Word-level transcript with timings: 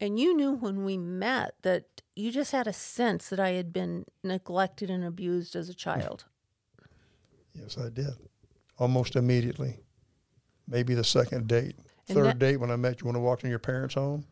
And 0.00 0.18
you 0.18 0.34
knew 0.34 0.52
when 0.52 0.84
we 0.84 0.96
met 0.96 1.54
that 1.62 2.02
you 2.16 2.32
just 2.32 2.52
had 2.52 2.66
a 2.66 2.72
sense 2.72 3.28
that 3.28 3.38
I 3.40 3.50
had 3.50 3.72
been 3.72 4.06
neglected 4.24 4.88
and 4.90 5.04
abused 5.04 5.54
as 5.54 5.68
a 5.68 5.74
child. 5.74 6.24
Yes, 7.54 7.76
I 7.76 7.88
did. 7.90 8.14
Almost 8.78 9.16
immediately. 9.16 9.80
Maybe 10.66 10.94
the 10.94 11.04
second 11.04 11.48
date. 11.48 11.76
And 12.08 12.16
Third 12.16 12.26
that- 12.26 12.38
date 12.38 12.56
when 12.56 12.70
I 12.70 12.76
met 12.76 13.00
you 13.00 13.06
when 13.06 13.16
I 13.16 13.20
walked 13.20 13.44
in 13.44 13.50
your 13.50 13.58
parents' 13.58 13.94
home, 13.94 14.24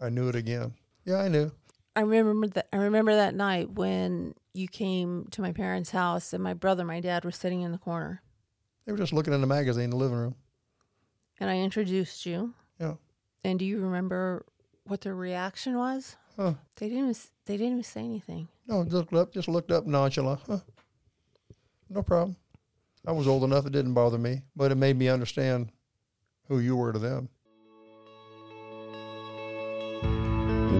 I 0.00 0.10
knew 0.10 0.28
it 0.28 0.34
again. 0.36 0.74
Yeah, 1.04 1.16
I 1.18 1.28
knew. 1.28 1.50
I 1.96 2.00
remember 2.00 2.48
that 2.48 2.68
I 2.72 2.76
remember 2.76 3.14
that 3.14 3.34
night 3.34 3.70
when 3.70 4.34
you 4.52 4.66
came 4.68 5.26
to 5.30 5.40
my 5.40 5.52
parents' 5.52 5.90
house 5.90 6.32
and 6.32 6.42
my 6.42 6.52
brother 6.54 6.80
and 6.82 6.88
my 6.88 7.00
dad 7.00 7.24
were 7.24 7.30
sitting 7.30 7.62
in 7.62 7.70
the 7.72 7.78
corner 7.78 8.20
They 8.84 8.92
were 8.92 8.98
just 8.98 9.12
looking 9.12 9.32
in 9.32 9.40
the 9.40 9.46
magazine 9.46 9.84
in 9.84 9.90
the 9.90 9.96
living 9.96 10.18
room. 10.18 10.34
and 11.40 11.48
I 11.50 11.58
introduced 11.58 12.26
you. 12.26 12.54
Yeah. 12.80 12.94
And 13.44 13.58
do 13.60 13.64
you 13.64 13.78
remember 13.80 14.44
what 14.86 15.00
their 15.00 15.14
reaction 15.14 15.78
was? 15.78 16.16
Huh. 16.36 16.54
They 16.76 16.88
didn't 16.88 17.04
even, 17.04 17.16
they 17.46 17.56
didn't 17.56 17.72
even 17.72 17.84
say 17.84 18.00
anything. 18.00 18.48
No, 18.66 18.84
just 18.84 18.94
looked 18.94 19.14
up, 19.14 19.32
just 19.32 19.48
looked 19.48 19.70
up 19.70 19.86
nonchalant. 19.86 20.40
Huh. 20.46 20.58
No 21.88 22.02
problem. 22.02 22.36
I 23.06 23.12
was 23.12 23.28
old 23.28 23.44
enough; 23.44 23.66
it 23.66 23.72
didn't 23.72 23.94
bother 23.94 24.18
me, 24.18 24.42
but 24.56 24.72
it 24.72 24.76
made 24.76 24.96
me 24.96 25.08
understand 25.08 25.70
who 26.48 26.58
you 26.58 26.76
were 26.76 26.92
to 26.92 26.98
them. 26.98 27.28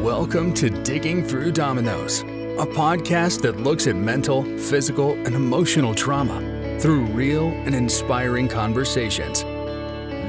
Welcome 0.02 0.52
to 0.54 0.68
Digging 0.68 1.24
Through 1.24 1.52
Dominoes, 1.52 2.20
a 2.20 2.66
podcast 2.66 3.40
that 3.42 3.60
looks 3.60 3.86
at 3.86 3.96
mental, 3.96 4.42
physical, 4.58 5.12
and 5.12 5.34
emotional 5.34 5.94
trauma 5.94 6.40
through 6.78 7.04
real 7.06 7.46
and 7.46 7.74
inspiring 7.74 8.48
conversations. 8.48 9.44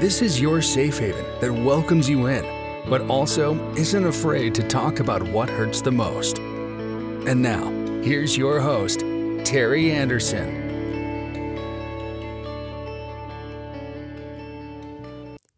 This 0.00 0.22
is 0.22 0.40
your 0.40 0.62
safe 0.62 0.98
haven 0.98 1.24
that 1.40 1.52
welcomes 1.52 2.08
you 2.08 2.26
in, 2.26 2.44
but 2.88 3.02
also 3.10 3.54
isn't 3.74 4.06
afraid 4.06 4.54
to 4.54 4.62
talk 4.62 5.00
about 5.00 5.22
what 5.22 5.50
hurts 5.50 5.80
the 5.80 5.90
most. 5.90 6.38
And 6.38 7.42
now, 7.42 7.70
here's 8.02 8.36
your 8.36 8.60
host, 8.60 9.00
Teri 9.00 9.90
Anderson. 9.90 10.64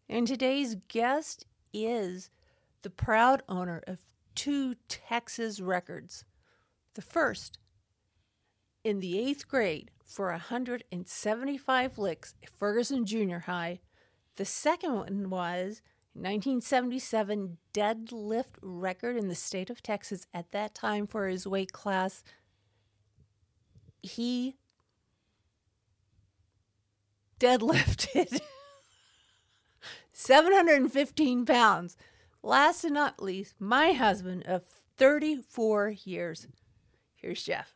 And 0.07 0.27
today's 0.27 0.75
guest 0.87 1.45
is 1.71 2.29
the 2.81 2.89
proud 2.89 3.43
owner 3.47 3.83
of 3.87 3.99
two 4.35 4.75
Texas 4.87 5.59
records. 5.59 6.25
The 6.95 7.01
first 7.01 7.59
in 8.83 8.99
the 8.99 9.19
eighth 9.19 9.47
grade 9.47 9.91
for 10.03 10.31
175 10.31 11.97
licks 11.97 12.33
at 12.41 12.49
Ferguson 12.49 13.05
Junior 13.05 13.39
High. 13.39 13.81
The 14.37 14.45
second 14.45 14.95
one 14.95 15.29
was 15.29 15.81
1977 16.21 17.57
deadlift 17.73 18.57
record 18.61 19.15
in 19.15 19.27
the 19.27 19.35
state 19.35 19.69
of 19.69 19.81
Texas 19.81 20.25
at 20.33 20.51
that 20.51 20.75
time 20.75 21.07
for 21.07 21.27
his 21.27 21.47
weight 21.47 21.71
class. 21.71 22.23
He 24.01 24.55
deadlifted 27.39 28.41
715 30.11 31.45
pounds. 31.45 31.97
Last 32.43 32.83
and 32.83 32.93
not 32.93 33.21
least, 33.21 33.55
my 33.59 33.93
husband 33.93 34.43
of 34.45 34.63
34 34.97 35.95
years. 36.03 36.47
Here's 37.15 37.43
Jeff. 37.43 37.75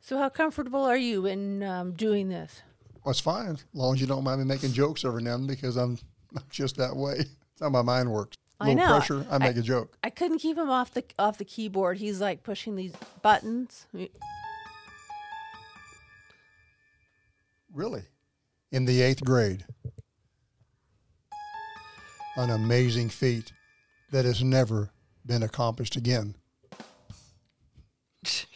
So, 0.00 0.18
how 0.18 0.28
comfortable 0.28 0.84
are 0.84 0.96
you 0.96 1.26
in 1.26 1.62
um, 1.62 1.92
doing 1.92 2.28
this? 2.28 2.62
Well, 3.04 3.10
it's 3.10 3.20
fine 3.20 3.50
as 3.50 3.64
long 3.74 3.94
as 3.94 4.00
you 4.00 4.06
don't 4.06 4.22
mind 4.22 4.40
me 4.40 4.46
making 4.46 4.72
jokes 4.72 5.04
every 5.04 5.22
now 5.22 5.34
and 5.34 5.48
then 5.48 5.54
because 5.54 5.76
I'm, 5.76 5.98
just 6.50 6.76
that 6.76 6.94
way. 6.94 7.16
That's 7.16 7.60
how 7.60 7.68
my 7.68 7.82
mind 7.82 8.10
works. 8.10 8.36
A 8.60 8.64
I 8.64 8.66
little 8.68 8.86
know. 8.86 8.96
pressure, 8.96 9.26
I 9.30 9.38
make 9.38 9.56
a 9.56 9.62
joke. 9.62 9.96
I 10.04 10.10
couldn't 10.10 10.38
keep 10.38 10.56
him 10.56 10.70
off 10.70 10.94
the 10.94 11.04
off 11.18 11.38
the 11.38 11.44
keyboard. 11.44 11.98
He's 11.98 12.20
like 12.20 12.44
pushing 12.44 12.76
these 12.76 12.92
buttons. 13.20 13.86
Really? 17.72 18.02
In 18.70 18.84
the 18.84 19.02
eighth 19.02 19.24
grade. 19.24 19.64
An 22.36 22.50
amazing 22.50 23.08
feat 23.08 23.52
that 24.12 24.24
has 24.24 24.42
never 24.42 24.90
been 25.26 25.42
accomplished 25.42 25.96
again. 25.96 26.36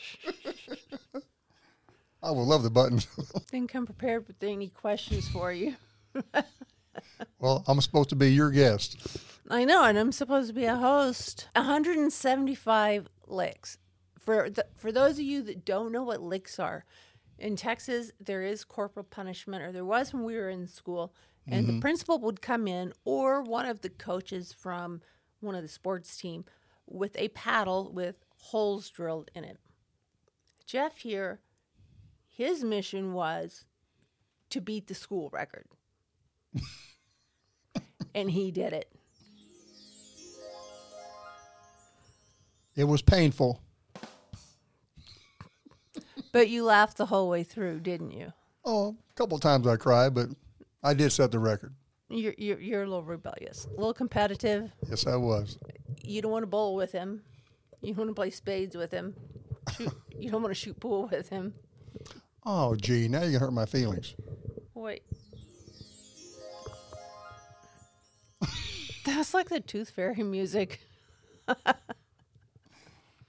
I 2.26 2.32
would 2.32 2.42
love 2.42 2.64
the 2.64 2.70
buttons. 2.70 3.06
Didn't 3.52 3.68
come 3.68 3.86
prepared 3.86 4.26
with 4.26 4.42
any 4.42 4.68
questions 4.68 5.28
for 5.28 5.52
you. 5.52 5.76
well, 7.38 7.62
I'm 7.68 7.80
supposed 7.80 8.08
to 8.08 8.16
be 8.16 8.32
your 8.32 8.50
guest. 8.50 8.98
I 9.48 9.64
know, 9.64 9.84
and 9.84 9.96
I'm 9.96 10.10
supposed 10.10 10.48
to 10.48 10.54
be 10.54 10.64
a 10.64 10.74
host. 10.74 11.48
175 11.54 13.08
licks. 13.28 13.78
For 14.18 14.50
the, 14.50 14.66
for 14.76 14.90
those 14.90 15.12
of 15.12 15.24
you 15.24 15.40
that 15.42 15.64
don't 15.64 15.92
know 15.92 16.02
what 16.02 16.20
licks 16.20 16.58
are, 16.58 16.84
in 17.38 17.54
Texas 17.54 18.10
there 18.18 18.42
is 18.42 18.64
corporal 18.64 19.04
punishment, 19.04 19.62
or 19.62 19.70
there 19.70 19.84
was 19.84 20.12
when 20.12 20.24
we 20.24 20.34
were 20.34 20.48
in 20.48 20.66
school, 20.66 21.14
and 21.46 21.68
the 21.68 21.72
mm-hmm. 21.74 21.80
principal 21.80 22.18
would 22.18 22.42
come 22.42 22.66
in, 22.66 22.92
or 23.04 23.40
one 23.40 23.66
of 23.66 23.82
the 23.82 23.88
coaches 23.88 24.52
from 24.52 25.00
one 25.38 25.54
of 25.54 25.62
the 25.62 25.68
sports 25.68 26.16
team, 26.16 26.44
with 26.88 27.14
a 27.16 27.28
paddle 27.28 27.92
with 27.92 28.16
holes 28.42 28.90
drilled 28.90 29.30
in 29.32 29.44
it. 29.44 29.58
Jeff 30.66 30.98
here, 30.98 31.38
his 32.36 32.62
mission 32.62 33.14
was 33.14 33.64
to 34.50 34.60
beat 34.60 34.88
the 34.88 34.94
school 34.94 35.30
record, 35.32 35.64
and 38.14 38.30
he 38.30 38.50
did 38.50 38.74
it. 38.74 38.92
It 42.76 42.84
was 42.84 43.02
painful. 43.02 43.62
But 46.32 46.50
you 46.50 46.64
laughed 46.64 46.98
the 46.98 47.06
whole 47.06 47.30
way 47.30 47.44
through, 47.44 47.80
didn't 47.80 48.10
you? 48.10 48.30
Oh, 48.62 48.94
a 49.10 49.14
couple 49.14 49.38
times 49.38 49.66
I 49.66 49.76
cried, 49.76 50.12
but 50.12 50.28
I 50.82 50.92
did 50.92 51.10
set 51.10 51.30
the 51.32 51.38
record. 51.38 51.72
You're, 52.10 52.34
you're, 52.36 52.60
you're 52.60 52.82
a 52.82 52.86
little 52.86 53.04
rebellious, 53.04 53.64
a 53.64 53.70
little 53.70 53.94
competitive. 53.94 54.70
Yes, 54.86 55.06
I 55.06 55.16
was. 55.16 55.56
You 56.02 56.20
don't 56.20 56.32
want 56.32 56.42
to 56.42 56.46
bowl 56.46 56.74
with 56.74 56.92
him. 56.92 57.22
You 57.80 57.94
don't 57.94 57.98
want 57.98 58.10
to 58.10 58.14
play 58.14 58.28
spades 58.28 58.76
with 58.76 58.90
him. 58.90 59.14
Shoot, 59.78 59.94
you 60.18 60.30
don't 60.30 60.42
want 60.42 60.54
to 60.54 60.60
shoot 60.60 60.78
pool 60.78 61.08
with 61.10 61.30
him. 61.30 61.54
Oh, 62.48 62.76
gee, 62.76 63.08
now 63.08 63.18
you're 63.22 63.30
going 63.30 63.40
to 63.40 63.46
hurt 63.46 63.52
my 63.52 63.66
feelings. 63.66 64.14
Wait. 64.72 65.02
That's 69.04 69.34
like 69.34 69.48
the 69.48 69.58
tooth 69.58 69.90
fairy 69.90 70.22
music. 70.22 70.80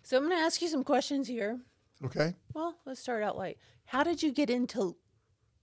so 0.04 0.18
I'm 0.18 0.24
going 0.24 0.38
to 0.38 0.44
ask 0.44 0.62
you 0.62 0.68
some 0.68 0.84
questions 0.84 1.28
here. 1.28 1.60
Okay? 2.06 2.36
Well, 2.54 2.76
let's 2.86 3.00
start 3.00 3.24
out 3.24 3.36
light. 3.38 3.58
How 3.86 4.04
did 4.04 4.22
you 4.22 4.32
get 4.32 4.52
into 4.52 4.96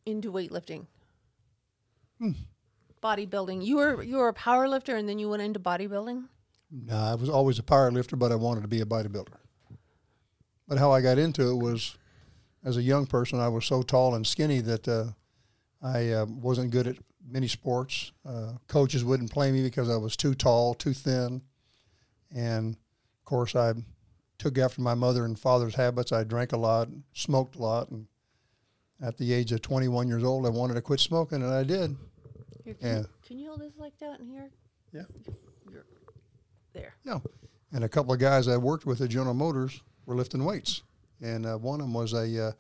into 0.05 0.33
weightlifting? 0.33 0.87
Hmm. 2.19 2.33
Bodybuilding. 3.03 3.65
You 3.65 3.77
were 3.77 4.03
you 4.03 4.17
were 4.17 4.29
a 4.29 4.35
power 4.35 4.67
lifter 4.69 4.97
and 4.97 5.09
then 5.09 5.19
you 5.19 5.29
went 5.29 5.43
into 5.43 5.61
bodybuilding? 5.61 6.25
No, 6.71 6.97
I 6.97 7.15
was 7.15 7.29
always 7.29 7.59
a 7.59 7.63
power 7.63 7.91
lifter, 7.93 8.17
but 8.17 8.33
I 8.33 8.35
wanted 8.35 8.63
to 8.63 8.69
be 8.69 8.81
a 8.81 8.87
bodybuilder. 8.87 9.37
But 10.67 10.79
how 10.79 10.91
I 10.91 11.03
got 11.03 11.19
into 11.19 11.51
it 11.51 11.57
was, 11.57 11.97
as 12.65 12.77
a 12.77 12.83
young 12.83 13.07
person, 13.07 13.39
I 13.41 13.49
was 13.49 13.65
so 13.67 13.83
tall 13.83 14.15
and 14.15 14.27
skinny 14.27 14.61
that 14.61 14.89
uh, 14.89 15.05
I 15.83 16.11
uh, 16.11 16.27
wasn't 16.27 16.71
good 16.71 16.87
at 16.87 16.97
many 17.27 17.49
sports. 17.49 18.13
Uh, 18.27 18.53
coaches 18.69 19.05
wouldn't 19.05 19.31
play 19.31 19.53
me 19.53 19.63
because 19.63 19.91
I 19.91 19.97
was 19.97 20.17
too 20.17 20.35
tall, 20.35 20.75
too 20.75 20.93
thin, 20.95 21.43
and 22.35 22.75
of 22.75 23.25
course 23.25 23.55
I 23.55 23.75
took 24.39 24.59
after 24.59 24.81
my 24.81 24.95
mother 24.95 25.25
and 25.25 25.39
father's 25.39 25.75
habits. 25.75 26.13
I 26.13 26.25
drank 26.25 26.53
a 26.53 26.57
lot, 26.57 26.89
smoked 27.13 27.57
a 27.57 27.63
lot, 27.63 27.91
and 27.91 28.07
at 29.03 29.17
the 29.19 29.33
age 29.33 29.53
of 29.53 29.63
21 29.63 30.09
years 30.09 30.25
old, 30.25 30.47
I 30.47 30.51
wanted 30.51 30.75
to 30.75 30.83
quit 30.83 31.01
smoking, 31.01 31.43
and 31.43 31.53
I 31.53 31.63
did. 31.65 31.97
Here, 32.65 32.75
can, 32.75 32.89
Yeah. 32.89 32.99
you, 33.01 33.07
can 33.27 33.39
you 33.39 33.49
hold 33.49 33.61
this 33.61 33.77
like 33.77 33.99
that 33.99 34.21
in 34.21 34.27
here? 34.27 34.51
Yeah. 34.93 35.03
You're 35.71 35.85
there. 36.73 36.94
No. 37.05 37.23
And 37.73 37.85
a 37.85 37.88
couple 37.88 38.12
of 38.15 38.21
guys 38.21 38.49
I 38.49 38.56
worked 38.56 38.87
with 38.87 39.00
at 39.00 39.11
General 39.11 39.35
Motors 39.35 39.83
were 40.06 40.15
lifting 40.17 40.44
weights. 40.44 40.83
And 41.25 41.47
uh, 41.47 41.56
one 41.56 41.81
of 41.81 41.87
them 41.87 41.94
was 41.94 42.12
a 42.12 42.49
uh, 42.49 42.53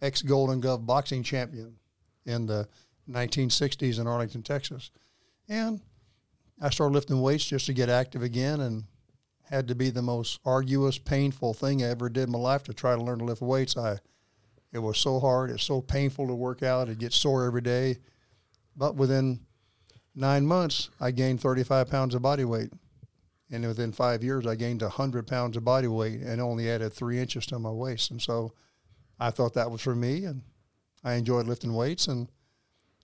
ex 0.00 0.22
Golden 0.22 0.60
Glove 0.60 0.86
boxing 0.86 1.24
champion 1.24 1.74
in 2.24 2.46
the 2.46 2.68
1960s 3.10 3.98
in 3.98 4.06
Arlington, 4.06 4.42
Texas. 4.42 4.92
And 5.48 5.80
I 6.60 6.70
started 6.70 6.94
lifting 6.94 7.20
weights 7.20 7.44
just 7.44 7.66
to 7.66 7.72
get 7.72 7.88
active 7.88 8.22
again 8.22 8.60
and 8.60 8.84
had 9.42 9.66
to 9.68 9.74
be 9.74 9.90
the 9.90 10.00
most 10.00 10.38
arduous, 10.44 10.96
painful 10.96 11.54
thing 11.54 11.82
I 11.82 11.88
ever 11.88 12.08
did 12.08 12.24
in 12.24 12.30
my 12.30 12.38
life 12.38 12.62
to 12.64 12.72
try 12.72 12.94
to 12.94 13.02
learn 13.02 13.18
to 13.18 13.24
lift 13.24 13.42
weights. 13.42 13.76
I 13.76 13.98
it 14.72 14.78
was 14.78 14.98
so 14.98 15.20
hard, 15.20 15.50
it's 15.50 15.62
so 15.62 15.80
painful 15.80 16.26
to 16.26 16.34
work 16.34 16.62
out, 16.62 16.88
it 16.88 16.98
gets 16.98 17.16
sore 17.16 17.44
every 17.44 17.60
day. 17.60 17.98
But 18.76 18.96
within 18.96 19.40
nine 20.14 20.46
months, 20.46 20.90
I 21.00 21.10
gained 21.12 21.40
35 21.40 21.88
pounds 21.88 22.14
of 22.14 22.22
body 22.22 22.44
weight. 22.44 22.72
And 23.54 23.64
within 23.64 23.92
five 23.92 24.24
years, 24.24 24.48
I 24.48 24.56
gained 24.56 24.82
100 24.82 25.28
pounds 25.28 25.56
of 25.56 25.64
body 25.64 25.86
weight 25.86 26.20
and 26.22 26.40
only 26.40 26.68
added 26.68 26.92
three 26.92 27.20
inches 27.20 27.46
to 27.46 27.58
my 27.60 27.70
waist. 27.70 28.10
And 28.10 28.20
so 28.20 28.52
I 29.20 29.30
thought 29.30 29.54
that 29.54 29.70
was 29.70 29.80
for 29.80 29.94
me. 29.94 30.24
And 30.24 30.42
I 31.04 31.14
enjoyed 31.14 31.46
lifting 31.46 31.72
weights 31.72 32.08
and 32.08 32.28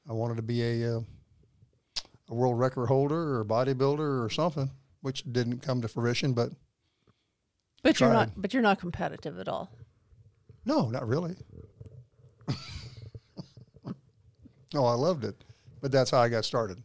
I 0.09 0.13
wanted 0.13 0.39
to 0.39 0.43
be 0.43 0.61
a, 0.63 0.97
uh, 0.97 1.01
a 2.29 2.35
world 2.35 2.59
record 2.59 2.87
holder 2.87 3.39
or 3.39 3.45
bodybuilder 3.45 4.25
or 4.25 4.29
something, 4.29 4.69
which 5.03 5.23
didn't 5.31 5.61
come 5.61 5.83
to 5.83 5.89
fruition. 5.89 6.33
But 6.33 6.51
But 7.85 8.01
you're 8.01 8.13
not. 8.13 8.31
But 8.37 8.53
you're 8.53 8.61
not 8.61 8.81
competitive 8.81 9.39
at 9.39 9.47
all. 9.47 9.71
no, 10.65 10.89
not 10.89 11.07
really. 11.07 11.37
no, 14.75 14.85
I 14.85 14.95
loved 14.95 15.23
it, 15.23 15.45
but 15.81 15.93
that's 15.93 16.11
how 16.11 16.19
I 16.19 16.29
got 16.29 16.45
started. 16.45 16.83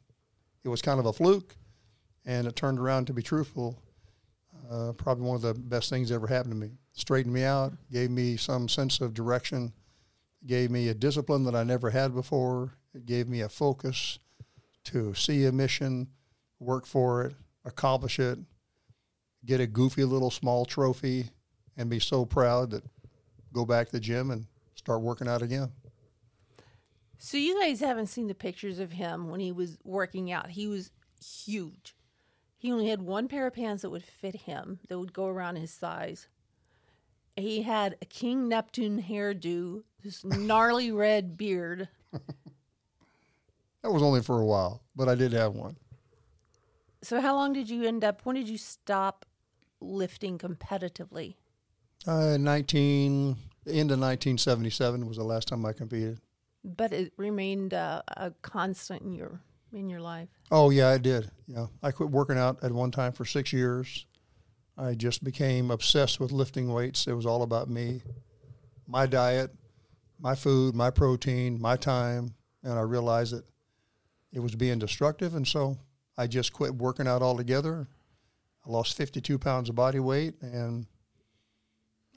It 0.63 0.69
was 0.69 0.83
kind 0.83 0.99
of 0.99 1.07
a 1.07 1.13
fluke, 1.13 1.55
and 2.25 2.47
it 2.47 2.55
turned 2.55 2.79
around 2.79 3.05
to 3.07 3.13
be 3.13 3.21
truthful. 3.21 3.77
Uh, 4.69 4.93
probably 4.93 5.25
one 5.25 5.35
of 5.35 5.41
the 5.41 5.53
best 5.53 5.89
things 5.89 6.09
that 6.09 6.15
ever 6.15 6.27
happened 6.27 6.53
to 6.53 6.57
me. 6.57 6.71
Straightened 6.93 7.33
me 7.33 7.43
out, 7.43 7.73
gave 7.91 8.09
me 8.09 8.35
some 8.35 8.67
sense 8.67 8.99
of 8.99 9.13
direction, 9.13 9.73
gave 10.45 10.71
me 10.71 10.87
a 10.87 10.93
discipline 10.93 11.43
that 11.43 11.55
I 11.55 11.63
never 11.63 11.89
had 11.89 12.15
before. 12.15 12.73
It 12.93 13.05
gave 13.05 13.27
me 13.27 13.41
a 13.41 13.49
focus 13.49 14.19
to 14.85 15.13
see 15.13 15.45
a 15.45 15.51
mission, 15.51 16.07
work 16.59 16.85
for 16.85 17.23
it, 17.25 17.35
accomplish 17.63 18.19
it, 18.19 18.39
get 19.45 19.59
a 19.59 19.67
goofy 19.67 20.03
little 20.03 20.31
small 20.31 20.65
trophy, 20.65 21.29
and 21.77 21.89
be 21.89 21.99
so 21.99 22.25
proud 22.25 22.71
that 22.71 22.83
go 23.53 23.65
back 23.65 23.87
to 23.87 23.93
the 23.93 23.99
gym 23.99 24.31
and 24.31 24.45
start 24.75 25.01
working 25.01 25.27
out 25.27 25.41
again. 25.41 25.71
So 27.17 27.37
you 27.37 27.59
guys 27.59 27.79
haven't 27.79 28.07
seen 28.07 28.27
the 28.27 28.35
pictures 28.35 28.79
of 28.79 28.91
him 28.91 29.29
when 29.29 29.39
he 29.39 29.51
was 29.51 29.77
working 29.83 30.31
out. 30.31 30.49
He 30.51 30.67
was 30.67 30.91
huge. 31.23 31.95
He 32.65 32.71
only 32.71 32.87
had 32.87 33.03
one 33.03 33.27
pair 33.27 33.45
of 33.45 33.53
pants 33.53 33.83
that 33.83 33.91
would 33.91 34.03
fit 34.03 34.33
him, 34.33 34.79
that 34.87 34.97
would 34.97 35.13
go 35.13 35.27
around 35.27 35.57
his 35.57 35.69
size. 35.69 36.27
He 37.35 37.61
had 37.61 37.95
a 38.01 38.05
King 38.05 38.49
Neptune 38.49 39.03
hairdo, 39.03 39.83
this 40.03 40.25
gnarly 40.25 40.91
red 40.91 41.37
beard. 41.37 41.89
That 42.11 43.91
was 43.91 44.01
only 44.01 44.23
for 44.23 44.41
a 44.41 44.45
while, 44.47 44.81
but 44.95 45.07
I 45.07 45.13
did 45.13 45.31
have 45.33 45.53
one. 45.53 45.75
So 47.03 47.21
how 47.21 47.35
long 47.35 47.53
did 47.53 47.69
you 47.69 47.83
end 47.83 48.03
up? 48.03 48.21
When 48.23 48.35
did 48.35 48.49
you 48.49 48.57
stop 48.57 49.27
lifting 49.79 50.39
competitively? 50.39 51.35
Uh, 52.07 52.37
19, 52.37 53.35
the 53.63 53.73
end 53.73 53.91
of 53.91 53.99
1977 53.99 55.07
was 55.07 55.17
the 55.17 55.23
last 55.23 55.49
time 55.49 55.63
I 55.67 55.73
competed. 55.73 56.19
But 56.63 56.93
it 56.93 57.13
remained 57.15 57.75
uh, 57.75 58.01
a 58.07 58.31
constant 58.41 59.03
in 59.03 59.13
your 59.13 59.39
in 59.75 59.89
your 59.89 60.01
life. 60.01 60.29
Oh 60.51 60.69
yeah, 60.69 60.89
I 60.89 60.97
did. 60.97 61.29
Yeah, 61.47 61.67
I 61.83 61.91
quit 61.91 62.09
working 62.09 62.37
out 62.37 62.63
at 62.63 62.71
one 62.71 62.91
time 62.91 63.11
for 63.11 63.25
six 63.25 63.53
years. 63.53 64.05
I 64.77 64.93
just 64.93 65.23
became 65.23 65.71
obsessed 65.71 66.19
with 66.19 66.31
lifting 66.31 66.71
weights. 66.71 67.07
It 67.07 67.13
was 67.13 67.25
all 67.25 67.43
about 67.43 67.69
me, 67.69 68.01
my 68.87 69.05
diet, 69.05 69.51
my 70.19 70.35
food, 70.35 70.75
my 70.75 70.89
protein, 70.89 71.61
my 71.61 71.75
time, 71.75 72.33
and 72.63 72.73
I 72.73 72.81
realized 72.81 73.33
that 73.33 73.45
it 74.33 74.39
was 74.39 74.55
being 74.55 74.79
destructive, 74.79 75.35
and 75.35 75.47
so 75.47 75.77
I 76.17 76.27
just 76.27 76.51
quit 76.51 76.75
working 76.75 77.07
out 77.07 77.21
altogether. 77.21 77.87
I 78.65 78.69
lost 78.69 78.97
52 78.97 79.37
pounds 79.37 79.69
of 79.69 79.75
body 79.75 79.99
weight, 79.99 80.35
and 80.41 80.87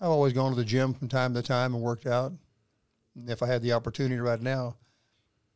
I've 0.00 0.10
always 0.10 0.32
gone 0.32 0.50
to 0.50 0.56
the 0.56 0.64
gym 0.64 0.94
from 0.94 1.08
time 1.08 1.34
to 1.34 1.42
time 1.42 1.74
and 1.74 1.82
worked 1.82 2.06
out. 2.06 2.32
And 3.14 3.28
if 3.30 3.42
I 3.42 3.46
had 3.46 3.62
the 3.62 3.72
opportunity 3.72 4.20
right 4.20 4.40
now, 4.40 4.76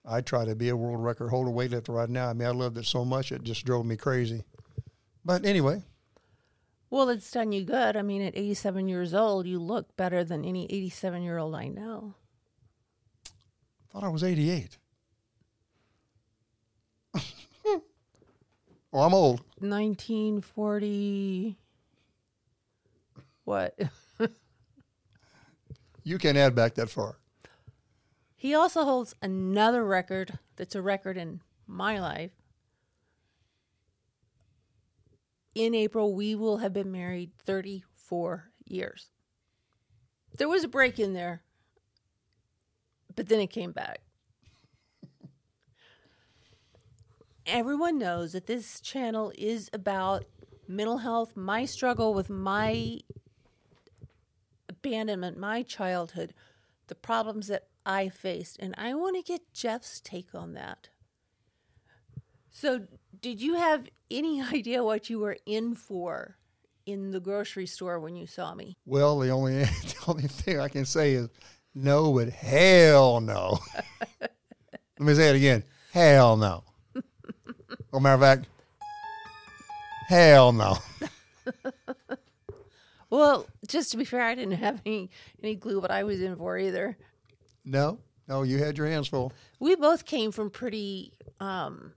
I'd 0.04 0.26
try 0.26 0.44
to 0.44 0.54
be 0.56 0.69
a 0.69 0.76
world 0.76 1.02
record 1.02 1.28
holder 1.31 1.50
weightlifter 1.50 1.94
right 1.94 2.08
now. 2.10 2.28
I 2.28 2.32
mean, 2.32 2.49
I 2.49 2.50
loved 2.50 2.76
it 2.78 2.87
so 2.87 3.04
much 3.04 3.31
it 3.32 3.43
just 3.44 3.64
drove 3.64 3.87
me 3.87 3.96
crazy. 3.96 4.43
But 5.25 5.44
anyway, 5.46 5.82
Well, 6.90 7.08
it's 7.08 7.31
done 7.31 7.52
you 7.52 7.64
good. 7.64 7.96
I 7.96 8.02
mean, 8.02 8.20
at 8.22 8.37
87 8.37 8.88
years 8.88 9.14
old, 9.14 9.46
you 9.46 9.60
look 9.60 9.96
better 9.96 10.25
than 10.25 10.44
any 10.44 10.64
87 10.72 11.22
year 11.22 11.38
old 11.38 11.54
I 11.54 11.69
know. 11.69 12.14
thought 13.93 14.02
I 14.04 14.08
was 14.08 14.25
88. 14.25 14.76
well, 18.90 19.04
I'm 19.04 19.14
old. 19.14 19.40
1940. 19.58 21.56
What? 23.44 23.78
You 26.04 26.19
can't 26.19 26.37
add 26.37 26.56
back 26.56 26.75
that 26.75 26.90
far. 26.90 27.16
He 28.42 28.56
also 28.56 28.82
holds 28.82 29.14
another 29.22 29.84
record 29.84 30.40
that's 30.56 30.74
a 30.74 30.82
record 30.82 31.16
in 31.16 31.42
my 31.64 32.00
life. 32.00 32.32
In 35.54 35.76
April, 35.76 36.12
we 36.12 36.34
will 36.34 36.56
have 36.56 36.72
been 36.72 36.90
married 36.90 37.30
34 37.38 38.50
years. 38.64 39.10
There 40.36 40.48
was 40.48 40.64
a 40.64 40.68
break 40.68 40.98
in 40.98 41.12
there, 41.12 41.44
but 43.14 43.28
then 43.28 43.38
it 43.38 43.46
came 43.46 43.70
back. 43.70 44.00
Everyone 47.46 47.96
knows 47.96 48.32
that 48.32 48.48
this 48.48 48.80
channel 48.80 49.32
is 49.38 49.70
about 49.72 50.24
mental 50.66 50.98
health, 50.98 51.36
my 51.36 51.64
struggle 51.64 52.12
with 52.12 52.28
my 52.28 52.98
abandonment, 54.68 55.38
my 55.38 55.62
childhood, 55.62 56.34
the 56.88 56.96
problems 56.96 57.46
that 57.46 57.68
I 57.84 58.08
faced, 58.08 58.58
and 58.58 58.75
I 58.79 58.94
want 58.94 59.17
to 59.17 59.23
get 59.23 59.52
Jeff's 59.52 60.00
take 60.00 60.34
on 60.34 60.55
that. 60.55 60.88
So, 62.50 62.82
did 63.20 63.40
you 63.40 63.55
have 63.55 63.88
any 64.11 64.43
idea 64.52 64.84
what 64.84 65.11
you 65.11 65.19
were 65.19 65.37
in 65.46 65.75
for 65.75 66.37
in 66.87 67.11
the 67.11 67.20
grocery 67.20 67.67
store 67.67 67.99
when 67.99 68.17
you 68.17 68.26
saw 68.26 68.55
me? 68.55 68.76
Well, 68.84 69.19
the 69.19 69.31
only 69.31 69.55
the 69.64 70.05
only 70.06 70.29
thing 70.29 70.61
I 70.61 70.69
can 70.69 70.84
say 70.84 71.12
is 71.12 71.29
no, 71.75 72.12
but 72.12 72.29
hell 72.29 73.20
no. 73.20 73.58
Let 74.20 74.31
me 74.99 75.14
say 75.14 75.31
it 75.31 75.37
again. 75.37 75.64
Hell 75.93 76.37
no. 76.37 76.64
Well, 77.90 78.00
matter 78.00 78.14
of 78.14 78.20
fact, 78.20 78.49
hell 80.08 80.52
no. 80.52 80.78
Well, 83.12 83.46
just 83.69 83.90
to 83.90 83.99
be 83.99 84.06
fair, 84.06 84.23
I 84.23 84.35
didn't 84.35 84.55
have 84.55 84.81
any 84.87 85.11
any 85.43 85.56
clue 85.56 85.78
what 85.81 85.90
I 85.90 86.02
was 86.02 86.23
in 86.23 86.35
for 86.35 86.56
either. 86.56 86.96
No, 87.64 87.99
no, 88.29 88.43
you 88.43 88.59
had 88.59 88.76
your 88.79 88.87
hands 88.87 89.09
full. 89.09 89.32
We 89.61 89.76
both 89.76 90.05
came 90.05 90.32
from 90.32 90.50
pretty, 90.50 91.12
um, 91.41 91.93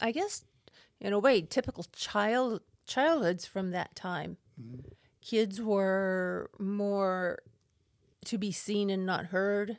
I 0.00 0.12
guess, 0.12 0.44
in 1.00 1.12
a 1.12 1.18
way, 1.18 1.42
typical 1.42 1.84
child 1.92 2.60
childhoods 2.86 3.46
from 3.46 3.70
that 3.70 3.94
time. 3.94 4.36
Kids 5.20 5.60
were 5.60 6.50
more 6.58 7.38
to 8.24 8.38
be 8.38 8.52
seen 8.52 8.90
and 8.90 9.06
not 9.06 9.26
heard. 9.26 9.78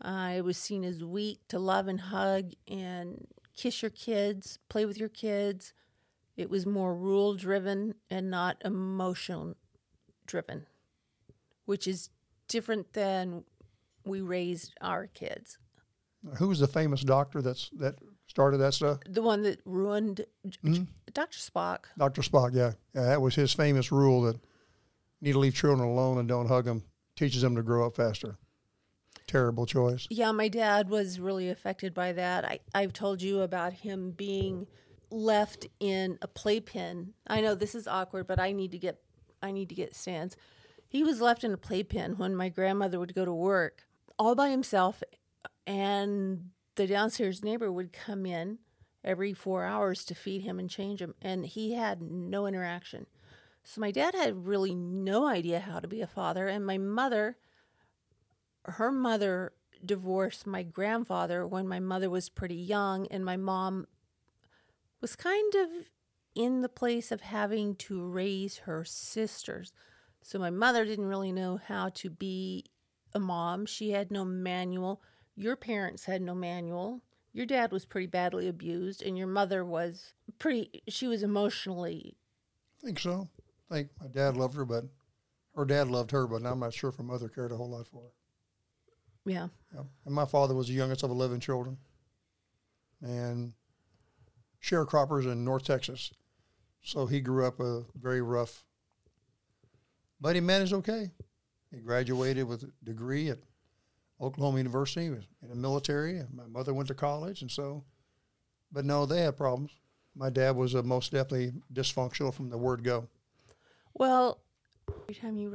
I 0.00 0.40
was 0.42 0.56
seen 0.56 0.84
as 0.84 1.02
weak 1.02 1.40
to 1.48 1.58
love 1.58 1.88
and 1.88 2.00
hug 2.00 2.52
and 2.68 3.26
kiss 3.56 3.82
your 3.82 3.90
kids, 3.90 4.58
play 4.68 4.86
with 4.86 4.98
your 4.98 5.08
kids. 5.08 5.72
It 6.36 6.48
was 6.48 6.66
more 6.66 6.94
rule 6.94 7.34
driven 7.34 7.94
and 8.08 8.30
not 8.30 8.62
emotion 8.64 9.56
driven, 10.26 10.66
which 11.68 11.86
is 11.86 12.08
different 12.48 12.94
than 12.94 13.44
we 14.06 14.22
raised 14.22 14.72
our 14.80 15.06
kids. 15.06 15.58
Who 16.38 16.48
was 16.48 16.60
the 16.60 16.66
famous 16.66 17.02
doctor 17.02 17.42
that's 17.42 17.68
that 17.78 17.96
started 18.26 18.56
that 18.56 18.72
stuff? 18.72 19.00
The 19.06 19.20
one 19.20 19.42
that 19.42 19.60
ruined 19.66 20.24
mm-hmm. 20.46 20.84
Dr. 21.12 21.38
Spock. 21.38 21.80
Dr. 21.98 22.22
Spock, 22.22 22.54
yeah. 22.54 22.72
yeah. 22.94 23.02
That 23.02 23.20
was 23.20 23.34
his 23.34 23.52
famous 23.52 23.92
rule 23.92 24.22
that 24.22 24.40
need 25.20 25.32
to 25.32 25.38
leave 25.38 25.54
children 25.54 25.86
alone 25.86 26.16
and 26.16 26.26
don't 26.26 26.48
hug 26.48 26.64
them. 26.64 26.84
Teaches 27.16 27.42
them 27.42 27.54
to 27.54 27.62
grow 27.62 27.86
up 27.86 27.96
faster. 27.96 28.38
Terrible 29.26 29.66
choice. 29.66 30.06
Yeah, 30.08 30.32
my 30.32 30.48
dad 30.48 30.88
was 30.88 31.20
really 31.20 31.50
affected 31.50 31.92
by 31.92 32.12
that. 32.12 32.46
I, 32.46 32.60
I've 32.74 32.94
told 32.94 33.20
you 33.20 33.42
about 33.42 33.74
him 33.74 34.12
being 34.12 34.66
left 35.10 35.66
in 35.80 36.18
a 36.22 36.28
playpen. 36.28 37.12
I 37.26 37.42
know 37.42 37.54
this 37.54 37.74
is 37.74 37.86
awkward, 37.86 38.26
but 38.26 38.40
I 38.40 38.52
need 38.52 38.70
to 38.72 38.78
get 38.78 39.02
I 39.42 39.50
need 39.50 39.68
to 39.68 39.74
get 39.74 39.94
Stan's. 39.94 40.34
He 40.88 41.04
was 41.04 41.20
left 41.20 41.44
in 41.44 41.52
a 41.52 41.58
playpen 41.58 42.16
when 42.16 42.34
my 42.34 42.48
grandmother 42.48 42.98
would 42.98 43.14
go 43.14 43.24
to 43.24 43.32
work 43.32 43.86
all 44.18 44.34
by 44.34 44.50
himself 44.50 45.02
and 45.66 46.50
the 46.74 46.86
downstairs 46.86 47.44
neighbor 47.44 47.70
would 47.70 47.92
come 47.92 48.24
in 48.26 48.58
every 49.04 49.32
four 49.32 49.64
hours 49.64 50.04
to 50.06 50.14
feed 50.14 50.42
him 50.42 50.58
and 50.58 50.70
change 50.70 51.00
him 51.00 51.14
and 51.20 51.46
he 51.46 51.74
had 51.74 52.00
no 52.00 52.46
interaction. 52.46 53.06
So 53.64 53.80
my 53.80 53.90
dad 53.90 54.14
had 54.14 54.46
really 54.46 54.74
no 54.74 55.26
idea 55.26 55.60
how 55.60 55.78
to 55.78 55.86
be 55.86 56.00
a 56.00 56.06
father 56.06 56.48
and 56.48 56.64
my 56.64 56.78
mother 56.78 57.36
her 58.64 58.92
mother 58.92 59.52
divorced 59.84 60.46
my 60.46 60.62
grandfather 60.62 61.46
when 61.46 61.68
my 61.68 61.78
mother 61.78 62.10
was 62.10 62.28
pretty 62.28 62.56
young, 62.56 63.06
and 63.08 63.24
my 63.24 63.36
mom 63.36 63.86
was 65.00 65.16
kind 65.16 65.54
of 65.54 65.68
in 66.34 66.62
the 66.62 66.68
place 66.68 67.10
of 67.12 67.20
having 67.20 67.74
to 67.76 68.04
raise 68.04 68.58
her 68.58 68.84
sisters. 68.84 69.72
So 70.28 70.38
my 70.38 70.50
mother 70.50 70.84
didn't 70.84 71.06
really 71.06 71.32
know 71.32 71.58
how 71.68 71.88
to 71.88 72.10
be 72.10 72.66
a 73.14 73.18
mom. 73.18 73.64
She 73.64 73.92
had 73.92 74.10
no 74.10 74.26
manual. 74.26 75.00
Your 75.34 75.56
parents 75.56 76.04
had 76.04 76.20
no 76.20 76.34
manual. 76.34 77.00
Your 77.32 77.46
dad 77.46 77.72
was 77.72 77.86
pretty 77.86 78.08
badly 78.08 78.46
abused, 78.46 79.02
and 79.02 79.16
your 79.16 79.26
mother 79.26 79.64
was 79.64 80.12
pretty, 80.38 80.82
she 80.86 81.06
was 81.06 81.22
emotionally, 81.22 82.18
I 82.82 82.86
think 82.86 82.98
so. 82.98 83.30
I 83.70 83.74
think 83.74 83.88
my 83.98 84.08
dad 84.08 84.36
loved 84.36 84.54
her, 84.56 84.66
but 84.66 84.84
her 85.56 85.64
dad 85.64 85.88
loved 85.88 86.10
her, 86.10 86.26
but 86.26 86.44
I'm 86.44 86.60
not 86.60 86.74
sure 86.74 86.90
if 86.90 86.96
her 86.96 87.02
mother 87.02 87.30
cared 87.30 87.50
a 87.52 87.56
whole 87.56 87.70
lot 87.70 87.88
for 87.88 88.02
her. 88.02 88.12
yeah. 89.24 89.48
Yeah. 89.74 89.84
And 90.04 90.14
my 90.14 90.26
father 90.26 90.54
was 90.54 90.68
the 90.68 90.74
youngest 90.74 91.04
of 91.04 91.10
11 91.10 91.40
children. 91.40 91.78
and 93.00 93.54
sharecroppers 94.62 95.24
in 95.24 95.42
North 95.42 95.64
Texas. 95.64 96.12
So 96.82 97.06
he 97.06 97.20
grew 97.22 97.46
up 97.46 97.60
a 97.60 97.84
very 97.98 98.20
rough, 98.20 98.66
but 100.20 100.34
he 100.34 100.40
managed 100.40 100.72
okay. 100.72 101.10
He 101.70 101.78
graduated 101.78 102.46
with 102.46 102.62
a 102.62 102.70
degree 102.84 103.28
at 103.30 103.38
Oklahoma 104.20 104.58
University 104.58 105.10
was 105.10 105.24
in 105.42 105.48
the 105.48 105.54
military. 105.54 106.22
My 106.32 106.46
mother 106.46 106.74
went 106.74 106.88
to 106.88 106.94
college, 106.94 107.42
and 107.42 107.50
so, 107.50 107.84
but 108.72 108.84
no, 108.84 109.06
they 109.06 109.20
had 109.20 109.36
problems. 109.36 109.70
My 110.16 110.30
dad 110.30 110.56
was 110.56 110.74
uh, 110.74 110.82
most 110.82 111.12
definitely 111.12 111.52
dysfunctional 111.72 112.34
from 112.34 112.48
the 112.48 112.58
word 112.58 112.82
go. 112.82 113.06
Well, 113.94 114.40
every 115.02 115.14
time 115.14 115.36
you 115.36 115.54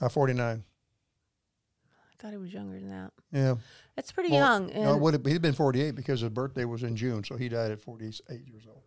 Uh, 0.01 0.09
49. 0.09 0.65
i 0.65 2.23
thought 2.23 2.31
he 2.31 2.39
was 2.39 2.51
younger 2.51 2.81
than 2.81 2.89
that 2.89 3.13
Yeah. 3.31 3.57
that's 3.95 4.11
pretty 4.11 4.31
Well, 4.31 4.39
young 4.41 4.69
No, 4.73 4.95
it 4.95 5.01
would 5.03 5.13
have, 5.13 5.27
he'd 5.27 5.43
been 5.43 5.53
48 5.53 5.95
because 5.95 6.23
his 6.23 6.31
birthday 6.31 6.65
was 6.65 6.83
in 6.83 6.97
June, 6.97 7.25
so 7.25 7.37
he 7.37 7.51
died 7.51 7.71
at 7.73 7.81
48 7.83 8.23
years 8.47 8.63
old. 8.67 8.81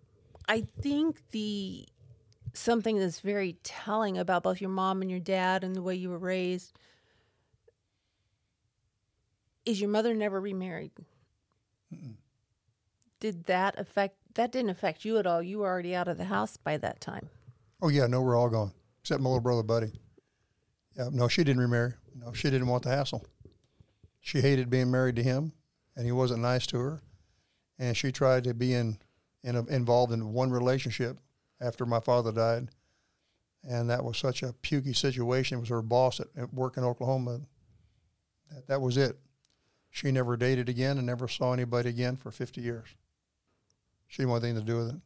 i 0.47 0.61
think 0.81 1.21
the 1.29 1.87
something 2.55 2.97
that's 2.97 3.19
very 3.19 3.53
telling 3.63 4.17
about 4.17 4.41
both 4.41 4.59
your 4.61 4.71
mom 4.71 5.03
and 5.03 5.11
your 5.11 5.19
dad 5.19 5.63
and 5.63 5.75
the 5.75 5.81
way 5.83 5.93
you 5.93 6.09
were 6.09 6.17
raised 6.17 6.73
is 9.69 9.79
your 9.79 9.89
mother 9.89 10.13
never 10.13 10.39
remarried 10.39 10.91
did 13.19 13.45
that 13.45 13.77
affect 13.79 14.15
that 14.35 14.51
didn't 14.51 14.69
affect 14.69 15.05
you 15.05 15.17
at 15.17 15.27
all 15.27 15.41
you 15.41 15.59
were 15.59 15.67
already 15.67 15.95
out 15.95 16.07
of 16.07 16.17
the 16.17 16.25
house 16.25 16.57
by 16.57 16.77
that 16.77 17.01
time 17.01 17.29
Oh, 17.81 17.87
yeah, 17.87 18.07
no, 18.07 18.21
we're 18.21 18.35
all 18.35 18.49
gone, 18.49 18.73
except 19.01 19.21
my 19.21 19.29
little 19.29 19.41
brother, 19.41 19.63
Buddy. 19.63 19.93
Yeah, 20.97 21.09
no, 21.11 21.29
she 21.29 21.45
didn't 21.45 21.61
remarry. 21.61 21.93
No, 22.13 22.33
she 22.33 22.49
didn't 22.49 22.67
want 22.67 22.83
the 22.83 22.89
hassle. 22.89 23.25
She 24.19 24.41
hated 24.41 24.69
being 24.69 24.91
married 24.91 25.15
to 25.15 25.23
him, 25.23 25.53
and 25.95 26.05
he 26.05 26.11
wasn't 26.11 26.41
nice 26.41 26.67
to 26.67 26.79
her. 26.79 27.01
And 27.77 27.95
she 27.95 28.11
tried 28.11 28.43
to 28.43 28.53
be 28.53 28.73
in, 28.73 28.97
in 29.43 29.55
a, 29.55 29.65
involved 29.67 30.11
in 30.11 30.33
one 30.33 30.51
relationship 30.51 31.17
after 31.61 31.85
my 31.85 32.01
father 32.01 32.33
died. 32.33 32.67
And 33.63 33.89
that 33.89 34.03
was 34.03 34.17
such 34.17 34.43
a 34.43 34.51
puky 34.51 34.91
situation. 34.91 35.57
It 35.57 35.61
was 35.61 35.69
her 35.69 35.81
boss 35.81 36.19
at, 36.19 36.27
at 36.35 36.53
work 36.53 36.75
in 36.75 36.83
Oklahoma. 36.83 37.39
That, 38.51 38.67
that 38.67 38.81
was 38.81 38.97
it. 38.97 39.17
She 39.89 40.11
never 40.11 40.37
dated 40.37 40.69
again 40.69 40.97
and 40.97 41.07
never 41.07 41.27
saw 41.27 41.53
anybody 41.53 41.89
again 41.89 42.15
for 42.15 42.31
50 42.31 42.61
years. 42.61 42.89
She 44.07 44.21
didn't 44.21 44.31
want 44.31 44.43
anything 44.43 44.65
to 44.65 44.71
do 44.71 44.77
with 44.77 44.89
it. 44.89 45.01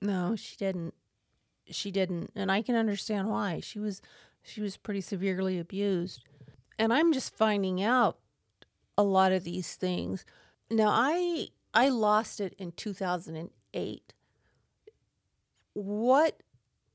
No, 0.00 0.36
she 0.36 0.56
didn't. 0.56 0.94
She 1.70 1.90
didn't, 1.90 2.32
and 2.34 2.50
I 2.50 2.62
can 2.62 2.74
understand 2.74 3.28
why. 3.28 3.60
She 3.60 3.78
was 3.78 4.02
she 4.42 4.60
was 4.60 4.76
pretty 4.76 5.00
severely 5.00 5.58
abused. 5.58 6.24
And 6.78 6.92
I'm 6.92 7.12
just 7.12 7.36
finding 7.36 7.82
out 7.82 8.18
a 8.96 9.02
lot 9.02 9.32
of 9.32 9.44
these 9.44 9.76
things. 9.76 10.24
Now, 10.70 10.88
I 10.88 11.48
I 11.74 11.88
lost 11.88 12.40
it 12.40 12.54
in 12.58 12.72
2008. 12.72 14.14
What 15.74 16.42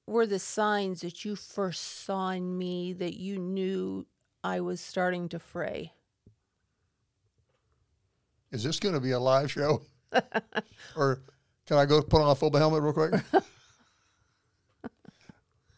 were 0.07 0.25
the 0.25 0.39
signs 0.39 1.01
that 1.01 1.23
you 1.23 1.35
first 1.35 1.81
saw 1.81 2.29
in 2.31 2.57
me 2.57 2.93
that 2.93 3.15
you 3.15 3.37
knew 3.37 4.05
I 4.43 4.59
was 4.59 4.81
starting 4.81 5.29
to 5.29 5.39
fray? 5.39 5.93
Is 8.55 8.63
this 8.63 8.79
going 8.79 8.95
to 8.95 9.01
be 9.01 9.11
a 9.11 9.19
live 9.19 9.51
show? 9.51 9.81
or 10.95 11.21
can 11.65 11.75
I 11.77 11.85
go 11.85 12.01
put 12.01 12.21
on 12.21 12.29
a 12.29 12.35
full 12.35 12.55
helmet 12.55 12.81
real 12.81 12.93
quick? 12.93 13.21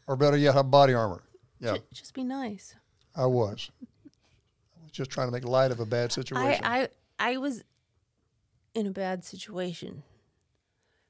or 0.08 0.16
better 0.16 0.38
yet, 0.38 0.54
have 0.54 0.70
body 0.70 0.94
armor. 0.94 1.24
Yeah, 1.60 1.78
Ju- 1.78 1.84
Just 1.92 2.14
be 2.14 2.24
nice. 2.24 2.76
I 3.16 3.26
was. 3.26 3.72
I 3.82 4.84
was 4.84 4.92
just 4.92 5.10
trying 5.10 5.28
to 5.28 5.32
make 5.32 5.44
light 5.44 5.72
of 5.72 5.80
a 5.80 5.88
bad 5.88 6.12
situation. 6.12 6.64
I, 6.64 6.84
I 6.84 7.32
I 7.32 7.38
was 7.38 7.64
in 8.76 8.86
a 8.86 8.92
bad 8.92 9.26
situation. 9.26 10.04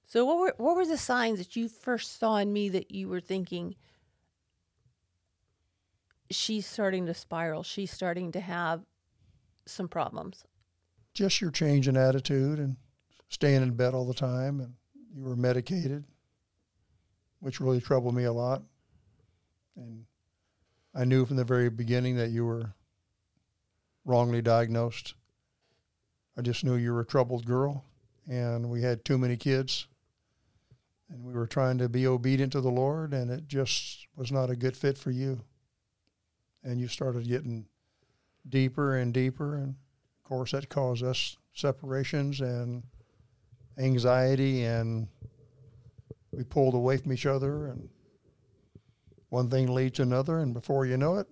So 0.06 0.24
what 0.24 0.38
were 0.40 0.54
what 0.56 0.78
were 0.78 0.86
the 0.86 0.98
signs 0.98 1.38
that 1.40 1.58
you 1.58 1.68
first 1.68 2.18
saw 2.18 2.38
in 2.38 2.54
me 2.54 2.70
that 2.70 2.92
you 2.92 3.10
were 3.10 3.20
thinking 3.20 3.76
she's 6.32 6.66
starting 6.66 7.08
to 7.08 7.14
spiral, 7.14 7.64
she's 7.64 7.92
starting 7.92 8.32
to 8.32 8.40
have 8.40 8.86
some 9.66 9.90
problems? 9.90 10.46
Just 11.18 11.42
your 11.42 11.50
change 11.50 11.88
in 11.88 11.98
attitude 11.98 12.60
and 12.60 12.78
staying 13.30 13.64
in 13.64 13.72
bed 13.74 13.96
all 13.96 14.06
the 14.06 14.14
time, 14.14 14.60
and 14.60 14.74
you 15.16 15.24
were 15.24 15.36
medicated, 15.36 16.04
which 17.40 17.60
really 17.60 17.82
troubled 17.82 18.14
me 18.14 18.26
a 18.26 18.32
lot. 18.32 18.62
And 19.76 20.06
I 20.94 21.06
knew 21.06 21.26
from 21.26 21.38
the 21.38 21.44
very 21.44 21.70
beginning 21.70 22.18
that 22.18 22.30
you 22.30 22.46
were 22.46 22.74
wrongly 24.06 24.44
diagnosed. 24.44 25.16
I 26.38 26.42
just 26.42 26.64
knew 26.64 26.76
you 26.76 26.94
were 26.94 27.02
a 27.02 27.06
troubled 27.06 27.48
girl, 27.48 27.84
and 28.30 28.70
we 28.70 28.84
had 28.84 29.04
too 29.04 29.18
many 29.18 29.38
kids, 29.38 29.88
and 31.10 31.24
we 31.24 31.34
were 31.34 31.48
trying 31.48 31.80
to 31.80 31.90
be 31.90 32.06
obedient 32.06 32.52
to 32.52 32.62
the 32.62 32.70
Lord, 32.70 33.12
and 33.14 33.32
it 33.32 33.48
just 33.48 34.06
was 34.16 34.32
not 34.32 34.52
a 34.52 34.56
good 34.56 34.78
fit 34.78 35.00
for 35.00 35.10
you. 35.10 35.42
And 36.64 36.80
you 36.80 36.88
started 36.88 37.28
getting 37.28 37.66
deeper 38.48 38.96
and 38.96 39.12
deeper, 39.12 39.56
and 39.56 39.76
of 40.28 40.30
course, 40.30 40.52
that 40.52 40.68
caused 40.68 41.06
us 41.06 41.38
separations 41.54 42.42
and 42.42 42.84
anxiety, 43.80 44.66
and 44.66 45.08
we 46.34 46.44
pulled 46.44 46.74
away 46.74 46.98
from 46.98 47.14
each 47.14 47.26
other, 47.26 47.68
and 47.68 47.88
one 49.30 49.50
thing 49.50 49.74
leads 49.74 49.96
to 49.96 50.02
another, 50.02 50.40
and 50.40 50.54
before 50.54 50.86
you 50.86 50.98
know 50.98 51.16
it, 51.16 51.28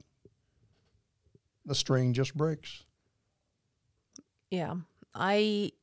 the 1.65 1.75
string 1.75 2.13
just 2.13 2.37
breaks. 2.37 2.85
Yeah. 4.49 4.75
I 5.13 5.73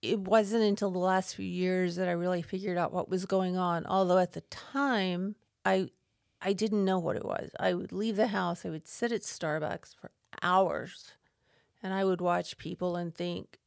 it 0.00 0.20
wasn't 0.20 0.64
until 0.64 0.90
the 0.90 0.98
last 0.98 1.36
few 1.36 1.44
years 1.44 1.96
that 1.96 2.08
I 2.08 2.12
really 2.12 2.40
figured 2.40 2.78
out 2.78 2.90
what 2.90 3.10
was 3.10 3.26
going 3.26 3.58
on. 3.58 3.84
Although 3.84 4.18
at 4.18 4.32
the 4.32 4.40
time 4.48 5.36
I 5.66 5.90
I 6.40 6.54
didn't 6.54 6.86
know 6.86 6.98
what 6.98 7.16
it 7.16 7.24
was. 7.26 7.50
I 7.60 7.74
would 7.74 7.92
leave 7.92 8.16
the 8.16 8.28
house, 8.28 8.64
I 8.64 8.70
would 8.70 8.88
sit 8.88 9.12
at 9.12 9.20
Starbucks 9.20 9.94
for 9.94 10.10
hours 10.40 11.12
and 11.82 11.92
I 11.92 12.04
would 12.04 12.20
watch 12.20 12.58
people 12.58 12.96
and 12.96 13.14
think, 13.14 13.58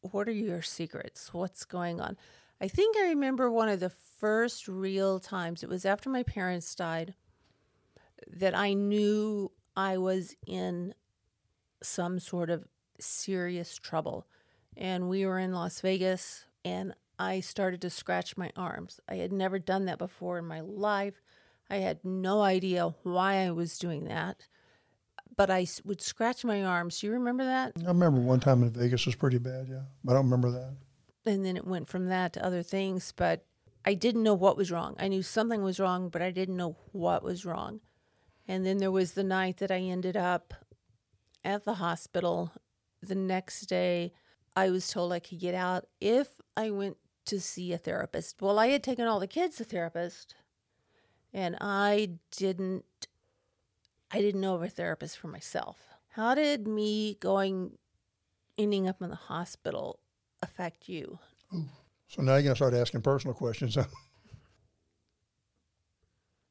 what 0.00 0.28
are 0.28 0.32
your 0.32 0.62
secrets? 0.62 1.34
What's 1.34 1.64
going 1.64 2.00
on? 2.00 2.16
I 2.60 2.68
think 2.68 2.96
I 2.96 3.08
remember 3.08 3.50
one 3.50 3.68
of 3.68 3.80
the 3.80 3.90
first 3.90 4.68
real 4.68 5.18
times, 5.18 5.62
it 5.62 5.68
was 5.68 5.84
after 5.84 6.10
my 6.10 6.22
parents 6.22 6.74
died, 6.74 7.14
that 8.26 8.54
I 8.54 8.74
knew 8.74 9.50
I 9.76 9.98
was 9.98 10.34
in 10.46 10.94
some 11.82 12.18
sort 12.18 12.50
of 12.50 12.66
serious 12.98 13.76
trouble. 13.76 14.26
And 14.76 15.08
we 15.08 15.26
were 15.26 15.38
in 15.38 15.52
Las 15.52 15.80
Vegas, 15.80 16.44
and 16.64 16.94
I 17.18 17.40
started 17.40 17.80
to 17.82 17.90
scratch 17.90 18.36
my 18.36 18.50
arms. 18.56 19.00
I 19.08 19.16
had 19.16 19.32
never 19.32 19.58
done 19.58 19.86
that 19.86 19.98
before 19.98 20.38
in 20.38 20.46
my 20.46 20.60
life. 20.60 21.20
I 21.68 21.76
had 21.76 22.04
no 22.04 22.42
idea 22.42 22.94
why 23.02 23.36
I 23.36 23.50
was 23.50 23.78
doing 23.78 24.04
that, 24.04 24.46
but 25.40 25.48
I 25.48 25.66
would 25.86 26.02
scratch 26.02 26.44
my 26.44 26.64
arms. 26.64 27.00
Do 27.00 27.06
you 27.06 27.14
remember 27.14 27.46
that? 27.46 27.72
I 27.82 27.88
remember 27.88 28.20
one 28.20 28.40
time 28.40 28.62
in 28.62 28.68
Vegas 28.72 29.06
was 29.06 29.14
pretty 29.14 29.38
bad, 29.38 29.68
yeah, 29.70 29.84
but 30.04 30.12
I 30.12 30.16
don't 30.16 30.26
remember 30.26 30.50
that. 30.50 30.74
And 31.24 31.46
then 31.46 31.56
it 31.56 31.66
went 31.66 31.88
from 31.88 32.08
that 32.08 32.34
to 32.34 32.44
other 32.44 32.62
things, 32.62 33.14
but 33.16 33.46
I 33.82 33.94
didn't 33.94 34.22
know 34.22 34.34
what 34.34 34.58
was 34.58 34.70
wrong. 34.70 34.96
I 34.98 35.08
knew 35.08 35.22
something 35.22 35.62
was 35.62 35.80
wrong, 35.80 36.10
but 36.10 36.20
I 36.20 36.30
didn't 36.30 36.58
know 36.58 36.76
what 36.92 37.22
was 37.22 37.46
wrong. 37.46 37.80
And 38.46 38.66
then 38.66 38.76
there 38.76 38.90
was 38.90 39.12
the 39.12 39.24
night 39.24 39.56
that 39.60 39.70
I 39.70 39.78
ended 39.78 40.14
up 40.14 40.52
at 41.42 41.64
the 41.64 41.74
hospital. 41.74 42.52
The 43.02 43.14
next 43.14 43.62
day, 43.62 44.12
I 44.54 44.68
was 44.68 44.90
told 44.90 45.10
I 45.10 45.20
could 45.20 45.40
get 45.40 45.54
out 45.54 45.86
if 46.02 46.28
I 46.54 46.70
went 46.70 46.98
to 47.24 47.40
see 47.40 47.72
a 47.72 47.78
therapist. 47.78 48.42
Well, 48.42 48.58
I 48.58 48.66
had 48.66 48.82
taken 48.82 49.06
all 49.06 49.20
the 49.20 49.26
kids 49.26 49.56
to 49.56 49.64
therapist, 49.64 50.34
and 51.32 51.56
I 51.62 52.10
didn't 52.30 52.84
I 54.10 54.20
didn't 54.20 54.40
know 54.40 54.54
of 54.54 54.62
a 54.62 54.68
therapist 54.68 55.18
for 55.18 55.28
myself. 55.28 55.78
How 56.10 56.34
did 56.34 56.66
me 56.66 57.16
going 57.20 57.78
ending 58.58 58.88
up 58.88 59.00
in 59.00 59.10
the 59.10 59.16
hospital 59.16 60.00
affect 60.42 60.88
you? 60.88 61.18
So 62.08 62.22
now 62.22 62.32
you're 62.34 62.42
going 62.42 62.54
to 62.54 62.56
start 62.56 62.74
asking 62.74 63.02
personal 63.02 63.34
questions. 63.34 63.76
it 63.76 63.86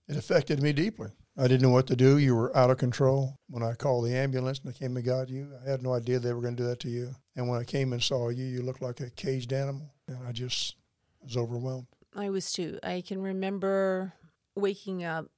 affected 0.09 0.61
me 0.61 0.71
deeply. 0.71 1.09
I 1.37 1.43
didn't 1.43 1.61
know 1.61 1.69
what 1.69 1.87
to 1.87 1.95
do. 1.95 2.17
You 2.17 2.35
were 2.35 2.55
out 2.55 2.69
of 2.69 2.77
control. 2.77 3.35
When 3.49 3.63
I 3.63 3.73
called 3.73 4.05
the 4.05 4.15
ambulance 4.15 4.59
and 4.59 4.73
they 4.73 4.77
came 4.77 4.95
and 4.95 5.05
got 5.05 5.29
you, 5.29 5.51
I 5.65 5.69
had 5.69 5.83
no 5.83 5.93
idea 5.93 6.19
they 6.19 6.33
were 6.33 6.41
going 6.41 6.55
to 6.55 6.63
do 6.63 6.67
that 6.69 6.79
to 6.81 6.89
you. 6.89 7.15
And 7.35 7.49
when 7.49 7.59
I 7.59 7.63
came 7.63 7.93
and 7.93 8.01
saw 8.01 8.29
you, 8.29 8.45
you 8.45 8.61
looked 8.61 8.81
like 8.81 8.99
a 9.01 9.09
caged 9.09 9.53
animal. 9.53 9.93
And 10.07 10.25
I 10.27 10.31
just 10.31 10.75
was 11.21 11.37
overwhelmed. 11.37 11.87
I 12.15 12.29
was 12.29 12.51
too. 12.51 12.79
I 12.83 13.01
can 13.05 13.21
remember 13.21 14.13
waking 14.55 15.03
up 15.03 15.29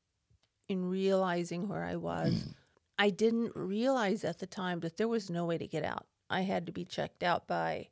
and 0.71 0.89
realizing 0.89 1.67
where 1.67 1.83
I 1.83 1.95
was. 1.95 2.33
Mm. 2.33 2.53
I 2.97 3.09
didn't 3.09 3.53
realize 3.55 4.23
at 4.23 4.39
the 4.39 4.47
time 4.47 4.79
that 4.81 4.97
there 4.97 5.07
was 5.07 5.29
no 5.29 5.45
way 5.45 5.57
to 5.57 5.67
get 5.67 5.83
out. 5.83 6.05
I 6.29 6.41
had 6.41 6.65
to 6.67 6.71
be 6.71 6.85
checked 6.85 7.23
out 7.23 7.47
by 7.47 7.89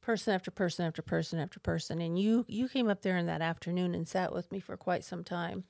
person 0.00 0.32
after 0.32 0.50
person 0.50 0.86
after 0.86 1.02
person 1.02 1.38
after 1.38 1.60
person. 1.60 2.00
And 2.00 2.18
you 2.18 2.44
you 2.48 2.68
came 2.68 2.88
up 2.88 3.02
there 3.02 3.16
in 3.16 3.26
that 3.26 3.42
afternoon 3.42 3.94
and 3.94 4.06
sat 4.06 4.32
with 4.32 4.50
me 4.52 4.60
for 4.60 4.76
quite 4.76 5.04
some 5.04 5.24
time. 5.24 5.64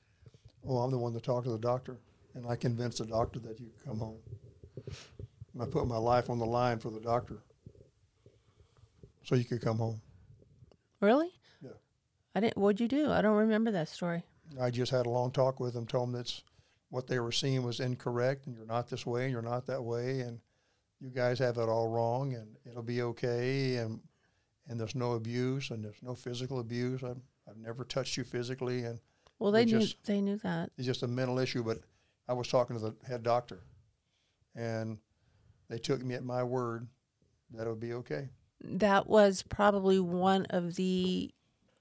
Well, 0.63 0.79
I'm 0.79 0.91
the 0.91 0.97
one 0.97 1.13
that 1.13 1.23
talked 1.23 1.45
to 1.45 1.51
the 1.51 1.57
doctor, 1.57 1.97
and 2.35 2.45
I 2.47 2.55
convinced 2.55 2.99
the 2.99 3.05
doctor 3.05 3.39
that 3.39 3.59
you 3.59 3.67
could 3.67 3.85
come 3.85 3.99
home. 3.99 4.19
And 5.53 5.63
I 5.63 5.65
put 5.65 5.87
my 5.87 5.97
life 5.97 6.29
on 6.29 6.39
the 6.39 6.45
line 6.45 6.79
for 6.79 6.91
the 6.91 6.99
doctor 6.99 7.39
so 9.23 9.35
you 9.35 9.43
could 9.43 9.61
come 9.61 9.77
home. 9.77 9.99
Really? 11.01 11.31
Yeah. 11.61 11.71
I 12.35 12.39
didn't. 12.41 12.57
What'd 12.57 12.79
you 12.79 12.87
do? 12.87 13.11
I 13.11 13.21
don't 13.21 13.35
remember 13.35 13.71
that 13.71 13.89
story. 13.89 14.23
I 14.61 14.69
just 14.71 14.91
had 14.91 15.05
a 15.05 15.09
long 15.09 15.31
talk 15.31 15.59
with 15.59 15.73
them, 15.73 15.85
told 15.85 16.09
them 16.09 16.15
that's 16.15 16.43
what 16.89 17.07
they 17.07 17.19
were 17.19 17.31
seeing 17.31 17.63
was 17.63 17.79
incorrect, 17.79 18.47
and 18.47 18.55
you're 18.55 18.65
not 18.65 18.87
this 18.89 19.05
way, 19.05 19.23
and 19.23 19.31
you're 19.31 19.41
not 19.41 19.65
that 19.67 19.83
way, 19.83 20.21
and 20.21 20.39
you 20.99 21.09
guys 21.09 21.39
have 21.39 21.57
it 21.57 21.69
all 21.69 21.87
wrong, 21.89 22.33
and 22.33 22.55
it'll 22.65 22.81
be 22.83 23.01
okay, 23.01 23.75
and 23.77 23.99
and 24.69 24.79
there's 24.79 24.95
no 24.95 25.13
abuse, 25.13 25.71
and 25.71 25.83
there's 25.83 26.01
no 26.03 26.13
physical 26.13 26.59
abuse. 26.59 27.01
I've, 27.03 27.21
I've 27.49 27.57
never 27.57 27.83
touched 27.85 28.17
you 28.17 28.23
physically, 28.25 28.83
and 28.83 28.99
Well, 29.39 29.51
they 29.51 29.63
knew 29.65 29.79
just- 29.79 30.03
they 30.05 30.19
knew 30.21 30.37
that. 30.37 30.71
it's 30.77 30.85
just 30.85 31.03
a 31.03 31.07
mental 31.07 31.39
issue. 31.39 31.63
But 31.63 31.79
I 32.27 32.33
was 32.33 32.47
talking 32.49 32.77
to 32.77 32.81
the 32.83 32.95
head 33.07 33.23
doctor, 33.23 33.61
and 34.55 34.97
they 35.69 35.77
took 35.77 36.03
me 36.03 36.15
at 36.15 36.23
my 36.23 36.43
word 36.43 36.87
that 37.53 37.65
it 37.65 37.69
would 37.69 37.79
be 37.79 37.93
okay. 37.93 38.29
That 38.61 39.07
was 39.07 39.43
probably 39.43 39.99
one 39.99 40.45
of 40.49 40.75
the 40.75 41.31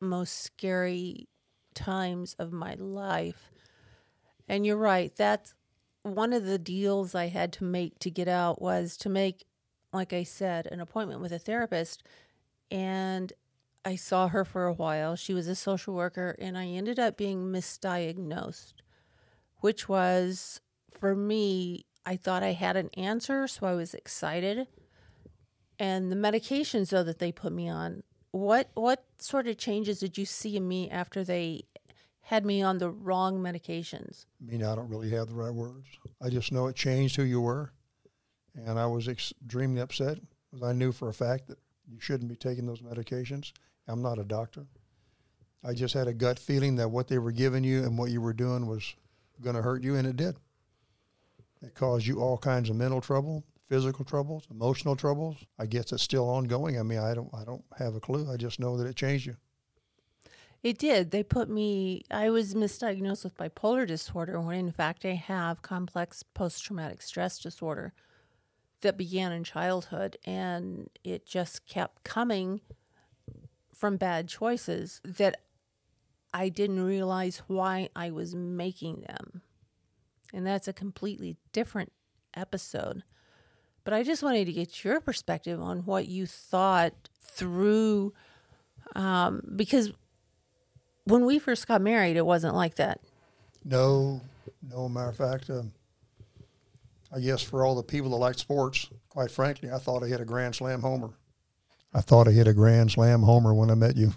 most 0.00 0.42
scary 0.42 1.28
times 1.76 2.35
of 2.38 2.52
my 2.52 2.75
life. 2.75 3.52
And 4.49 4.66
you're 4.66 4.76
right. 4.76 5.14
That's 5.14 5.54
one 6.02 6.33
of 6.33 6.45
the 6.45 6.59
deals 6.59 7.14
I 7.14 7.26
had 7.26 7.52
to 7.54 7.64
make 7.64 7.99
to 8.00 8.11
get 8.11 8.26
out 8.26 8.61
was 8.61 8.97
to 8.99 9.09
make, 9.09 9.45
like 9.92 10.12
I 10.12 10.25
said, 10.25 10.66
an 10.66 10.80
appointment 10.80 11.21
with 11.21 11.33
a 11.33 11.38
therapist. 11.38 12.02
And 12.71 13.33
I 13.85 13.95
saw 13.95 14.28
her 14.28 14.45
for 14.45 14.66
a 14.66 14.73
while. 14.73 15.14
She 15.14 15.33
was 15.33 15.47
a 15.47 15.54
social 15.54 15.95
worker, 15.95 16.35
and 16.40 16.59
I 16.59 16.66
ended 16.66 16.99
up 16.99 17.16
being 17.16 17.52
misdiagnosed, 17.52 18.75
which 19.61 19.88
was 19.88 20.61
for 20.90 21.14
me, 21.14 21.87
I 22.04 22.16
thought 22.16 22.42
I 22.42 22.52
had 22.52 22.76
an 22.76 22.90
answer, 22.97 23.47
so 23.47 23.66
I 23.66 23.75
was 23.75 23.95
excited. 23.95 24.66
And 25.78 26.11
the 26.11 26.16
medications 26.16 26.90
though 26.90 27.04
that 27.04 27.18
they 27.18 27.30
put 27.30 27.52
me 27.52 27.68
on, 27.68 28.02
what 28.37 28.71
what 28.75 29.05
sort 29.19 29.47
of 29.47 29.57
changes 29.57 30.00
did 30.00 30.19
you 30.19 30.25
see 30.25 30.57
in 30.57 30.66
me 30.66 30.90
after 30.90 31.25
they 31.25 31.64
had 32.21 32.45
me 32.45 32.62
on 32.62 32.78
the 32.78 32.90
wrong 32.90 33.38
medications? 33.38 34.26
I 34.40 34.50
mean, 34.50 34.64
I 34.64 34.75
don't 34.75 34.88
really 34.88 35.11
have 35.11 35.28
the 35.28 35.35
right 35.35 35.55
words. 35.55 35.87
I 36.21 36.28
just 36.28 36.52
know 36.52 36.66
it 36.66 36.76
changed 36.76 37.16
who 37.16 37.22
you 37.22 37.40
were, 37.40 37.72
and 38.55 38.79
I 38.79 38.87
was 38.87 39.09
extremely 39.09 39.81
upset 39.81 40.18
because 40.51 40.66
I 40.66 40.72
knew 40.72 40.92
for 40.92 41.09
a 41.09 41.14
fact 41.14 41.46
that 41.49 41.59
you 41.88 42.01
shouldn't 42.01 42.29
be 42.29 42.37
taking 42.37 42.66
those 42.66 42.83
medications. 42.83 43.53
I'm 43.87 44.03
not 44.03 44.18
a 44.18 44.25
doctor. 44.25 44.66
I 45.64 45.75
just 45.75 45.94
had 45.94 46.09
a 46.09 46.14
gut 46.14 46.38
feeling 46.38 46.77
that 46.77 46.90
what 46.90 47.09
they 47.09 47.18
were 47.18 47.33
giving 47.33 47.64
you 47.64 47.85
and 47.85 47.96
what 47.96 48.11
you 48.11 48.20
were 48.20 48.33
doing 48.33 48.66
was 48.66 48.94
going 49.40 49.57
to 49.57 49.62
hurt 49.62 49.83
you, 49.83 49.94
and 49.96 50.07
it 50.07 50.16
did. 50.16 50.37
It 51.62 51.75
caused 51.75 52.07
you 52.07 52.20
all 52.20 52.38
kinds 52.38 52.70
of 52.70 52.77
mental 52.77 53.01
trouble, 53.01 53.44
physical 53.66 54.05
troubles, 54.05 54.46
emotional 54.50 54.96
troubles. 54.96 55.37
I 55.59 55.66
guess 55.66 55.92
it's 55.92 56.02
still 56.02 56.29
ongoing. 56.29 56.79
I 56.79 56.83
mean, 56.83 56.98
I 56.98 57.14
don't, 57.14 57.31
I 57.35 57.44
don't 57.44 57.64
have 57.79 57.94
a 57.94 58.00
clue. 58.00 58.31
I 58.31 58.37
just 58.37 58.61
know 58.61 58.76
that 58.76 58.87
it 58.87 58.96
changed 58.96 59.26
you. 59.26 59.37
It 60.62 60.79
did. 60.79 61.11
They 61.11 61.22
put 61.22 61.48
me 61.48 62.02
I 62.11 62.31
was 62.31 62.55
misdiagnosed 62.55 63.22
with 63.22 63.37
bipolar 63.37 63.87
disorder 63.87 64.40
when 64.40 64.59
in 64.59 64.72
fact 64.72 65.05
I 65.05 65.14
have 65.14 65.62
complex 65.62 66.24
post 66.24 66.64
traumatic 66.64 67.02
stress 67.02 67.38
disorder 67.38 67.92
that 68.81 68.96
began 68.96 69.33
in 69.33 69.44
childhood 69.44 70.16
and 70.24 70.90
it 71.05 71.24
just 71.24 71.66
kept 71.66 72.02
coming 72.02 72.62
from 73.72 73.96
bad 73.96 74.29
choices 74.29 75.00
that 75.05 75.42
I 76.35 76.48
didn't 76.48 76.83
realize 76.83 77.42
why 77.46 77.88
I 77.94 78.11
was 78.11 78.35
making 78.35 79.05
them. 79.07 79.42
And 80.35 80.46
that's 80.46 80.68
a 80.68 80.72
completely 80.72 81.37
different 81.52 81.92
episode. 82.35 83.05
But 83.87 83.94
I 83.94 84.03
just 84.03 84.22
wanted 84.25 84.46
to 84.46 84.53
get 84.53 84.83
your 84.83 85.01
perspective 85.01 85.62
on 85.62 85.87
what 85.87 86.09
you 86.09 86.27
thought 86.27 86.92
through, 87.20 88.12
um, 88.96 89.42
because 89.55 89.92
when 91.05 91.25
we 91.25 91.38
first 91.38 91.68
got 91.68 91.81
married, 91.81 92.16
it 92.16 92.27
wasn't 92.27 92.57
like 92.57 92.75
that. 92.75 93.01
No, 93.64 94.20
no. 94.68 94.88
Matter 94.88 95.11
of 95.11 95.16
fact, 95.16 95.51
um, 95.51 95.70
I 97.14 97.20
guess 97.20 97.40
for 97.40 97.64
all 97.64 97.77
the 97.77 97.85
people 97.85 98.11
that 98.11 98.16
like 98.16 98.40
sports, 98.40 98.90
quite 99.09 99.31
frankly, 99.31 99.70
I 99.70 99.79
thought 99.79 100.03
I 100.03 100.09
hit 100.09 100.20
a 100.20 100.25
grand 100.25 100.57
slam 100.57 100.81
homer. 100.81 101.11
I 101.94 102.01
thought 102.01 102.27
I 102.27 102.33
hit 102.33 102.49
a 102.49 102.55
grand 102.55 102.90
slam 102.90 103.22
homer 103.22 103.55
when 103.55 103.70
I 103.70 103.75
met 103.75 103.96
you. 103.96 104.12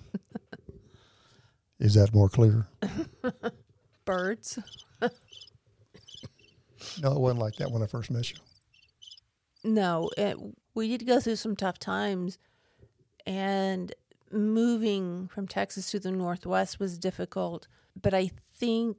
Is 1.80 1.94
that 1.94 2.12
more 2.12 2.28
clear? 2.28 2.66
Birds. 4.04 4.58
No, 5.00 5.12
it 7.12 7.20
wasn't 7.20 7.42
like 7.42 7.58
that 7.58 7.70
when 7.70 7.84
I 7.84 7.86
first 7.86 8.10
met 8.10 8.32
you. 8.32 8.38
No, 9.64 10.10
it, 10.18 10.38
we 10.74 10.88
did 10.90 11.06
go 11.06 11.20
through 11.20 11.36
some 11.36 11.56
tough 11.56 11.80
times, 11.80 12.38
and 13.26 13.94
moving 14.32 15.28
from 15.28 15.48
Texas 15.48 15.92
to 15.92 16.00
the 16.00 16.12
Northwest 16.12 16.80
was 16.80 16.98
difficult. 16.98 17.68
But 18.00 18.14
I 18.14 18.32
think 18.56 18.98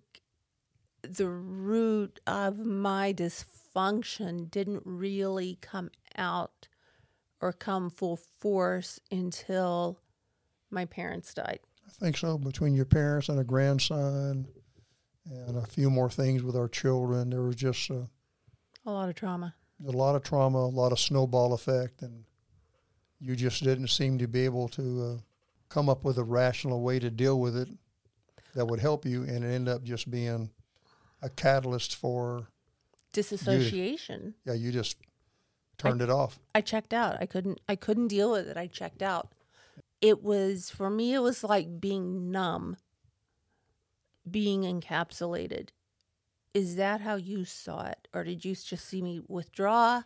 the 1.02 1.28
root 1.28 2.20
of 2.26 2.58
my 2.58 3.12
dysfunction 3.12 4.50
didn't 4.50 4.82
really 4.84 5.56
come 5.60 5.90
out 6.16 6.68
or 7.40 7.52
come 7.52 7.88
full 7.88 8.16
force 8.16 9.00
until 9.10 9.98
my 10.70 10.84
parents 10.84 11.32
died. 11.32 11.60
I 11.86 11.90
think 11.92 12.18
so. 12.18 12.36
Between 12.36 12.74
your 12.74 12.84
parents 12.84 13.28
and 13.28 13.40
a 13.40 13.44
grandson, 13.44 14.46
and 15.24 15.56
a 15.56 15.66
few 15.66 15.90
more 15.90 16.10
things 16.10 16.42
with 16.42 16.56
our 16.56 16.68
children, 16.68 17.30
there 17.30 17.42
was 17.42 17.56
just 17.56 17.90
uh, 17.90 18.02
A 18.84 18.90
lot 18.90 19.08
of 19.08 19.14
trauma. 19.14 19.54
A 19.86 19.90
lot 19.90 20.14
of 20.14 20.22
trauma, 20.22 20.58
a 20.58 20.66
lot 20.66 20.92
of 20.92 21.00
snowball 21.00 21.52
effect, 21.52 22.02
and 22.02 22.24
you 23.20 23.36
just 23.36 23.62
didn't 23.62 23.88
seem 23.88 24.18
to 24.18 24.26
be 24.26 24.44
able 24.44 24.68
to 24.68 25.02
uh, 25.02 25.20
come 25.68 25.88
up 25.88 26.04
with 26.04 26.18
a 26.18 26.24
rational 26.24 26.82
way 26.82 26.98
to 26.98 27.10
deal 27.10 27.40
with 27.40 27.56
it 27.56 27.68
that 28.54 28.66
would 28.66 28.80
help 28.80 29.06
you, 29.06 29.22
and 29.22 29.44
it 29.44 29.48
ended 29.48 29.74
up 29.74 29.82
just 29.84 30.10
being 30.10 30.50
a 31.22 31.28
catalyst 31.28 31.94
for 31.96 32.48
Disassociation. 33.12 34.34
yeah, 34.44 34.54
you 34.54 34.72
just 34.72 34.96
turned 35.78 36.02
it 36.02 36.10
off. 36.10 36.38
I 36.54 36.60
checked 36.60 36.92
out. 36.92 37.16
I 37.20 37.26
couldn't 37.26 37.60
I 37.68 37.76
couldn't 37.76 38.08
deal 38.08 38.30
with 38.32 38.48
it. 38.48 38.56
I 38.56 38.66
checked 38.66 39.02
out. 39.02 39.32
It 40.00 40.22
was 40.22 40.70
for 40.70 40.90
me 40.90 41.14
it 41.14 41.20
was 41.20 41.42
like 41.42 41.80
being 41.80 42.30
numb, 42.30 42.76
being 44.30 44.62
encapsulated. 44.62 45.70
Is 46.52 46.76
that 46.76 47.00
how 47.00 47.16
you 47.16 47.44
saw 47.44 47.86
it 47.86 48.08
or 48.12 48.24
did 48.24 48.44
you 48.44 48.54
just 48.54 48.86
see 48.86 49.02
me 49.02 49.22
withdraw? 49.28 50.02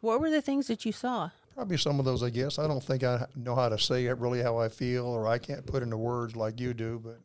What 0.00 0.20
were 0.20 0.30
the 0.30 0.42
things 0.42 0.66
that 0.68 0.84
you 0.84 0.92
saw? 0.92 1.30
Probably 1.54 1.76
some 1.76 1.98
of 1.98 2.04
those, 2.04 2.22
I 2.22 2.30
guess. 2.30 2.58
I 2.58 2.68
don't 2.68 2.82
think 2.82 3.02
I 3.02 3.26
know 3.34 3.54
how 3.54 3.68
to 3.68 3.78
say 3.78 4.06
it 4.06 4.18
really 4.18 4.42
how 4.42 4.58
I 4.58 4.68
feel, 4.68 5.06
or 5.06 5.26
I 5.26 5.38
can't 5.38 5.66
put 5.66 5.82
into 5.82 5.96
words 5.96 6.36
like 6.36 6.60
you 6.60 6.72
do. 6.72 7.00
But 7.02 7.18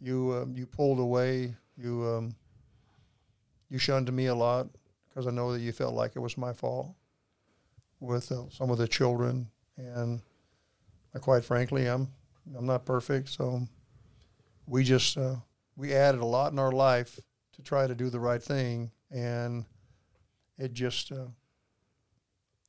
you 0.00 0.32
um, 0.40 0.54
you 0.56 0.64
pulled 0.64 1.00
away. 1.00 1.56
You 1.76 2.04
um, 2.04 2.36
you 3.68 3.78
shunned 3.78 4.12
me 4.12 4.26
a 4.26 4.34
lot 4.34 4.68
because 5.08 5.26
I 5.26 5.30
know 5.30 5.52
that 5.52 5.60
you 5.60 5.72
felt 5.72 5.94
like 5.94 6.12
it 6.14 6.20
was 6.20 6.38
my 6.38 6.52
fault 6.52 6.94
with 7.98 8.30
uh, 8.30 8.48
some 8.50 8.70
of 8.70 8.78
the 8.78 8.86
children, 8.86 9.48
and 9.76 10.20
uh, 11.14 11.18
quite 11.18 11.44
frankly, 11.44 11.86
I'm 11.86 12.06
I'm 12.56 12.66
not 12.66 12.84
perfect. 12.84 13.28
So 13.30 13.62
we 14.66 14.84
just 14.84 15.18
uh, 15.18 15.36
we 15.76 15.94
added 15.94 16.20
a 16.20 16.26
lot 16.26 16.52
in 16.52 16.60
our 16.60 16.72
life 16.72 17.18
to 17.58 17.62
try 17.62 17.86
to 17.86 17.94
do 17.94 18.08
the 18.08 18.20
right 18.20 18.42
thing, 18.42 18.90
and 19.10 19.66
it 20.56 20.72
just. 20.72 21.12
Uh, 21.12 21.26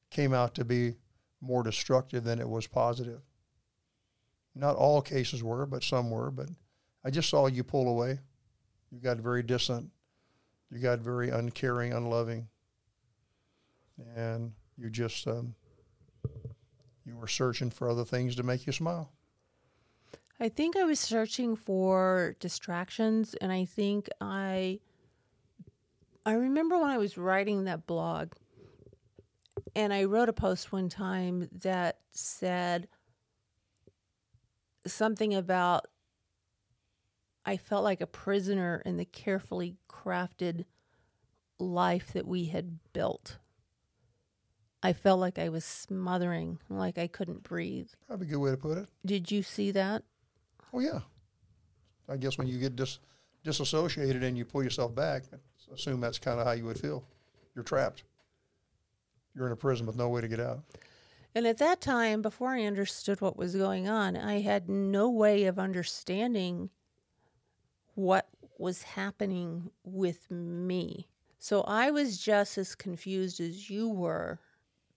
came 0.09 0.33
out 0.33 0.55
to 0.55 0.65
be 0.65 0.95
more 1.41 1.63
destructive 1.63 2.23
than 2.23 2.39
it 2.39 2.49
was 2.49 2.67
positive. 2.67 3.21
Not 4.55 4.75
all 4.75 5.01
cases 5.01 5.43
were, 5.43 5.65
but 5.65 5.83
some 5.83 6.09
were. 6.09 6.31
But 6.31 6.49
I 7.05 7.09
just 7.09 7.29
saw 7.29 7.47
you 7.47 7.63
pull 7.63 7.87
away. 7.87 8.19
You 8.91 8.99
got 8.99 9.17
very 9.17 9.43
distant. 9.43 9.89
You 10.71 10.79
got 10.79 10.99
very 10.99 11.29
uncaring, 11.29 11.93
unloving, 11.93 12.47
and 14.15 14.51
you 14.77 14.89
just 14.89 15.27
um, 15.27 15.55
you 17.05 17.15
were 17.15 17.27
searching 17.27 17.71
for 17.71 17.89
other 17.89 18.05
things 18.05 18.35
to 18.35 18.43
make 18.43 18.67
you 18.67 18.73
smile. 18.73 19.11
I 20.39 20.49
think 20.49 20.77
I 20.77 20.83
was 20.83 20.99
searching 20.99 21.55
for 21.55 22.35
distractions, 22.39 23.35
and 23.35 23.51
I 23.51 23.65
think 23.65 24.09
I. 24.21 24.79
I 26.25 26.33
remember 26.33 26.77
when 26.77 26.89
I 26.89 26.97
was 26.97 27.17
writing 27.17 27.65
that 27.65 27.87
blog, 27.87 28.33
and 29.75 29.93
I 29.93 30.03
wrote 30.05 30.29
a 30.29 30.33
post 30.33 30.71
one 30.71 30.89
time 30.89 31.49
that 31.61 31.99
said 32.11 32.87
something 34.85 35.33
about 35.33 35.87
I 37.45 37.57
felt 37.57 37.83
like 37.83 37.99
a 37.99 38.07
prisoner 38.07 38.81
in 38.85 38.97
the 38.97 39.05
carefully 39.05 39.77
crafted 39.89 40.65
life 41.57 42.13
that 42.13 42.27
we 42.27 42.45
had 42.45 42.79
built. 42.93 43.39
I 44.81 44.93
felt 44.93 45.19
like 45.19 45.37
I 45.37 45.49
was 45.49 45.65
smothering, 45.65 46.59
like 46.69 46.97
I 46.97 47.07
couldn't 47.07 47.43
breathe. 47.43 47.89
Probably 48.07 48.27
a 48.27 48.29
good 48.29 48.37
way 48.37 48.51
to 48.51 48.57
put 48.57 48.77
it. 48.77 48.89
Did 49.05 49.31
you 49.31 49.43
see 49.43 49.71
that? 49.71 50.03
Oh 50.73 50.79
yeah. 50.79 50.99
I 52.07 52.17
guess 52.17 52.37
when 52.37 52.47
you 52.47 52.59
get 52.59 52.75
dis- 52.75 52.99
disassociated 53.43 54.23
and 54.23 54.37
you 54.37 54.45
pull 54.45 54.63
yourself 54.63 54.95
back, 54.95 55.23
assume 55.73 56.01
that's 56.01 56.19
kind 56.19 56.39
of 56.39 56.45
how 56.45 56.53
you 56.53 56.65
would 56.65 56.79
feel. 56.79 57.03
You're 57.55 57.63
trapped. 57.63 58.03
You're 59.35 59.45
in 59.45 59.51
a 59.51 59.57
prison 59.57 59.85
with 59.85 59.95
no 59.95 60.09
way 60.09 60.21
to 60.21 60.27
get 60.27 60.39
out. 60.39 60.63
And 61.35 61.45
at 61.45 61.59
that 61.59 61.79
time, 61.79 62.21
before 62.21 62.49
I 62.49 62.63
understood 62.63 63.21
what 63.21 63.37
was 63.37 63.55
going 63.55 63.87
on, 63.87 64.17
I 64.17 64.41
had 64.41 64.67
no 64.67 65.09
way 65.09 65.45
of 65.45 65.59
understanding 65.59 66.71
what 67.93 68.27
was 68.57 68.81
happening 68.83 69.69
with 69.83 70.29
me. 70.31 71.07
So 71.37 71.61
I 71.61 71.91
was 71.91 72.17
just 72.17 72.57
as 72.57 72.75
confused 72.75 73.39
as 73.39 73.69
you 73.69 73.87
were 73.87 74.39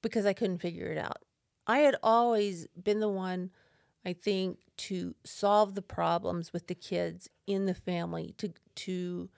because 0.01 0.27
I 0.27 0.33
couldn't 0.33 0.59
figure 0.59 0.87
it 0.87 0.99
out. 0.99 1.19
I 1.67 1.79
had 1.79 1.97
always 2.03 2.67
been 2.83 3.01
the 3.01 3.09
one, 3.09 3.51
I 4.05 4.13
think, 4.13 4.59
to 4.79 5.15
solve 5.25 5.75
the 5.75 5.83
problems 5.83 6.53
with 6.53 6.67
the 6.67 6.75
kids 6.75 7.29
in 7.47 7.67
the 7.67 7.75
family, 7.75 8.35
to 8.39 8.53
to 8.75 9.31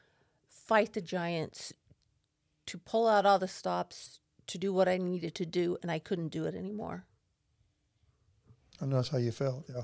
fight 0.49 0.93
the 0.93 1.01
giants, 1.01 1.73
to 2.67 2.79
pull 2.79 3.07
out 3.07 3.27
all 3.27 3.39
the 3.39 3.49
stops, 3.49 4.21
to 4.47 4.59
do 4.59 4.73
what 4.73 4.89
I 4.89 4.97
needed 4.97 5.35
to 5.37 5.47
do, 5.47 5.77
and 5.83 5.91
I 5.91 5.99
couldn't 5.99 6.29
do 6.29 6.45
it 6.45 6.55
anymore. 6.55 7.05
And 8.81 8.93
that's 8.93 9.09
how 9.09 9.19
you 9.19 9.33
felt, 9.33 9.65
yeah. 9.69 9.83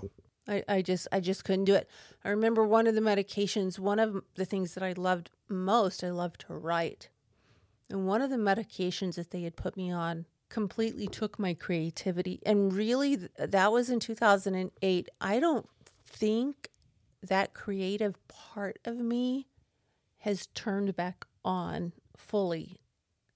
I, 0.48 0.64
I 0.68 0.82
just 0.82 1.06
I 1.12 1.20
just 1.20 1.44
couldn't 1.44 1.66
do 1.66 1.74
it. 1.74 1.88
I 2.24 2.30
remember 2.30 2.66
one 2.66 2.86
of 2.86 2.94
the 2.94 3.00
medications, 3.00 3.78
one 3.78 3.98
of 3.98 4.22
the 4.34 4.44
things 4.44 4.74
that 4.74 4.82
I 4.82 4.92
loved 4.92 5.30
most, 5.48 6.02
I 6.02 6.10
loved 6.10 6.44
to 6.46 6.54
write. 6.54 7.08
And 7.88 8.06
one 8.06 8.22
of 8.22 8.30
the 8.30 8.36
medications 8.36 9.16
that 9.16 9.30
they 9.30 9.42
had 9.42 9.56
put 9.56 9.76
me 9.76 9.90
on 9.90 10.26
completely 10.50 11.06
took 11.06 11.38
my 11.38 11.54
creativity. 11.54 12.40
And 12.44 12.72
really 12.72 13.16
that 13.38 13.72
was 13.72 13.88
in 13.88 14.00
2008. 14.00 15.08
I 15.20 15.40
don't 15.40 15.68
think 16.04 16.68
that 17.22 17.54
creative 17.54 18.16
part 18.28 18.78
of 18.84 18.96
me 18.96 19.46
has 20.18 20.48
turned 20.48 20.94
back 20.96 21.24
on 21.44 21.92
fully 22.16 22.80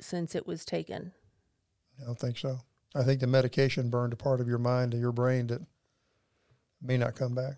since 0.01 0.35
it 0.35 0.47
was 0.47 0.65
taken. 0.65 1.13
I 2.01 2.05
don't 2.05 2.19
think 2.19 2.37
so. 2.37 2.59
I 2.95 3.03
think 3.03 3.21
the 3.21 3.27
medication 3.27 3.89
burned 3.89 4.13
a 4.13 4.17
part 4.17 4.41
of 4.41 4.49
your 4.49 4.59
mind 4.59 4.93
and 4.93 5.01
your 5.01 5.13
brain 5.13 5.47
that 5.47 5.63
may 6.83 6.99
not 6.99 7.15
come 7.15 7.35
back. 7.35 7.55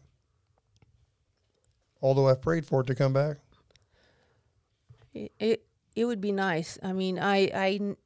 Although 2.01 2.29
I've 2.29 2.43
prayed 2.43 2.67
for 2.67 2.83
it 2.83 2.87
to 2.87 2.95
come 2.95 3.13
back. 3.13 3.39
It 5.13 5.33
it, 5.39 5.67
it 5.95 6.05
would 6.05 6.21
be 6.21 6.33
nice. 6.33 6.79
I 6.83 6.93
mean, 6.93 7.19
I 7.19 7.51
I 7.55 7.97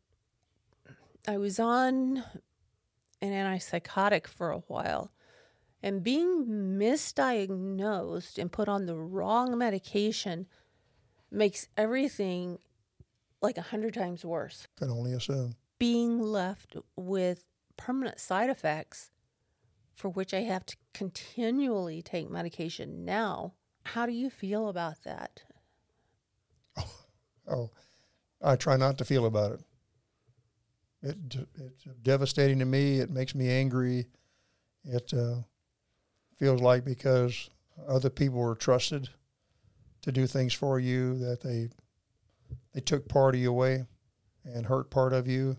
I 1.31 1.39
was 1.39 1.61
on 1.61 2.25
an 3.23 3.31
antipsychotic 3.31 4.27
for 4.27 4.51
a 4.51 4.59
while. 4.67 5.13
And 5.81 6.03
being 6.03 6.45
misdiagnosed 6.77 8.37
and 8.37 8.51
put 8.51 8.69
on 8.69 8.87
the 8.87 8.97
wrong 8.97 9.57
medication 9.57 10.49
makes 11.31 11.69
everything 11.77 12.59
like 13.41 13.57
a 13.57 13.63
hundred 13.63 13.95
times 13.95 14.25
worse. 14.25 14.67
Can 14.77 14.91
only 14.91 15.13
assume. 15.13 15.55
Being 15.79 16.19
left 16.19 16.77
with 16.97 17.45
permanent 17.77 18.19
side 18.19 18.51
effects 18.51 19.13
for 19.95 20.09
which 20.09 20.35
I 20.35 20.41
have 20.41 20.67
to 20.67 20.77
continually 20.93 22.03
take 22.03 22.29
medication 22.29 23.05
now. 23.05 23.55
How 23.85 24.05
do 24.05 24.13
you 24.13 24.31
feel 24.31 24.69
about 24.69 25.05
that? 25.05 25.45
Oh, 27.49 27.71
I 28.41 28.55
try 28.55 28.77
not 28.77 28.97
to 28.99 29.05
feel 29.05 29.27
about 29.27 29.53
it. 29.53 29.61
It 31.03 31.17
it's 31.55 31.85
devastating 32.03 32.59
to 32.59 32.65
me. 32.65 33.01
It 33.01 33.11
makes 33.11 33.35
me 33.35 33.49
angry. 33.49 34.07
It 34.85 35.13
uh, 35.15 35.37
feels 36.39 36.61
like 36.61 36.85
because 36.85 37.49
other 37.89 38.11
people 38.11 38.39
were 38.39 38.55
trusted 38.55 39.09
to 40.03 40.13
do 40.13 40.27
things 40.27 40.53
for 40.53 40.79
you 40.79 41.19
that 41.19 41.41
they 41.41 41.69
they 42.75 42.81
took 42.81 43.09
part 43.09 43.35
of 43.35 43.41
you 43.41 43.51
away 43.51 43.85
and 44.45 44.67
hurt 44.67 44.91
part 44.91 45.13
of 45.13 45.27
you. 45.27 45.57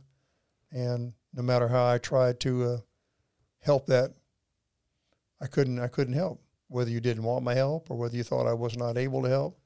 And 0.71 1.13
no 1.33 1.41
matter 1.41 1.67
how 1.67 1.85
I 1.85 1.97
tried 1.97 2.39
to 2.41 2.63
uh, 2.63 2.77
help 3.59 3.87
that, 3.87 4.13
I 5.41 5.47
couldn't. 5.47 5.79
I 5.79 5.87
couldn't 5.87 6.13
help. 6.13 6.41
Whether 6.67 6.91
you 6.91 7.01
didn't 7.01 7.23
want 7.23 7.43
my 7.43 7.53
help 7.53 7.91
or 7.91 7.97
whether 7.97 8.15
you 8.15 8.23
thought 8.23 8.47
I 8.47 8.53
was 8.53 8.77
not 8.77 8.97
able 8.97 9.23
to 9.23 9.29
help, 9.29 9.59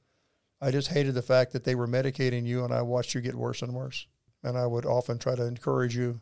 I 0.60 0.70
just 0.70 0.88
hated 0.88 1.14
the 1.14 1.22
fact 1.22 1.52
that 1.52 1.62
they 1.62 1.74
were 1.74 1.86
medicating 1.86 2.44
you, 2.46 2.64
and 2.64 2.72
I 2.72 2.82
watched 2.82 3.14
you 3.14 3.20
get 3.20 3.36
worse 3.36 3.62
and 3.62 3.72
worse. 3.72 4.06
And 4.46 4.56
I 4.56 4.64
would 4.64 4.86
often 4.86 5.18
try 5.18 5.34
to 5.34 5.44
encourage 5.44 5.96
you, 5.96 6.20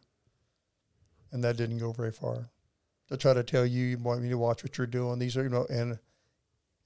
and 1.30 1.44
that 1.44 1.58
didn't 1.58 1.76
go 1.76 1.92
very 1.92 2.10
far. 2.10 2.48
To 3.08 3.18
try 3.18 3.34
to 3.34 3.42
tell 3.42 3.66
you, 3.66 3.84
you 3.84 3.98
want 3.98 4.22
me 4.22 4.30
to 4.30 4.38
watch 4.38 4.64
what 4.64 4.78
you're 4.78 4.86
doing. 4.86 5.18
These 5.18 5.36
are, 5.36 5.42
you 5.42 5.50
know, 5.50 5.66
and 5.68 5.98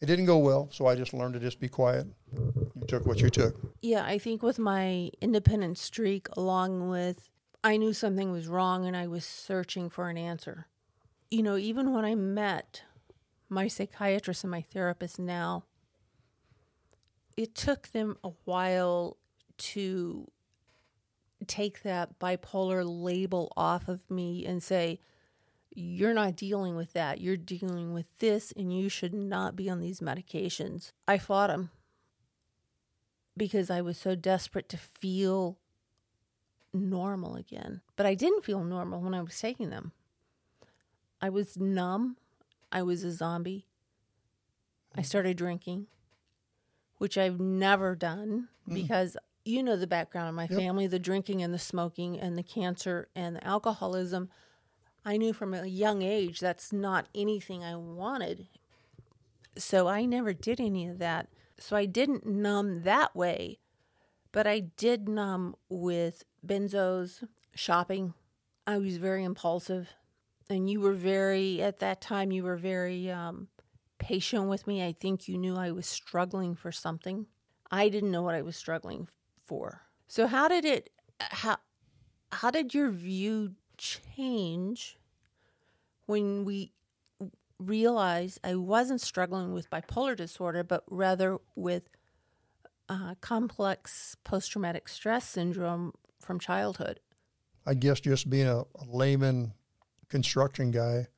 it 0.00 0.06
didn't 0.06 0.24
go 0.26 0.38
well. 0.38 0.68
So 0.72 0.86
I 0.86 0.96
just 0.96 1.14
learned 1.14 1.34
to 1.34 1.40
just 1.40 1.60
be 1.60 1.68
quiet. 1.68 2.08
You 2.34 2.86
took 2.88 3.06
what 3.06 3.20
you 3.20 3.30
took. 3.30 3.54
Yeah, 3.82 4.04
I 4.04 4.18
think 4.18 4.42
with 4.42 4.58
my 4.58 5.10
independent 5.20 5.78
streak, 5.78 6.26
along 6.36 6.88
with 6.88 7.28
I 7.62 7.76
knew 7.76 7.92
something 7.92 8.32
was 8.32 8.48
wrong 8.48 8.84
and 8.84 8.96
I 8.96 9.06
was 9.06 9.24
searching 9.24 9.88
for 9.90 10.08
an 10.08 10.18
answer. 10.18 10.66
You 11.30 11.44
know, 11.44 11.56
even 11.56 11.94
when 11.94 12.04
I 12.04 12.16
met 12.16 12.82
my 13.48 13.68
psychiatrist 13.68 14.42
and 14.42 14.50
my 14.50 14.62
therapist 14.62 15.20
now, 15.20 15.64
it 17.36 17.54
took 17.54 17.88
them 17.88 18.16
a 18.24 18.30
while 18.44 19.18
to 19.58 20.26
take 21.48 21.82
that 21.82 22.18
bipolar 22.18 22.84
label 22.86 23.52
off 23.56 23.88
of 23.88 24.08
me 24.10 24.44
and 24.46 24.62
say, 24.62 25.00
you're 25.74 26.14
not 26.14 26.36
dealing 26.36 26.76
with 26.76 26.92
that. 26.94 27.20
You're 27.20 27.36
dealing 27.36 27.92
with 27.92 28.06
this, 28.18 28.52
and 28.56 28.76
you 28.76 28.88
should 28.88 29.14
not 29.14 29.54
be 29.54 29.70
on 29.70 29.80
these 29.80 30.00
medications. 30.00 30.92
I 31.06 31.18
fought 31.18 31.50
him 31.50 31.70
because 33.36 33.70
I 33.70 33.80
was 33.80 33.96
so 33.96 34.14
desperate 34.14 34.68
to 34.70 34.76
feel 34.76 35.58
normal 36.72 37.36
again. 37.36 37.80
But 37.96 38.06
I 38.06 38.14
didn't 38.14 38.44
feel 38.44 38.64
normal 38.64 39.00
when 39.00 39.14
I 39.14 39.22
was 39.22 39.38
taking 39.38 39.70
them. 39.70 39.92
I 41.20 41.28
was 41.28 41.56
numb. 41.56 42.16
I 42.70 42.82
was 42.82 43.04
a 43.04 43.12
zombie. 43.12 43.66
I 44.96 45.02
started 45.02 45.36
drinking, 45.36 45.86
which 46.96 47.16
I've 47.16 47.38
never 47.38 47.94
done 47.94 48.48
mm. 48.68 48.74
because 48.74 49.16
you 49.48 49.62
know 49.62 49.76
the 49.76 49.86
background 49.86 50.28
of 50.28 50.34
my 50.34 50.46
Yep. 50.50 50.58
family 50.58 50.86
the 50.86 50.98
drinking 50.98 51.42
and 51.42 51.52
the 51.54 51.58
smoking 51.58 52.20
and 52.20 52.36
the 52.36 52.42
cancer 52.42 53.08
and 53.16 53.36
the 53.36 53.44
alcoholism. 53.44 54.28
I 55.04 55.16
knew 55.16 55.32
from 55.32 55.54
a 55.54 55.66
young 55.66 56.02
age 56.02 56.38
that's 56.38 56.72
not 56.72 57.08
anything 57.14 57.64
I 57.64 57.74
wanted. 57.76 58.48
So 59.56 59.88
I 59.88 60.04
never 60.04 60.34
did 60.34 60.60
any 60.60 60.86
of 60.86 60.98
that. 60.98 61.28
So 61.58 61.76
I 61.76 61.86
didn't 61.86 62.26
numb 62.26 62.82
that 62.82 63.16
way, 63.16 63.58
but 64.30 64.46
I 64.46 64.60
did 64.60 65.08
numb 65.08 65.56
with 65.68 66.24
benzos, 66.46 67.24
shopping. 67.54 68.14
I 68.66 68.78
was 68.78 68.98
very 68.98 69.24
impulsive. 69.24 69.88
And 70.50 70.68
you 70.68 70.80
were 70.80 70.92
very, 70.92 71.60
at 71.62 71.78
that 71.80 72.00
time, 72.00 72.30
you 72.30 72.42
were 72.44 72.56
very 72.56 73.10
um, 73.10 73.48
patient 73.98 74.48
with 74.48 74.66
me. 74.66 74.84
I 74.84 74.92
think 74.92 75.26
you 75.26 75.36
knew 75.36 75.56
I 75.56 75.72
was 75.72 75.86
struggling 75.86 76.54
for 76.54 76.70
something. 76.70 77.26
I 77.70 77.88
didn't 77.88 78.10
know 78.10 78.22
what 78.22 78.34
I 78.34 78.42
was 78.42 78.56
struggling 78.56 79.08
for. 79.48 79.82
So 80.06 80.26
how 80.26 80.46
did 80.46 80.64
it, 80.64 80.90
how, 81.18 81.56
how 82.30 82.50
did 82.50 82.74
your 82.74 82.90
view 82.90 83.54
change 83.78 84.98
when 86.06 86.44
we 86.44 86.72
realized 87.58 88.38
I 88.44 88.54
wasn't 88.54 89.00
struggling 89.00 89.52
with 89.52 89.70
bipolar 89.70 90.14
disorder, 90.14 90.62
but 90.62 90.84
rather 90.88 91.38
with 91.56 91.88
uh, 92.88 93.14
complex 93.20 94.16
post 94.22 94.52
traumatic 94.52 94.88
stress 94.88 95.26
syndrome 95.26 95.92
from 96.20 96.38
childhood? 96.38 97.00
I 97.66 97.74
guess 97.74 98.00
just 98.00 98.30
being 98.30 98.46
a, 98.46 98.60
a 98.60 98.84
layman 98.86 99.52
construction 100.08 100.70
guy, 100.70 101.08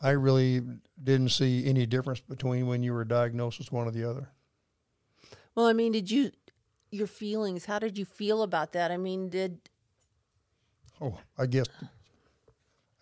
I 0.00 0.10
really 0.10 0.60
didn't 1.02 1.30
see 1.30 1.66
any 1.66 1.86
difference 1.86 2.20
between 2.20 2.66
when 2.66 2.82
you 2.82 2.92
were 2.92 3.04
diagnosed 3.04 3.60
as 3.60 3.72
one 3.72 3.86
or 3.86 3.90
the 3.90 4.08
other. 4.08 4.28
Well, 5.54 5.66
I 5.66 5.72
mean, 5.72 5.92
did 5.92 6.10
you 6.10 6.32
your 6.94 7.06
feelings? 7.06 7.64
How 7.66 7.78
did 7.78 7.98
you 7.98 8.04
feel 8.04 8.42
about 8.42 8.72
that? 8.72 8.90
I 8.90 8.96
mean, 8.96 9.28
did 9.28 9.58
Oh, 11.00 11.18
I 11.36 11.46
guess 11.46 11.66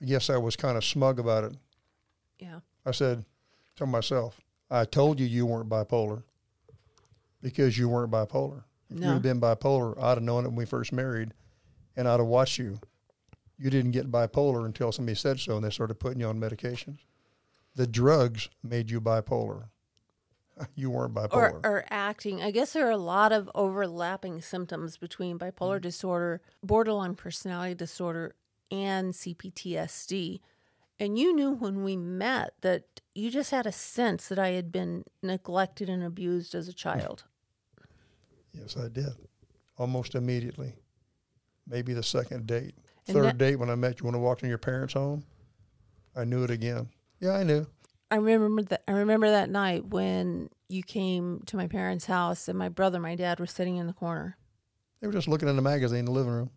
I 0.00 0.05
guess 0.05 0.31
I 0.31 0.37
was 0.38 0.57
kind 0.57 0.76
of 0.76 0.85
smug 0.85 1.18
about 1.18 1.44
it. 1.44 1.52
yeah. 2.38 2.61
I 2.85 2.90
said 2.90 3.24
to 3.76 3.87
myself, 3.87 4.40
I 4.70 4.85
told 4.85 5.20
you 5.20 5.26
you 5.26 5.46
weren't 5.46 5.68
bipolar 5.68 6.24
because 7.40 7.78
you 7.78 7.88
weren't 7.88 8.11
bipolar. 8.11 8.64
If 8.90 8.98
No. 8.98 9.07
you'd 9.09 9.12
have 9.14 9.22
been 9.22 9.40
bipolar, 9.40 9.96
I'd 10.02 10.14
have 10.18 10.22
known 10.22 10.44
it 10.44 10.48
when 10.48 10.57
we 10.57 10.64
first 10.64 10.92
married 10.92 11.35
and 11.96 12.09
I'd 12.09 12.18
have 12.18 12.26
watched 12.26 12.59
you. 12.59 12.78
You 13.59 13.70
didn't 13.70 13.92
get 13.92 14.11
bipolar 14.11 14.64
until 14.66 14.90
somebody 14.90 15.14
said 15.14 15.38
so 15.38 15.57
and 15.57 15.64
they 15.64 15.70
started 15.70 15.94
putting 16.00 16.20
you 16.20 16.26
on 16.26 16.40
medications. 16.40 17.00
The 17.76 17.87
drugs 17.87 18.48
made 18.62 18.90
you 18.90 19.00
bipolar. 19.00 19.68
You 20.75 20.91
weren't 20.91 21.15
bipolar. 21.15 21.33
or, 21.33 21.61
or 21.65 21.85
acting. 21.91 22.43
I 22.43 22.51
guess 22.51 22.73
there 22.73 22.87
are 22.87 22.91
a 22.91 22.97
lot 22.97 23.33
of 23.33 23.51
overlapping 23.55 24.41
symptoms 24.43 24.97
between 24.97 25.38
bipolar 25.38 25.79
mm. 25.79 25.83
disorder, 25.83 26.41
borderline 26.62 27.15
personality 27.15 27.75
disorder, 27.75 28.35
and 28.71 29.12
CPTSD. 29.12 30.41
And 31.01 31.19
you 31.19 31.35
knew 31.35 31.53
when 31.53 31.83
we 31.83 31.97
met 31.97 32.55
that 32.61 33.01
you 33.15 33.31
just 33.31 33.51
had 33.51 33.67
a 33.67 33.73
sense 33.73 34.29
that 34.29 34.38
I 34.38 34.49
had 34.51 34.71
been 34.71 35.05
neglected 35.23 35.88
and 35.88 36.03
abused 36.03 36.55
as 36.55 36.69
a 36.69 36.73
child. 36.85 37.25
yes, 38.53 38.77
I 38.77 38.88
did. 38.88 39.12
Almost 39.79 40.15
immediately. 40.15 40.75
Maybe 41.67 41.93
the 41.95 42.03
second 42.03 42.47
date. 42.47 42.75
And 43.09 43.17
Third 43.17 43.25
that- 43.25 43.38
date 43.38 43.57
when 43.57 43.71
I 43.71 43.75
met 43.75 44.01
you 44.01 44.07
when 44.07 44.15
I 44.15 44.19
walked 44.19 44.43
in 44.43 44.49
your 44.49 44.59
parents' 44.59 44.95
home, 44.95 45.25
I 46.15 46.25
knew 46.25 46.45
it 46.45 46.51
again. 46.51 46.88
Yeah, 47.21 47.33
I 47.33 47.43
knew. 47.43 47.67
I 48.12 48.16
remember 48.16 48.62
that. 48.64 48.83
I 48.87 48.92
remember 48.92 49.31
that 49.31 49.48
night 49.48 49.87
when 49.87 50.51
you 50.68 50.83
came 50.83 51.40
to 51.46 51.57
my 51.57 51.66
parents' 51.66 52.05
house 52.05 52.46
and 52.46 52.59
my 52.59 52.68
brother, 52.68 52.96
and 52.96 53.03
my 53.03 53.14
dad, 53.14 53.40
were 53.40 53.46
sitting 53.46 53.77
in 53.77 53.87
the 53.87 53.92
corner, 53.94 54.37
They 55.01 55.07
were 55.07 55.12
just 55.14 55.29
looking 55.29 55.48
in 55.48 55.57
the 55.57 55.62
magazine 55.62 56.01
in 56.01 56.05
the 56.05 56.11
living 56.12 56.33
room. 56.33 56.51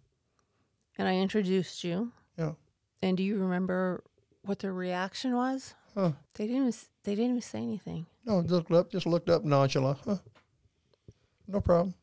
and 0.98 1.08
I 1.08 1.16
introduced 1.16 1.84
you. 1.86 2.12
Yeah. 2.38 2.54
And 3.02 3.16
do 3.16 3.24
you 3.24 3.38
remember 3.38 4.04
what 4.44 4.60
their 4.60 4.74
reaction 4.74 5.34
was? 5.36 5.74
Huh. 5.94 6.12
They 6.34 6.48
didn't. 6.48 6.68
Even, 6.68 6.74
they 7.04 7.16
didn't 7.16 7.32
even 7.32 7.42
say 7.42 7.60
anything. 7.60 8.06
No, 8.26 8.42
just 8.42 8.52
looked 8.52 8.72
up, 8.74 8.92
just 8.92 9.06
looked 9.06 9.30
up 9.30 9.46
nonchalant. 9.46 10.00
Huh. 10.06 10.18
No 11.48 11.62
problem. 11.62 11.94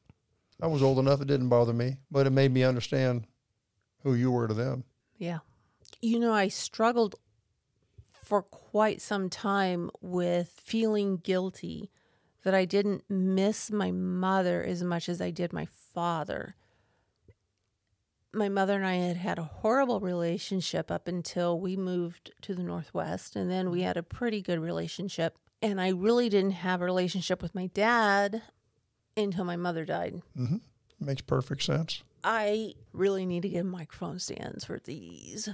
I 0.62 0.66
was 0.66 0.82
old 0.82 0.98
enough; 0.98 1.20
it 1.20 1.26
didn't 1.28 1.50
bother 1.50 1.74
me, 1.74 1.98
but 2.10 2.26
it 2.26 2.30
made 2.30 2.52
me 2.52 2.62
understand 2.64 3.26
who 4.02 4.14
you 4.14 4.30
were 4.30 4.48
to 4.48 4.54
them. 4.54 4.84
Yeah. 5.18 5.40
You 6.00 6.18
know, 6.18 6.32
I 6.32 6.48
struggled 6.48 7.16
for 8.22 8.42
quite 8.42 9.00
some 9.00 9.28
time 9.28 9.90
with 10.00 10.48
feeling 10.62 11.16
guilty 11.16 11.90
that 12.44 12.54
I 12.54 12.64
didn't 12.64 13.04
miss 13.08 13.70
my 13.70 13.90
mother 13.90 14.62
as 14.62 14.82
much 14.82 15.08
as 15.08 15.20
I 15.20 15.30
did 15.30 15.52
my 15.52 15.66
father. 15.66 16.56
My 18.32 18.48
mother 18.48 18.76
and 18.76 18.86
I 18.86 18.94
had 18.94 19.16
had 19.16 19.38
a 19.38 19.44
horrible 19.44 20.00
relationship 20.00 20.90
up 20.90 21.06
until 21.06 21.60
we 21.60 21.76
moved 21.76 22.32
to 22.42 22.54
the 22.54 22.62
Northwest, 22.62 23.36
and 23.36 23.50
then 23.50 23.70
we 23.70 23.82
had 23.82 23.96
a 23.96 24.02
pretty 24.02 24.40
good 24.40 24.58
relationship. 24.58 25.36
And 25.60 25.80
I 25.80 25.88
really 25.90 26.28
didn't 26.28 26.52
have 26.52 26.80
a 26.80 26.86
relationship 26.86 27.42
with 27.42 27.54
my 27.54 27.66
dad 27.66 28.42
until 29.16 29.44
my 29.44 29.56
mother 29.56 29.84
died. 29.84 30.22
Mm-hmm. 30.36 30.56
Makes 30.98 31.22
perfect 31.22 31.62
sense. 31.62 32.02
I 32.24 32.74
really 32.92 33.26
need 33.26 33.42
to 33.42 33.48
get 33.48 33.66
microphone 33.66 34.18
stands 34.18 34.64
for 34.64 34.78
these. 34.78 35.48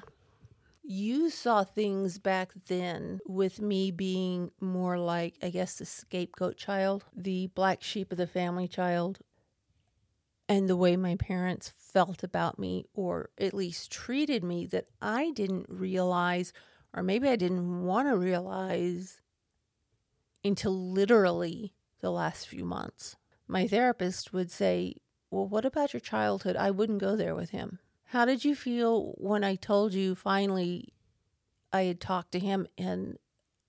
You 0.90 1.29
saw 1.29 1.64
things 1.64 2.18
back 2.18 2.53
then 2.66 3.20
with 3.29 3.61
me 3.61 3.90
being 3.90 4.53
more 4.59 4.98
like, 4.98 5.35
I 5.42 5.51
guess, 5.51 5.74
the 5.74 5.85
scapegoat 5.85 6.57
child, 6.57 7.05
the 7.14 7.48
black 7.48 7.83
sheep 7.83 8.11
of 8.11 8.16
the 8.16 8.27
family 8.27 8.66
child, 8.66 9.18
and 10.48 10.66
the 10.66 10.79
way 10.79 10.96
my 10.96 11.14
parents 11.16 11.68
felt 11.77 12.22
about 12.22 12.59
me, 12.59 12.87
or 12.94 13.29
at 13.37 13.53
least 13.53 13.92
treated 13.92 14.42
me, 14.42 14.64
that 14.64 14.87
I 15.03 15.31
didn't 15.33 15.66
realize, 15.68 16.55
or 16.94 17.03
maybe 17.03 17.29
I 17.29 17.37
didn't 17.37 17.83
want 17.83 18.09
to 18.09 18.16
realize 18.16 19.20
until 20.42 20.72
literally 20.72 21.74
the 22.01 22.11
last 22.11 22.48
few 22.48 22.64
months. 22.64 23.14
My 23.46 23.68
therapist 23.68 24.33
would 24.33 24.51
say, 24.51 24.94
well, 25.31 25.46
what 25.46 25.66
about 25.66 25.92
your 25.92 26.01
childhood? 26.01 26.57
I 26.57 26.70
wouldn't 26.70 27.03
go 27.03 27.14
there 27.14 27.35
with 27.35 27.51
him. 27.51 27.79
How 28.08 28.24
did 28.24 28.42
you 28.42 28.54
feel 28.54 29.14
when 29.18 29.44
I 29.44 29.54
told 29.56 29.92
you 29.92 30.14
finally 30.14 30.94
I 31.72 31.82
had 31.82 32.00
talked 32.00 32.32
to 32.32 32.38
him 32.38 32.66
and 32.78 33.18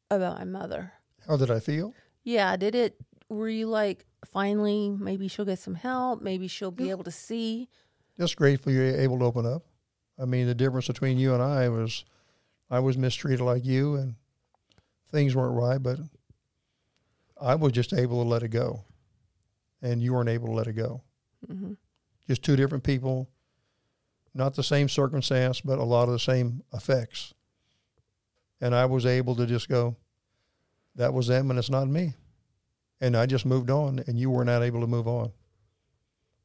about 0.09 0.37
my 0.39 0.45
mother? 0.45 0.93
How 1.27 1.35
did 1.35 1.51
I 1.51 1.59
feel? 1.59 1.93
Yeah, 2.23 2.55
did 2.55 2.73
it 2.73 2.95
were 3.27 3.49
you 3.49 3.67
like 3.67 4.05
finally 4.25 4.89
maybe 4.89 5.27
she'll 5.27 5.43
get 5.43 5.59
some 5.59 5.75
help, 5.75 6.21
maybe 6.21 6.47
she'll 6.47 6.71
be 6.71 6.89
able 6.89 7.03
to 7.03 7.11
see? 7.11 7.67
Just 8.17 8.37
grateful 8.37 8.71
you're 8.71 8.95
able 8.95 9.19
to 9.19 9.25
open 9.25 9.45
up. 9.45 9.63
I 10.17 10.23
mean, 10.23 10.47
the 10.47 10.55
difference 10.55 10.87
between 10.87 11.17
you 11.17 11.33
and 11.33 11.43
I 11.43 11.67
was, 11.67 12.05
I 12.69 12.79
was 12.79 12.97
mistreated 12.97 13.41
like 13.41 13.65
you, 13.65 13.95
and 13.95 14.15
things 15.11 15.35
weren't 15.35 15.55
right, 15.55 15.81
but 15.81 15.99
I 17.39 17.55
was 17.55 17.71
just 17.71 17.93
able 17.93 18.23
to 18.23 18.29
let 18.29 18.43
it 18.43 18.49
go, 18.49 18.83
and 19.81 20.01
you 20.01 20.13
weren't 20.13 20.29
able 20.29 20.47
to 20.47 20.53
let 20.53 20.67
it 20.67 20.73
go. 20.73 21.01
hmm 21.45 21.73
just 22.27 22.43
two 22.43 22.55
different 22.55 22.83
people, 22.83 23.27
not 24.33 24.55
the 24.55 24.63
same 24.63 24.89
circumstance, 24.89 25.61
but 25.61 25.79
a 25.79 25.83
lot 25.83 26.03
of 26.03 26.11
the 26.11 26.19
same 26.19 26.63
effects. 26.73 27.33
And 28.61 28.75
I 28.75 28.85
was 28.85 29.05
able 29.05 29.35
to 29.35 29.45
just 29.45 29.69
go, 29.69 29.95
that 30.95 31.13
was 31.13 31.27
them 31.27 31.49
and 31.49 31.57
it's 31.57 31.69
not 31.69 31.87
me. 31.87 32.13
And 33.01 33.15
I 33.15 33.25
just 33.25 33.45
moved 33.45 33.69
on, 33.69 34.03
and 34.07 34.19
you 34.19 34.29
were 34.29 34.43
not 34.43 34.61
able 34.61 34.81
to 34.81 34.87
move 34.87 35.07
on. 35.07 35.31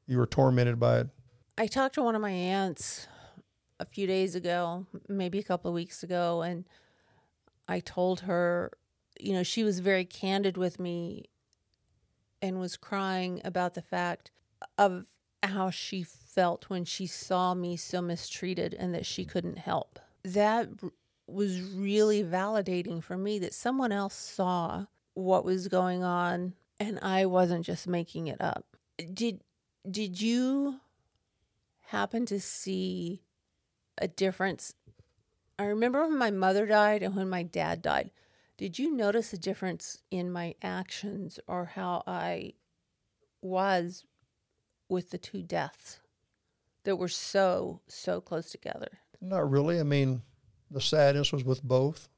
You 0.06 0.18
were 0.18 0.26
tormented 0.26 0.78
by 0.78 1.00
it. 1.00 1.08
I 1.58 1.66
talked 1.66 1.96
to 1.96 2.02
one 2.02 2.14
of 2.14 2.22
my 2.22 2.30
aunts 2.30 3.08
a 3.80 3.84
few 3.84 4.06
days 4.06 4.36
ago, 4.36 4.86
maybe 5.08 5.40
a 5.40 5.42
couple 5.42 5.68
of 5.68 5.74
weeks 5.74 6.04
ago, 6.04 6.42
and 6.42 6.64
I 7.66 7.80
told 7.80 8.20
her, 8.20 8.70
you 9.18 9.32
know, 9.32 9.42
she 9.42 9.64
was 9.64 9.80
very 9.80 10.04
candid 10.04 10.56
with 10.56 10.78
me 10.78 11.24
and 12.40 12.60
was 12.60 12.76
crying 12.76 13.40
about 13.44 13.74
the 13.74 13.82
fact 13.82 14.30
of 14.78 15.06
how 15.50 15.70
she 15.70 16.02
felt 16.02 16.68
when 16.68 16.84
she 16.84 17.06
saw 17.06 17.54
me 17.54 17.76
so 17.76 18.02
mistreated 18.02 18.74
and 18.74 18.94
that 18.94 19.06
she 19.06 19.24
couldn't 19.24 19.58
help. 19.58 19.98
That 20.24 20.68
was 21.26 21.60
really 21.60 22.22
validating 22.22 23.02
for 23.02 23.16
me 23.16 23.38
that 23.38 23.54
someone 23.54 23.92
else 23.92 24.14
saw 24.14 24.86
what 25.14 25.44
was 25.44 25.68
going 25.68 26.02
on 26.02 26.54
and 26.80 26.98
I 27.00 27.26
wasn't 27.26 27.64
just 27.64 27.86
making 27.86 28.26
it 28.26 28.40
up. 28.40 28.76
Did 29.12 29.40
did 29.88 30.20
you 30.20 30.80
happen 31.86 32.26
to 32.26 32.40
see 32.40 33.22
a 33.98 34.08
difference? 34.08 34.74
I 35.58 35.64
remember 35.64 36.02
when 36.02 36.18
my 36.18 36.30
mother 36.30 36.66
died 36.66 37.02
and 37.02 37.14
when 37.14 37.28
my 37.28 37.42
dad 37.42 37.82
died. 37.82 38.10
Did 38.56 38.78
you 38.78 38.94
notice 38.94 39.32
a 39.32 39.38
difference 39.38 40.02
in 40.10 40.32
my 40.32 40.54
actions 40.62 41.38
or 41.46 41.66
how 41.66 42.02
I 42.06 42.54
was 43.42 44.04
with 44.94 45.10
the 45.10 45.18
two 45.18 45.42
deaths 45.42 46.00
that 46.84 46.96
were 46.96 47.08
so, 47.08 47.80
so 47.88 48.20
close 48.20 48.50
together? 48.50 48.88
Not 49.20 49.50
really. 49.50 49.78
I 49.80 49.82
mean, 49.82 50.22
the 50.70 50.80
sadness 50.80 51.32
was 51.32 51.44
with 51.44 51.62
both. 51.62 52.08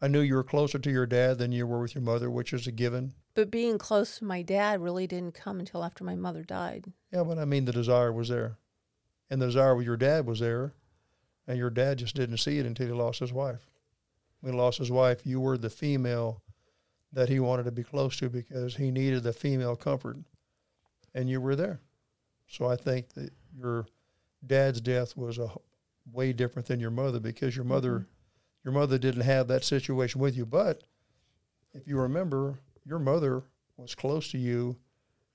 I 0.00 0.08
knew 0.08 0.20
you 0.20 0.34
were 0.34 0.44
closer 0.44 0.78
to 0.78 0.90
your 0.90 1.06
dad 1.06 1.38
than 1.38 1.52
you 1.52 1.66
were 1.66 1.80
with 1.80 1.94
your 1.94 2.02
mother, 2.02 2.30
which 2.30 2.52
is 2.52 2.66
a 2.66 2.72
given. 2.72 3.14
But 3.34 3.50
being 3.50 3.78
close 3.78 4.18
to 4.18 4.24
my 4.24 4.42
dad 4.42 4.80
really 4.80 5.06
didn't 5.06 5.34
come 5.34 5.58
until 5.58 5.82
after 5.82 6.04
my 6.04 6.14
mother 6.14 6.42
died. 6.42 6.92
Yeah, 7.12 7.24
but 7.24 7.38
I 7.38 7.44
mean, 7.44 7.64
the 7.64 7.72
desire 7.72 8.12
was 8.12 8.28
there. 8.28 8.58
And 9.30 9.40
the 9.40 9.46
desire 9.46 9.74
with 9.74 9.86
your 9.86 9.96
dad 9.96 10.26
was 10.26 10.40
there. 10.40 10.74
And 11.46 11.58
your 11.58 11.70
dad 11.70 11.98
just 11.98 12.14
didn't 12.14 12.38
see 12.38 12.58
it 12.58 12.66
until 12.66 12.86
he 12.86 12.92
lost 12.92 13.20
his 13.20 13.32
wife. 13.32 13.66
When 14.40 14.52
he 14.52 14.58
lost 14.58 14.78
his 14.78 14.90
wife, 14.90 15.26
you 15.26 15.40
were 15.40 15.58
the 15.58 15.70
female 15.70 16.42
that 17.12 17.28
he 17.28 17.40
wanted 17.40 17.64
to 17.64 17.72
be 17.72 17.84
close 17.84 18.16
to 18.18 18.28
because 18.28 18.76
he 18.76 18.90
needed 18.90 19.22
the 19.22 19.32
female 19.32 19.76
comfort. 19.76 20.18
And 21.14 21.30
you 21.30 21.40
were 21.40 21.56
there. 21.56 21.80
So 22.54 22.66
I 22.66 22.76
think 22.76 23.14
that 23.14 23.30
your 23.58 23.86
dad's 24.46 24.80
death 24.80 25.16
was 25.16 25.38
a 25.38 25.50
way 26.12 26.32
different 26.32 26.68
than 26.68 26.78
your 26.78 26.92
mother 26.92 27.18
because 27.18 27.56
your 27.56 27.64
mother 27.64 27.90
mm-hmm. 27.90 28.04
your 28.64 28.72
mother 28.72 28.96
didn't 28.96 29.22
have 29.22 29.48
that 29.48 29.64
situation 29.64 30.20
with 30.20 30.36
you. 30.36 30.46
But 30.46 30.84
if 31.72 31.88
you 31.88 31.98
remember, 31.98 32.60
your 32.84 33.00
mother 33.00 33.42
was 33.76 33.96
close 33.96 34.30
to 34.30 34.38
you 34.38 34.76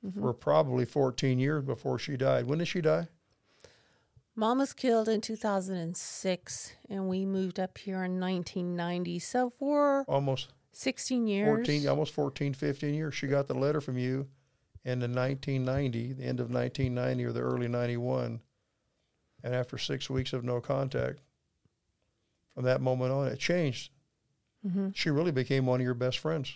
mm-hmm. 0.05 0.21
for 0.21 0.34
probably 0.34 0.86
14 0.86 1.39
years 1.39 1.65
before 1.65 1.99
she 1.99 2.15
died. 2.15 2.45
When 2.45 2.60
did 2.60 2.69
she 2.69 2.79
die? 2.79 3.10
Mom 4.34 4.60
was 4.60 4.71
killed 4.71 5.10
in 5.10 5.19
2006, 5.19 6.73
and 6.89 7.10
we 7.10 7.25
moved 7.25 7.60
up 7.60 7.77
here 7.77 8.05
in 8.05 8.17
1990. 8.17 9.19
So 9.19 9.49
for 9.49 10.05
Almost 10.08 10.53
16 10.71 11.27
years. 11.27 11.47
14, 11.49 11.86
almost 11.89 12.13
14, 12.13 12.53
15 12.53 12.93
years. 12.93 13.13
She 13.13 13.27
got 13.27 13.47
the 13.47 13.55
letter 13.55 13.82
from 13.82 13.97
you 13.97 14.29
in 14.85 14.99
the 14.99 15.07
1990, 15.07 16.13
the 16.13 16.23
end 16.23 16.39
of 16.39 16.49
1990 16.51 17.25
or 17.25 17.31
the 17.31 17.41
early 17.41 17.67
91. 17.67 18.39
And 19.43 19.55
after 19.55 19.77
six 19.77 20.09
weeks 20.09 20.33
of 20.33 20.43
no 20.43 20.59
contact, 20.59 21.19
from 22.53 22.65
that 22.65 22.81
moment 22.81 23.11
on, 23.11 23.27
it 23.27 23.39
changed. 23.39 23.91
Mm-hmm. 24.65 24.89
She 24.93 25.09
really 25.09 25.31
became 25.31 25.65
one 25.65 25.79
of 25.79 25.85
your 25.85 25.93
best 25.93 26.19
friends. 26.19 26.55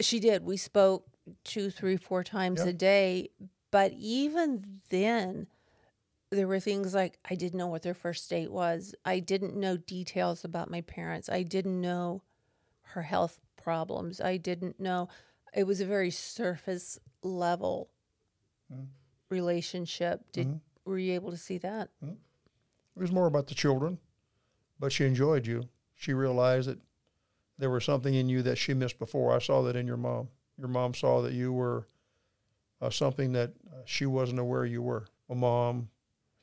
She 0.00 0.20
did. 0.20 0.44
We 0.44 0.56
spoke 0.56 1.06
two, 1.42 1.70
three, 1.70 1.96
four 1.96 2.22
times 2.22 2.60
Yeah. 2.60 2.68
a 2.68 2.72
day. 2.72 3.30
But 3.70 3.92
even 3.94 4.80
then, 4.90 5.48
there 6.30 6.46
were 6.46 6.60
things 6.60 6.94
like 6.94 7.18
I 7.28 7.34
didn't 7.34 7.58
know 7.58 7.66
what 7.66 7.82
their 7.82 7.94
first 7.94 8.28
date 8.30 8.52
was. 8.52 8.94
I 9.04 9.18
didn't 9.18 9.56
know 9.56 9.76
details 9.76 10.44
about 10.44 10.70
my 10.70 10.80
parents. 10.82 11.28
I 11.28 11.42
didn't 11.42 11.80
know 11.80 12.22
her 12.82 13.02
health 13.02 13.40
problems. 13.56 14.20
I 14.20 14.36
didn't 14.36 14.78
know. 14.78 15.08
It 15.54 15.66
was 15.66 15.80
a 15.80 15.86
very 15.86 16.10
surface 16.10 16.98
level 17.22 17.88
relationship. 19.30 20.20
Did 20.32 20.60
were 20.84 20.98
you 20.98 21.14
able 21.14 21.30
to 21.30 21.36
see 21.36 21.58
that? 21.58 21.88
It 22.96 23.00
was 23.00 23.12
more 23.12 23.26
about 23.26 23.46
the 23.46 23.54
children, 23.54 23.98
but 24.78 24.92
she 24.92 25.04
enjoyed 25.04 25.46
you. 25.46 25.68
She 25.94 26.12
realized 26.12 26.68
that 26.68 26.78
there 27.58 27.70
was 27.70 27.84
something 27.84 28.14
in 28.14 28.28
you 28.28 28.42
that 28.42 28.58
she 28.58 28.74
missed 28.74 28.98
before. 28.98 29.32
I 29.32 29.38
saw 29.38 29.62
that 29.62 29.76
in 29.76 29.86
your 29.86 29.96
mom. 29.96 30.28
Your 30.58 30.68
mom 30.68 30.94
saw 30.94 31.22
that 31.22 31.32
you 31.32 31.52
were 31.52 31.88
uh, 32.80 32.90
something 32.90 33.32
that 33.32 33.50
uh, 33.72 33.82
she 33.84 34.06
wasn't 34.06 34.40
aware 34.40 34.64
you 34.64 34.82
were. 34.82 35.06
A 35.30 35.34
mom 35.34 35.88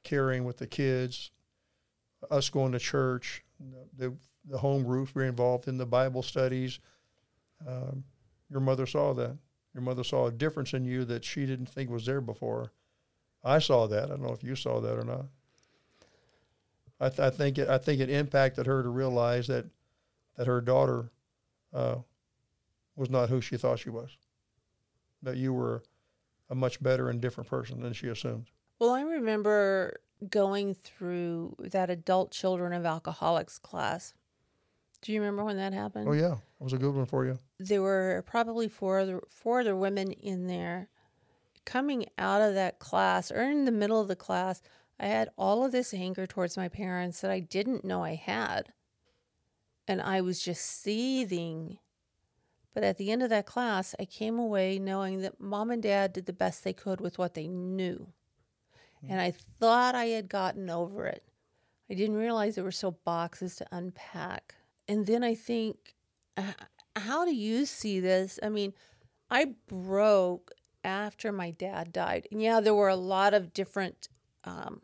caring 0.04 0.43
with 0.45 0.58
the 0.58 0.67
kids, 0.67 1.32
us 2.30 2.50
going 2.50 2.71
to 2.71 2.80
church, 2.80 3.43
the, 3.97 4.13
the 4.45 4.58
home 4.58 4.84
groups 4.84 5.13
we 5.13 5.24
were 5.24 5.30
involved 5.30 5.67
in, 5.67 5.78
the 5.78 5.86
Bible 5.86 6.24
studies. 6.24 6.80
Um, 7.67 8.04
your 8.52 8.60
mother 8.60 8.86
saw 8.86 9.14
that. 9.14 9.38
Your 9.74 9.82
mother 9.82 10.04
saw 10.04 10.28
a 10.28 10.32
difference 10.32 10.74
in 10.74 10.84
you 10.84 11.06
that 11.06 11.24
she 11.24 11.46
didn't 11.46 11.68
think 11.68 11.90
was 11.90 12.06
there 12.06 12.22
before. 12.22 12.74
I 13.44 13.60
saw 13.60 13.88
that. 13.88 14.06
I 14.06 14.08
don't 14.08 14.22
know 14.22 14.34
if 14.34 14.44
you 14.44 14.56
saw 14.56 14.82
that 14.82 15.00
or 15.00 15.06
not. 15.06 15.26
I, 17.00 17.10
th- 17.10 17.20
I 17.20 17.30
think 17.32 17.58
it, 17.58 17.70
I 17.70 17.78
think 17.78 18.02
it 18.02 18.10
impacted 18.10 18.68
her 18.68 18.84
to 18.84 18.90
realize 18.90 19.48
that 19.48 19.66
that 20.38 20.48
her 20.48 20.62
daughter 20.62 21.12
uh, 21.74 21.98
was 22.96 23.10
not 23.10 23.30
who 23.30 23.42
she 23.42 23.58
thought 23.58 23.80
she 23.80 23.90
was. 23.90 24.18
That 25.24 25.38
you 25.38 25.54
were 25.54 25.84
a 26.50 26.56
much 26.56 26.82
better 26.82 27.10
and 27.10 27.20
different 27.20 27.50
person 27.50 27.82
than 27.82 27.94
she 27.94 28.08
assumed. 28.08 28.48
Well, 28.80 28.92
I 28.92 29.02
remember 29.02 30.00
going 30.30 30.74
through 30.76 31.56
that 31.60 31.90
adult 31.90 32.32
children 32.32 32.74
of 32.74 32.86
alcoholics 32.86 33.58
class. 33.58 34.14
Do 35.02 35.12
you 35.12 35.20
remember 35.20 35.44
when 35.44 35.58
that 35.58 35.74
happened? 35.74 36.08
Oh 36.08 36.14
yeah, 36.14 36.34
it 36.34 36.64
was 36.64 36.74
a 36.74 36.78
good 36.78 36.94
one 36.94 37.08
for 37.08 37.26
you. 37.26 37.40
There 37.67 37.82
were 37.82 38.24
probably 38.26 38.67
four 38.67 39.00
other 39.00 39.21
four 39.30 39.62
other 39.62 39.76
women 39.76 40.12
in 40.12 40.47
there. 40.47 40.89
Coming 41.63 42.06
out 42.17 42.41
of 42.41 42.56
that 42.56 42.80
class, 42.80 43.32
or 43.32 43.41
in 43.41 43.65
the 43.65 43.71
middle 43.71 44.02
of 44.02 44.08
the 44.08 44.15
class, 44.15 44.62
I 45.00 45.06
had 45.06 45.30
all 45.38 45.63
of 45.63 45.71
this 45.71 45.93
anger 45.93 46.26
towards 46.26 46.58
my 46.58 46.67
parents 46.67 47.21
that 47.21 47.30
I 47.30 47.39
didn't 47.39 47.86
know 47.86 48.04
I 48.04 48.15
had. 48.15 48.74
And 49.88 50.02
I 50.02 50.21
was 50.21 50.41
just 50.41 50.63
seething. 50.63 51.78
But 52.74 52.84
at 52.84 52.97
the 52.97 53.12
end 53.12 53.21
of 53.21 53.30
that 53.30 53.45
class, 53.45 53.93
I 54.00 54.06
came 54.06 54.39
away 54.39 54.80
knowing 54.80 55.21
that 55.21 55.39
mom 55.39 55.71
and 55.71 55.84
dad 55.84 56.13
did 56.13 56.26
the 56.26 56.34
best 56.34 56.63
they 56.63 56.74
could 56.74 57.02
with 57.02 57.17
what 57.17 57.34
they 57.34 57.47
knew. 57.47 58.08
Hmm. 59.02 59.12
And 59.12 59.21
I 59.21 59.34
thought 59.60 59.93
I 59.93 60.06
had 60.06 60.30
gotten 60.30 60.69
over 60.69 61.06
it. 61.06 61.24
I 61.89 61.93
didn't 61.93 62.15
realize 62.15 62.56
there 62.56 62.63
were 62.63 62.71
still 62.71 62.97
boxes 63.04 63.58
to 63.58 63.67
unpack. 63.71 64.56
And 64.88 65.06
then 65.06 65.24
I 65.24 65.36
think, 65.36 65.95
h- 66.39 66.56
how 66.95 67.25
do 67.25 67.34
you 67.34 67.65
see 67.65 67.99
this? 67.99 68.39
I 68.41 68.49
mean, 68.49 68.73
I 69.30 69.54
broke 69.67 70.51
after 70.84 71.32
my 71.32 71.51
dad 71.51 71.93
died. 71.93 72.27
Yeah, 72.32 72.60
there 72.60 72.73
were 72.73 72.89
a 72.89 72.95
lot 72.95 73.34
of 73.34 73.54
different 73.54 74.10
um, 74.43 74.82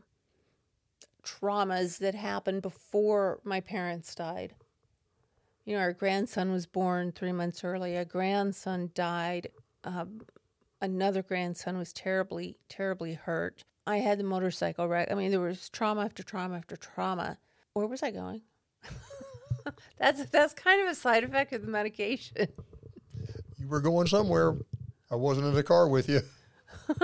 traumas 1.24 1.98
that 2.00 2.15
happened 2.15 2.62
before 2.62 3.39
my 3.43 3.60
parents 3.60 4.15
died. 4.15 4.56
You 5.65 5.76
know, 5.76 5.82
our 5.82 5.93
grandson 5.93 6.52
was 6.52 6.65
born 6.65 7.12
three 7.12 7.34
months 7.34 7.63
early. 7.63 7.98
A 7.98 8.06
grandson 8.06 8.91
died. 8.93 9.50
Um, 9.84 10.22
another 10.82 11.22
grandson 11.22 11.78
was 11.78 11.91
terribly, 11.91 12.58
terribly 12.70 13.15
hurt. 13.15 13.63
I 13.86 13.98
had 13.98 14.20
the 14.20 14.24
motorcycle 14.24 14.88
wreck. 14.88 15.10
I 15.12 15.15
mean, 15.15 15.32
there 15.32 15.41
was 15.41 15.70
trauma 15.70 16.06
after 16.06 16.24
trauma 16.24 16.56
after 16.58 16.78
trauma. 16.78 17.38
Where 17.74 17.88
was 17.88 18.02
I 18.02 18.12
going? 18.12 18.41
that's 19.98 20.26
that's 20.30 20.54
kind 20.54 20.82
of 20.82 20.88
a 20.88 20.96
side 20.96 21.24
effect 21.24 21.54
of 21.54 21.62
the 21.62 21.68
medication. 21.68 22.48
You 23.58 23.68
were 23.68 23.82
going 23.82 24.08
somewhere. 24.08 24.56
I 25.12 25.16
wasn't 25.16 25.48
in 25.48 25.54
the 25.54 25.64
car 25.64 25.88
with 25.88 26.10
you. 26.10 26.22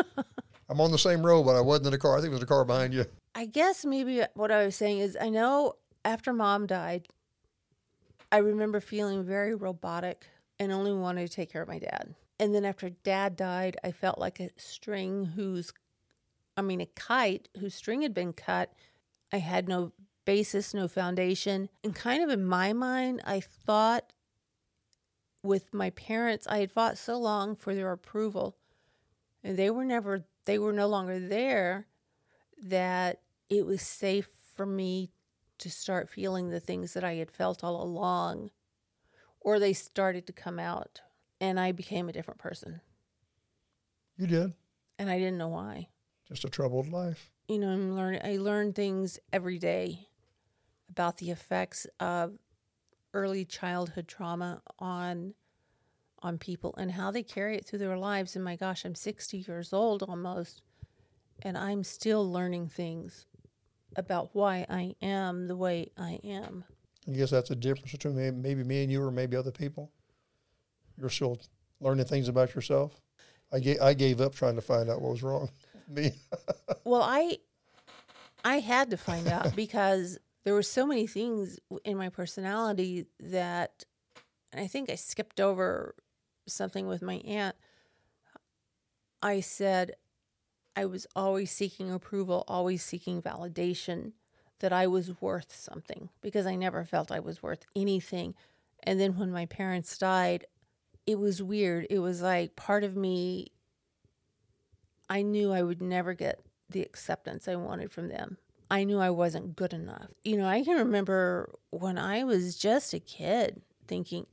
I'm 0.69 0.81
on 0.81 0.91
the 0.91 0.97
same 0.97 1.25
road, 1.25 1.43
but 1.43 1.55
I 1.55 1.61
wasn't 1.61 1.87
in 1.87 1.91
the 1.91 1.97
car. 1.97 2.17
I 2.17 2.21
think 2.21 2.27
it 2.27 2.31
was 2.31 2.39
the 2.39 2.45
car 2.45 2.65
behind 2.65 2.93
you. 2.93 3.05
I 3.35 3.45
guess 3.45 3.85
maybe 3.85 4.23
what 4.33 4.51
I 4.51 4.65
was 4.65 4.75
saying 4.75 4.99
is 4.99 5.17
I 5.19 5.29
know 5.29 5.75
after 6.05 6.33
mom 6.33 6.67
died, 6.67 7.07
I 8.31 8.37
remember 8.37 8.79
feeling 8.79 9.23
very 9.23 9.55
robotic 9.55 10.27
and 10.59 10.71
only 10.71 10.93
wanted 10.93 11.27
to 11.27 11.33
take 11.33 11.51
care 11.51 11.61
of 11.61 11.67
my 11.67 11.79
dad. 11.79 12.15
And 12.39 12.53
then 12.53 12.65
after 12.65 12.89
dad 12.89 13.35
died, 13.35 13.77
I 13.83 13.91
felt 13.91 14.19
like 14.19 14.39
a 14.39 14.49
string 14.57 15.25
whose, 15.25 15.71
I 16.57 16.61
mean, 16.61 16.81
a 16.81 16.87
kite 16.87 17.49
whose 17.59 17.75
string 17.75 18.01
had 18.01 18.13
been 18.13 18.33
cut. 18.33 18.73
I 19.31 19.37
had 19.37 19.67
no 19.67 19.93
basis, 20.25 20.73
no 20.73 20.87
foundation. 20.87 21.69
And 21.83 21.95
kind 21.95 22.23
of 22.23 22.29
in 22.29 22.45
my 22.45 22.73
mind, 22.73 23.21
I 23.25 23.39
thought 23.39 24.13
with 25.43 25.73
my 25.73 25.89
parents, 25.91 26.47
I 26.47 26.59
had 26.59 26.71
fought 26.71 26.97
so 26.97 27.17
long 27.17 27.55
for 27.55 27.75
their 27.75 27.91
approval 27.91 28.57
and 29.43 29.57
they 29.57 29.69
were 29.69 29.85
never, 29.85 30.25
they 30.45 30.57
were 30.57 30.73
no 30.73 30.87
longer 30.87 31.19
there 31.19 31.87
that 32.63 33.21
it 33.49 33.65
was 33.65 33.81
safe 33.81 34.29
for 34.55 34.65
me 34.65 35.11
to 35.59 35.69
start 35.69 36.09
feeling 36.09 36.49
the 36.49 36.59
things 36.59 36.93
that 36.93 37.03
I 37.03 37.15
had 37.15 37.31
felt 37.31 37.63
all 37.63 37.81
along, 37.81 38.51
or 39.39 39.59
they 39.59 39.73
started 39.73 40.25
to 40.27 40.33
come 40.33 40.59
out, 40.59 41.01
and 41.39 41.59
I 41.59 41.71
became 41.71 42.09
a 42.09 42.13
different 42.13 42.39
person. 42.39 42.81
You 44.17 44.27
did. 44.27 44.53
And 44.97 45.09
I 45.09 45.17
didn't 45.17 45.37
know 45.37 45.49
why. 45.49 45.89
Just 46.27 46.45
a 46.45 46.49
troubled 46.49 46.91
life. 46.91 47.31
You 47.47 47.59
know, 47.59 47.69
I'm 47.69 47.95
learning. 47.95 48.21
I 48.23 48.37
learn 48.37 48.73
things 48.73 49.19
every 49.31 49.59
day 49.59 50.07
about 50.93 51.17
the 51.17 51.31
effects 51.31 51.87
of 51.99 52.37
early 53.15 53.43
childhood 53.45 54.07
trauma 54.07 54.61
on 54.77 55.33
on 56.19 56.37
people 56.37 56.73
and 56.77 56.91
how 56.91 57.09
they 57.09 57.23
carry 57.23 57.57
it 57.57 57.65
through 57.65 57.79
their 57.79 57.97
lives. 57.97 58.35
And 58.35 58.45
my 58.45 58.55
gosh, 58.55 58.85
I'm 58.85 58.93
60 58.93 59.39
years 59.39 59.73
old 59.73 60.03
almost, 60.03 60.61
and 61.41 61.57
I'm 61.57 61.83
still 61.83 62.31
learning 62.31 62.67
things 62.67 63.25
about 63.95 64.29
why 64.33 64.67
I 64.69 64.95
am 65.01 65.47
the 65.47 65.55
way 65.55 65.89
I 65.97 66.19
am. 66.23 66.63
I 67.07 67.11
guess 67.11 67.31
that's 67.31 67.49
a 67.49 67.55
difference 67.55 67.91
between 67.91 68.41
maybe 68.41 68.63
me 68.63 68.83
and 68.83 68.91
you, 68.91 69.03
or 69.03 69.11
maybe 69.11 69.35
other 69.35 69.51
people. 69.51 69.91
You're 70.97 71.09
still 71.09 71.41
learning 71.81 72.05
things 72.05 72.27
about 72.27 72.53
yourself. 72.53 73.01
I 73.51 73.59
gave 73.59 73.81
I 73.81 73.95
gave 73.95 74.21
up 74.21 74.35
trying 74.35 74.55
to 74.55 74.61
find 74.61 74.91
out 74.91 75.01
what 75.01 75.11
was 75.11 75.23
wrong. 75.23 75.49
Me. 75.89 76.11
Well, 76.85 77.01
I 77.01 77.37
I 78.45 78.59
had 78.59 78.91
to 78.91 78.97
find 78.97 79.27
out 79.27 79.55
because 79.55 80.19
there 80.43 80.53
were 80.53 80.63
so 80.63 80.85
many 80.85 81.07
things 81.07 81.59
in 81.83 81.97
my 81.97 82.09
personality 82.09 83.05
that 83.19 83.85
I 84.55 84.67
think 84.67 84.89
I 84.89 84.95
skipped 84.95 85.39
over 85.39 85.95
something 86.47 86.87
with 86.87 87.01
my 87.01 87.15
aunt. 87.25 87.55
I 89.21 89.39
said 89.39 89.93
I 90.75 90.85
was 90.85 91.07
always 91.15 91.51
seeking 91.51 91.91
approval, 91.91 92.43
always 92.47 92.83
seeking 92.83 93.21
validation 93.21 94.13
that 94.59 94.73
I 94.73 94.87
was 94.87 95.21
worth 95.21 95.55
something 95.55 96.09
because 96.21 96.45
I 96.45 96.55
never 96.55 96.83
felt 96.83 97.11
I 97.11 97.19
was 97.19 97.41
worth 97.41 97.65
anything. 97.75 98.35
And 98.83 98.99
then 98.99 99.17
when 99.17 99.31
my 99.31 99.45
parents 99.45 99.97
died, 99.97 100.45
it 101.05 101.19
was 101.19 101.41
weird. 101.41 101.87
It 101.89 101.99
was 101.99 102.21
like 102.21 102.55
part 102.55 102.83
of 102.83 102.95
me 102.95 103.51
I 105.09 105.21
knew 105.21 105.51
I 105.51 105.63
would 105.63 105.81
never 105.81 106.13
get 106.13 106.39
the 106.69 106.81
acceptance 106.81 107.47
I 107.47 107.55
wanted 107.55 107.91
from 107.91 108.07
them. 108.07 108.37
I 108.73 108.85
knew 108.85 108.97
I 108.97 109.11
wasn't 109.11 109.55
good 109.55 109.71
enough. 109.71 110.07
You 110.23 110.35
know, 110.35 110.47
I 110.47 110.63
can 110.63 110.77
remember 110.77 111.53
when 111.69 111.99
I 111.99 112.23
was 112.23 112.57
just 112.57 112.91
a 112.95 112.99
kid 112.99 113.61
thinking, 113.87 114.25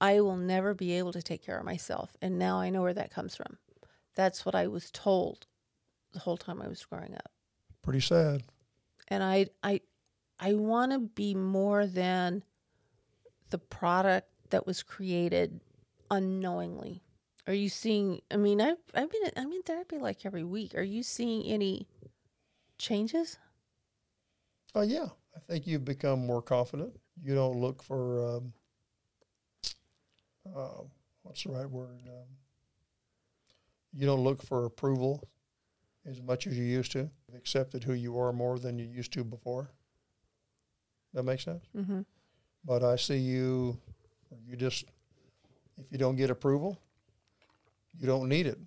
I 0.00 0.20
will 0.20 0.36
never 0.36 0.72
be 0.72 0.92
able 0.92 1.10
to 1.10 1.20
take 1.20 1.44
care 1.44 1.58
of 1.58 1.64
myself. 1.64 2.16
And 2.22 2.38
now 2.38 2.60
I 2.60 2.70
know 2.70 2.80
where 2.80 2.94
that 2.94 3.10
comes 3.10 3.34
from. 3.34 3.58
That's 4.14 4.46
what 4.46 4.54
I 4.54 4.68
was 4.68 4.92
told 4.92 5.48
the 6.12 6.20
whole 6.20 6.36
time 6.36 6.62
I 6.62 6.68
was 6.68 6.84
growing 6.84 7.12
up. 7.12 7.32
Pretty 7.82 7.98
sad. 7.98 8.44
And 9.08 9.24
I 9.24 9.46
I 9.64 9.80
I 10.38 10.52
want 10.54 10.92
to 10.92 11.00
be 11.00 11.34
more 11.34 11.86
than 11.86 12.44
the 13.50 13.58
product 13.58 14.28
that 14.50 14.64
was 14.64 14.84
created 14.84 15.60
unknowingly. 16.08 17.02
Are 17.48 17.52
you 17.52 17.68
seeing 17.68 18.20
I 18.30 18.36
mean 18.36 18.60
I've 18.60 18.78
I've 18.94 19.10
been 19.10 19.22
I'm 19.36 19.50
in 19.50 19.62
therapy 19.62 19.98
like 19.98 20.24
every 20.24 20.44
week. 20.44 20.76
Are 20.76 20.82
you 20.82 21.02
seeing 21.02 21.42
any 21.46 21.88
changes? 22.78 23.38
Oh 24.74 24.82
yeah, 24.82 25.08
I 25.36 25.40
think 25.40 25.66
you've 25.66 25.84
become 25.84 26.26
more 26.26 26.42
confident. 26.42 26.98
You 27.20 27.34
don't 27.34 27.58
look 27.58 27.82
for 27.82 28.36
um, 28.36 28.52
uh, 30.56 30.82
what's 31.22 31.44
the 31.44 31.50
right 31.50 31.68
word? 31.68 32.00
Um, 32.06 32.26
you 33.92 34.06
don't 34.06 34.22
look 34.22 34.42
for 34.42 34.64
approval 34.64 35.28
as 36.08 36.22
much 36.22 36.46
as 36.46 36.56
you 36.56 36.64
used 36.64 36.92
to. 36.92 37.10
You've 37.26 37.36
accepted 37.36 37.84
who 37.84 37.94
you 37.94 38.18
are 38.18 38.32
more 38.32 38.58
than 38.58 38.78
you 38.78 38.86
used 38.86 39.12
to 39.14 39.24
before. 39.24 39.70
That 41.14 41.24
makes 41.24 41.44
sense. 41.44 41.64
Mm-hmm. 41.76 42.00
But 42.64 42.82
I 42.82 42.96
see 42.96 43.16
you, 43.16 43.78
you 44.46 44.56
just, 44.56 44.84
if 45.78 45.90
you 45.90 45.98
don't 45.98 46.16
get 46.16 46.30
approval, 46.30 46.78
you 47.98 48.06
don't 48.06 48.28
need 48.28 48.46
it. 48.46 48.58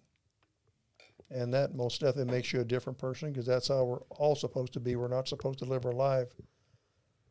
And 1.33 1.53
that 1.53 1.73
most 1.73 2.01
definitely 2.01 2.31
makes 2.33 2.51
you 2.51 2.59
a 2.59 2.65
different 2.65 2.99
person 2.99 3.31
because 3.31 3.45
that's 3.45 3.69
how 3.69 3.85
we're 3.85 4.03
all 4.09 4.35
supposed 4.35 4.73
to 4.73 4.81
be. 4.81 4.97
We're 4.97 5.07
not 5.07 5.29
supposed 5.29 5.59
to 5.59 5.65
live 5.65 5.85
our 5.85 5.93
life 5.93 6.27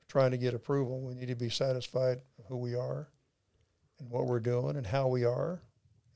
trying 0.09 0.31
to 0.31 0.39
get 0.39 0.55
approval. 0.55 1.01
We 1.01 1.15
need 1.15 1.29
to 1.29 1.37
be 1.37 1.51
satisfied 1.51 2.23
who 2.49 2.57
we 2.57 2.75
are 2.75 3.09
and 4.01 4.11
what 4.11 4.27
we're 4.27 4.41
doing 4.41 4.77
and 4.77 4.87
how 4.87 5.07
we 5.09 5.25
are 5.25 5.63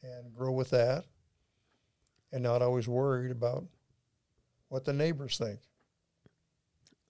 and 0.02 0.34
grow 0.34 0.52
with 0.52 0.70
that 0.70 1.04
and 2.32 2.42
not 2.42 2.62
always 2.62 2.88
worried 2.88 3.30
about 3.30 3.64
what 4.68 4.84
the 4.84 4.92
neighbors 4.92 5.38
think. 5.38 5.60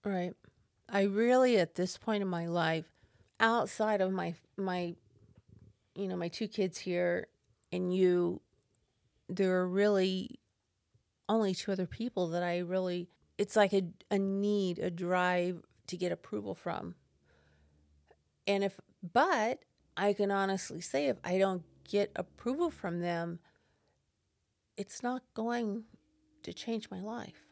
Right. 0.04 0.34
I 0.88 1.02
really, 1.04 1.56
at 1.56 1.76
this 1.76 1.96
point 1.96 2.22
in 2.22 2.28
my 2.28 2.46
life, 2.46 2.84
outside 3.40 4.00
of 4.00 4.12
my 4.12 4.34
my, 4.56 4.94
you 5.94 6.08
know, 6.08 6.16
my 6.16 6.28
two 6.28 6.48
kids 6.48 6.78
here 6.78 7.28
and 7.72 7.94
you, 7.94 8.40
there 9.28 9.56
are 9.56 9.66
really 9.66 10.38
only 11.28 11.54
two 11.54 11.72
other 11.72 11.86
people 11.86 12.28
that 12.28 12.42
I 12.42 12.58
really. 12.58 13.08
It's 13.36 13.56
like 13.56 13.72
a 13.72 13.82
a 14.10 14.18
need, 14.18 14.78
a 14.78 14.90
drive 14.90 15.62
to 15.88 15.96
get 15.96 16.12
approval 16.12 16.54
from. 16.54 16.94
And 18.46 18.62
if, 18.62 18.78
but 19.12 19.60
I 19.96 20.12
can 20.12 20.30
honestly 20.30 20.80
say, 20.80 21.06
if 21.06 21.16
I 21.24 21.38
don't 21.38 21.62
get 21.88 22.10
approval 22.16 22.70
from 22.70 23.00
them, 23.00 23.38
it's 24.76 25.02
not 25.02 25.22
going 25.34 25.84
to 26.42 26.52
change 26.52 26.90
my 26.90 27.00
life 27.00 27.46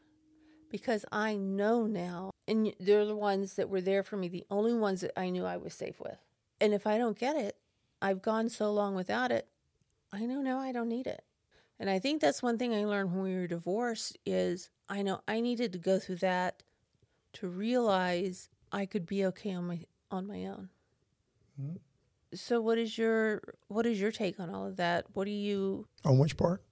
because 0.70 1.04
I 1.12 1.36
know 1.36 1.86
now, 1.86 2.30
and 2.48 2.74
they're 2.80 3.04
the 3.04 3.16
ones 3.16 3.54
that 3.54 3.68
were 3.68 3.80
there 3.80 4.02
for 4.02 4.16
me, 4.16 4.28
the 4.28 4.46
only 4.50 4.74
ones 4.74 5.02
that 5.02 5.18
I 5.18 5.30
knew 5.30 5.44
I 5.44 5.56
was 5.56 5.74
safe 5.74 6.00
with. 6.00 6.18
And 6.60 6.72
if 6.72 6.86
I 6.86 6.98
don't 6.98 7.18
get 7.18 7.36
it, 7.36 7.56
I've 8.00 8.22
gone 8.22 8.48
so 8.48 8.72
long 8.72 8.94
without 8.94 9.30
it, 9.30 9.46
I 10.12 10.26
know 10.26 10.42
now 10.42 10.58
I 10.58 10.72
don't 10.72 10.88
need 10.88 11.06
it. 11.06 11.24
And 11.82 11.90
I 11.90 11.98
think 11.98 12.20
that's 12.20 12.44
one 12.44 12.58
thing 12.58 12.72
I 12.72 12.84
learned 12.84 13.12
when 13.12 13.24
we 13.24 13.34
were 13.34 13.48
divorced 13.48 14.16
is 14.24 14.70
I 14.88 15.02
know 15.02 15.20
I 15.26 15.40
needed 15.40 15.72
to 15.72 15.80
go 15.80 15.98
through 15.98 16.18
that 16.18 16.62
to 17.32 17.48
realize 17.48 18.48
I 18.70 18.86
could 18.86 19.04
be 19.04 19.24
okay 19.24 19.52
on 19.52 19.66
my 19.66 19.80
on 20.08 20.28
my 20.28 20.46
own. 20.46 20.68
Mm-hmm. 21.60 21.78
So 22.34 22.60
what 22.60 22.78
is 22.78 22.96
your 22.96 23.56
what 23.66 23.84
is 23.84 24.00
your 24.00 24.12
take 24.12 24.38
on 24.38 24.48
all 24.48 24.64
of 24.64 24.76
that? 24.76 25.06
What 25.14 25.24
do 25.24 25.32
you 25.32 25.88
On 26.04 26.18
which 26.18 26.36
part? 26.36 26.62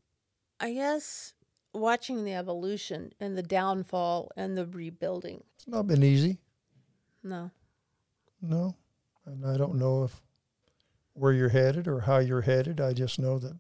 I 0.61 0.75
guess 0.75 1.35
watching 1.75 2.23
the 2.23 2.35
evolution 2.35 3.13
and 3.19 3.37
the 3.37 3.43
downfall 3.43 4.31
and 4.37 4.57
the 4.57 4.67
rebuilding. 4.67 5.43
It's 5.57 5.67
not 5.67 5.89
been 5.89 6.05
easy. 6.05 6.39
No. 7.25 7.51
No. 8.41 8.77
And 9.27 9.45
I 9.45 9.57
don't 9.57 9.75
know 9.75 10.05
if 10.05 10.23
where 11.15 11.33
you're 11.33 11.49
headed 11.49 11.89
or 11.89 11.99
how 11.99 12.19
you're 12.19 12.43
headed. 12.43 12.81
I 12.81 12.93
just 12.93 13.19
know 13.19 13.41
that 13.41 13.59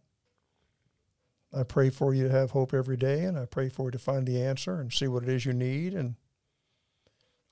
I 1.52 1.64
pray 1.64 1.90
for 1.90 2.14
you 2.14 2.28
to 2.28 2.32
have 2.32 2.52
hope 2.52 2.72
every 2.72 2.96
day 2.96 3.24
and 3.24 3.38
I 3.38 3.44
pray 3.44 3.68
for 3.68 3.86
you 3.86 3.90
to 3.92 3.98
find 3.98 4.26
the 4.26 4.42
answer 4.42 4.80
and 4.80 4.92
see 4.92 5.08
what 5.08 5.24
it 5.24 5.28
is 5.28 5.44
you 5.44 5.52
need 5.52 5.94
and 5.94 6.14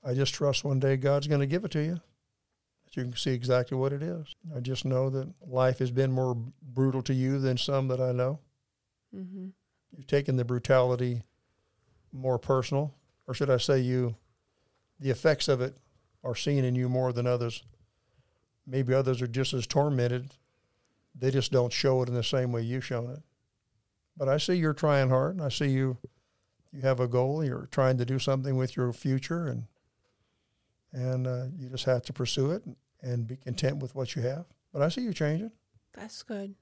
I 0.03 0.13
just 0.13 0.33
trust 0.33 0.63
one 0.63 0.79
day 0.79 0.95
God's 0.95 1.27
going 1.27 1.41
to 1.41 1.45
give 1.45 1.65
it 1.65 1.71
to 1.71 1.83
you. 1.83 1.99
That 2.85 2.95
you 2.95 3.03
can 3.03 3.15
see 3.15 3.31
exactly 3.31 3.77
what 3.77 3.93
it 3.93 4.01
is. 4.01 4.35
I 4.55 4.61
just 4.61 4.85
know 4.85 5.09
that 5.09 5.29
life 5.45 5.79
has 5.79 5.91
been 5.91 6.11
more 6.11 6.37
brutal 6.61 7.01
to 7.03 7.13
you 7.13 7.39
than 7.39 7.57
some 7.57 7.87
that 7.89 7.99
I 7.99 8.11
know. 8.11 8.39
Mm-hmm. 9.15 9.47
You've 9.91 10.07
taken 10.07 10.37
the 10.37 10.45
brutality 10.45 11.23
more 12.11 12.39
personal, 12.39 12.93
or 13.27 13.33
should 13.33 13.49
I 13.49 13.57
say, 13.57 13.79
you, 13.79 14.15
the 14.99 15.09
effects 15.09 15.47
of 15.47 15.61
it 15.61 15.77
are 16.23 16.35
seen 16.35 16.63
in 16.63 16.75
you 16.75 16.89
more 16.89 17.13
than 17.13 17.27
others. 17.27 17.63
Maybe 18.65 18.93
others 18.93 19.21
are 19.21 19.27
just 19.27 19.53
as 19.53 19.67
tormented. 19.67 20.31
They 21.15 21.31
just 21.31 21.51
don't 21.51 21.73
show 21.73 22.01
it 22.01 22.09
in 22.09 22.15
the 22.15 22.23
same 22.23 22.51
way 22.51 22.61
you've 22.61 22.85
shown 22.85 23.11
it. 23.11 23.21
But 24.19 24.27
I 24.27 24.37
see 24.37 24.55
you're 24.55 24.73
trying 24.73 25.09
hard. 25.09 25.37
and 25.37 25.43
I 25.43 25.47
see 25.47 25.69
you 25.69 25.97
you 26.71 26.81
have 26.81 26.99
a 26.99 27.07
goal. 27.07 27.43
You're 27.43 27.69
trying 27.71 27.97
to 27.97 28.05
do 28.05 28.19
something 28.19 28.57
with 28.57 28.75
your 28.75 28.91
future, 28.91 29.47
and 29.47 29.63
and 30.91 31.25
uh, 31.25 31.45
you 31.57 31.69
just 31.69 31.85
have 31.85 32.03
to 32.03 32.13
pursue 32.13 32.51
it 32.51 32.65
and, 32.65 32.75
and 33.01 33.25
be 33.25 33.37
content 33.37 33.77
with 33.77 33.95
what 33.95 34.15
you 34.15 34.21
have. 34.23 34.45
But 34.73 34.81
I 34.81 34.89
see 34.89 35.01
you 35.01 35.13
changing. 35.13 35.51
That's 35.93 36.21
good. 36.21 36.55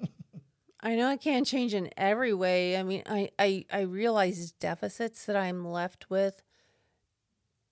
I 0.80 0.94
know 0.94 1.08
I 1.08 1.16
can't 1.16 1.46
change 1.46 1.74
in 1.74 1.90
every 1.96 2.32
way. 2.32 2.76
I 2.76 2.82
mean, 2.84 3.02
I, 3.06 3.30
I, 3.38 3.64
I 3.72 3.80
realize 3.80 4.52
deficits 4.52 5.26
that 5.26 5.36
I'm 5.36 5.66
left 5.66 6.08
with, 6.08 6.42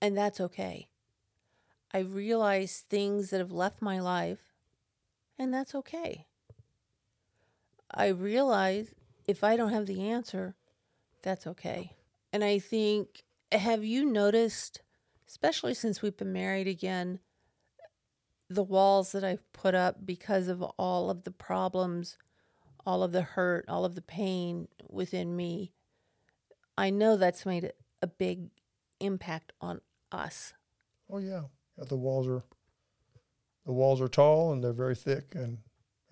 and 0.03 0.17
that's 0.17 0.41
okay. 0.41 0.89
I 1.95 2.01
realize 2.01 2.85
things 2.91 3.31
that 3.31 3.39
have 3.39 3.53
left 3.53 3.81
my 3.81 4.01
life, 4.01 4.41
and 5.39 5.55
that's 5.55 5.75
okay. 5.75 6.26
I 7.97 8.09
realize 8.09 8.95
if 9.27 9.43
I 9.43 9.57
don't 9.57 9.73
have 9.73 9.87
the 9.87 10.09
answer, 10.09 10.55
that's 11.23 11.47
okay. 11.47 11.93
And 12.33 12.45
I 12.45 12.59
think, 12.59 13.25
have 13.51 13.85
you 13.85 14.05
noticed, 14.05 14.83
especially 15.27 15.75
since 15.75 16.03
we've 16.03 16.17
been 16.17 16.33
married 16.33 16.69
again, 16.69 17.19
the 18.49 18.63
walls 18.63 19.11
that 19.13 19.25
I've 19.25 19.53
put 19.53 19.75
up 19.75 20.07
because 20.07 20.47
of 20.47 20.63
all 20.63 21.11
of 21.11 21.25
the 21.25 21.33
problems 21.33 22.19
all 22.87 23.03
of 23.03 23.13
the 23.13 23.23
hurt, 23.23 23.65
all 23.69 23.85
of 23.85 23.97
the 23.97 24.03
pain 24.03 24.69
within 24.89 25.37
me, 25.37 25.73
I 26.79 26.91
know 26.91 27.17
that's 27.17 27.45
made 27.45 27.73
a 28.01 28.07
big 28.07 28.51
impact 29.01 29.53
on 29.61 29.81
us. 30.13 30.53
Oh 31.11 31.19
yeah, 31.19 31.43
the 31.77 31.97
walls 31.97 32.29
are 32.29 32.45
the 33.65 33.73
walls 33.73 34.01
are 34.01 34.09
tall 34.09 34.53
and 34.53 34.63
they're 34.63 34.73
very 34.73 34.95
thick, 34.95 35.35
and 35.35 35.59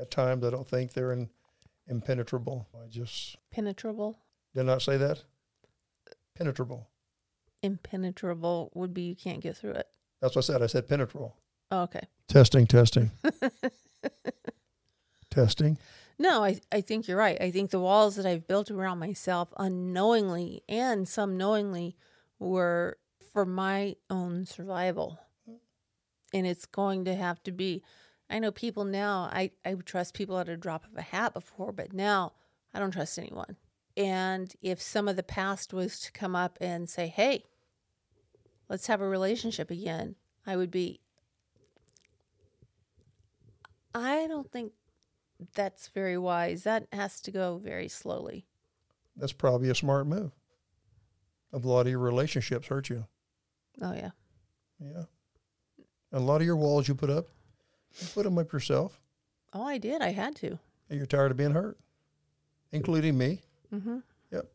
at 0.01 0.11
times 0.11 0.45
I 0.45 0.51
don't 0.51 0.69
think 0.69 0.93
they're 0.93 1.13
in, 1.13 1.31
impenetrable. 1.89 2.69
I 2.75 2.89
just 2.89 3.37
penetrable. 3.51 4.19
Did 4.55 4.65
not 4.67 4.83
say 4.83 4.97
that. 4.97 5.23
Penetrable. 6.35 6.89
Impenetrable 7.63 8.71
would 8.75 8.93
be 8.93 9.03
you 9.03 9.17
can't 9.17 9.41
get 9.41 9.57
through 9.57 9.73
it. 9.73 9.89
That's 10.21 10.37
what 10.37 10.45
I 10.45 10.47
said. 10.47 10.63
I 10.63 10.67
said 10.67 10.89
penetrable. 10.89 11.37
Oh, 11.71 11.83
okay. 11.83 12.07
Testing, 12.29 12.67
testing. 12.67 13.11
testing. 15.31 15.79
No, 16.19 16.45
I, 16.45 16.61
I 16.71 16.81
think 16.81 17.09
you're 17.09 17.17
right. 17.17 17.41
I 17.41 17.51
think 17.51 17.71
the 17.71 17.81
walls 17.81 18.17
that 18.17 18.27
I've 18.27 18.47
built 18.47 18.71
around 18.71 18.99
myself 18.99 19.53
unknowingly 19.57 20.63
and 20.69 21.09
some 21.09 21.37
knowingly 21.37 21.97
were 22.39 22.99
for 23.33 23.45
my 23.45 23.97
own 24.09 24.47
survival. 24.47 25.19
And 26.33 26.47
it's 26.47 26.67
going 26.67 27.05
to 27.07 27.15
have 27.15 27.43
to 27.45 27.53
be. 27.53 27.83
I 28.31 28.39
know 28.39 28.51
people 28.51 28.85
now, 28.85 29.29
I, 29.33 29.51
I 29.65 29.75
would 29.75 29.87
trust 29.87 30.15
people 30.15 30.39
at 30.39 30.49
a 30.49 30.57
drop 30.57 30.85
of 30.85 30.97
a 30.97 31.03
hat 31.03 31.35
before, 31.35 31.73
but 31.73 31.93
now 31.93 32.33
I 32.73 32.79
don't 32.79 32.91
trust 32.91 33.19
anyone. 33.19 33.57
And 33.97 34.53
if 34.63 34.81
some 34.81 35.09
of 35.09 35.17
the 35.17 35.23
past 35.23 35.73
was 35.73 36.01
to 36.01 36.13
come 36.13 36.35
up 36.35 36.59
and 36.61 36.89
say, 36.89 37.07
hey, 37.07 37.45
let's 38.69 38.87
have 38.87 39.01
a 39.01 39.09
relationship 39.09 39.71
again, 39.71 40.17
I 40.47 40.57
would 40.57 40.71
be, 40.71 41.01
I 43.95 44.27
don't 44.27 44.51
think 44.51 44.73
that's 45.55 45.89
very 45.89 46.19
wise. 46.19 46.65
That 46.65 46.89
has 46.93 47.21
to 47.23 47.31
go 47.31 47.59
very 47.59 47.89
slowly. 47.89 48.47
That's 49.17 49.33
probably 49.33 49.69
a 49.69 49.75
smart 49.75 50.07
move. 50.07 50.33
A 51.53 51.59
lot 51.59 51.83
of 51.83 51.89
your 51.89 52.01
relationships 52.01 52.67
hurt 52.67 52.89
you. 52.91 53.07
Oh 53.81 53.93
yeah. 53.93 54.11
Yeah. 54.81 55.05
And 56.11 56.23
a 56.23 56.25
lot 56.25 56.41
of 56.41 56.47
your 56.47 56.57
walls 56.57 56.89
you 56.89 56.97
put 56.97 57.11
up, 57.11 57.29
you 58.01 58.07
put 58.15 58.25
them 58.25 58.39
up 58.39 58.53
yourself. 58.53 59.01
Oh, 59.53 59.65
I 59.65 59.79
did. 59.79 60.03
I 60.03 60.11
had 60.11 60.35
to. 60.37 60.59
And 60.91 60.99
you're 60.99 61.07
tired 61.07 61.31
of 61.31 61.37
being 61.37 61.53
hurt, 61.53 61.79
including 62.73 63.17
me. 63.17 63.41
Mm-hmm. 63.73 63.99
Yep. 64.33 64.47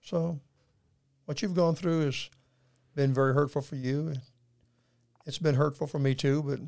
So, 0.00 0.40
what 1.24 1.42
you've 1.42 1.54
gone 1.54 1.74
through 1.74 2.06
has 2.06 2.30
been 2.94 3.12
very 3.12 3.34
hurtful 3.34 3.62
for 3.62 3.76
you. 3.76 4.14
It's 5.26 5.38
been 5.38 5.54
hurtful 5.54 5.86
for 5.86 5.98
me 5.98 6.14
too, 6.14 6.42
but 6.42 6.60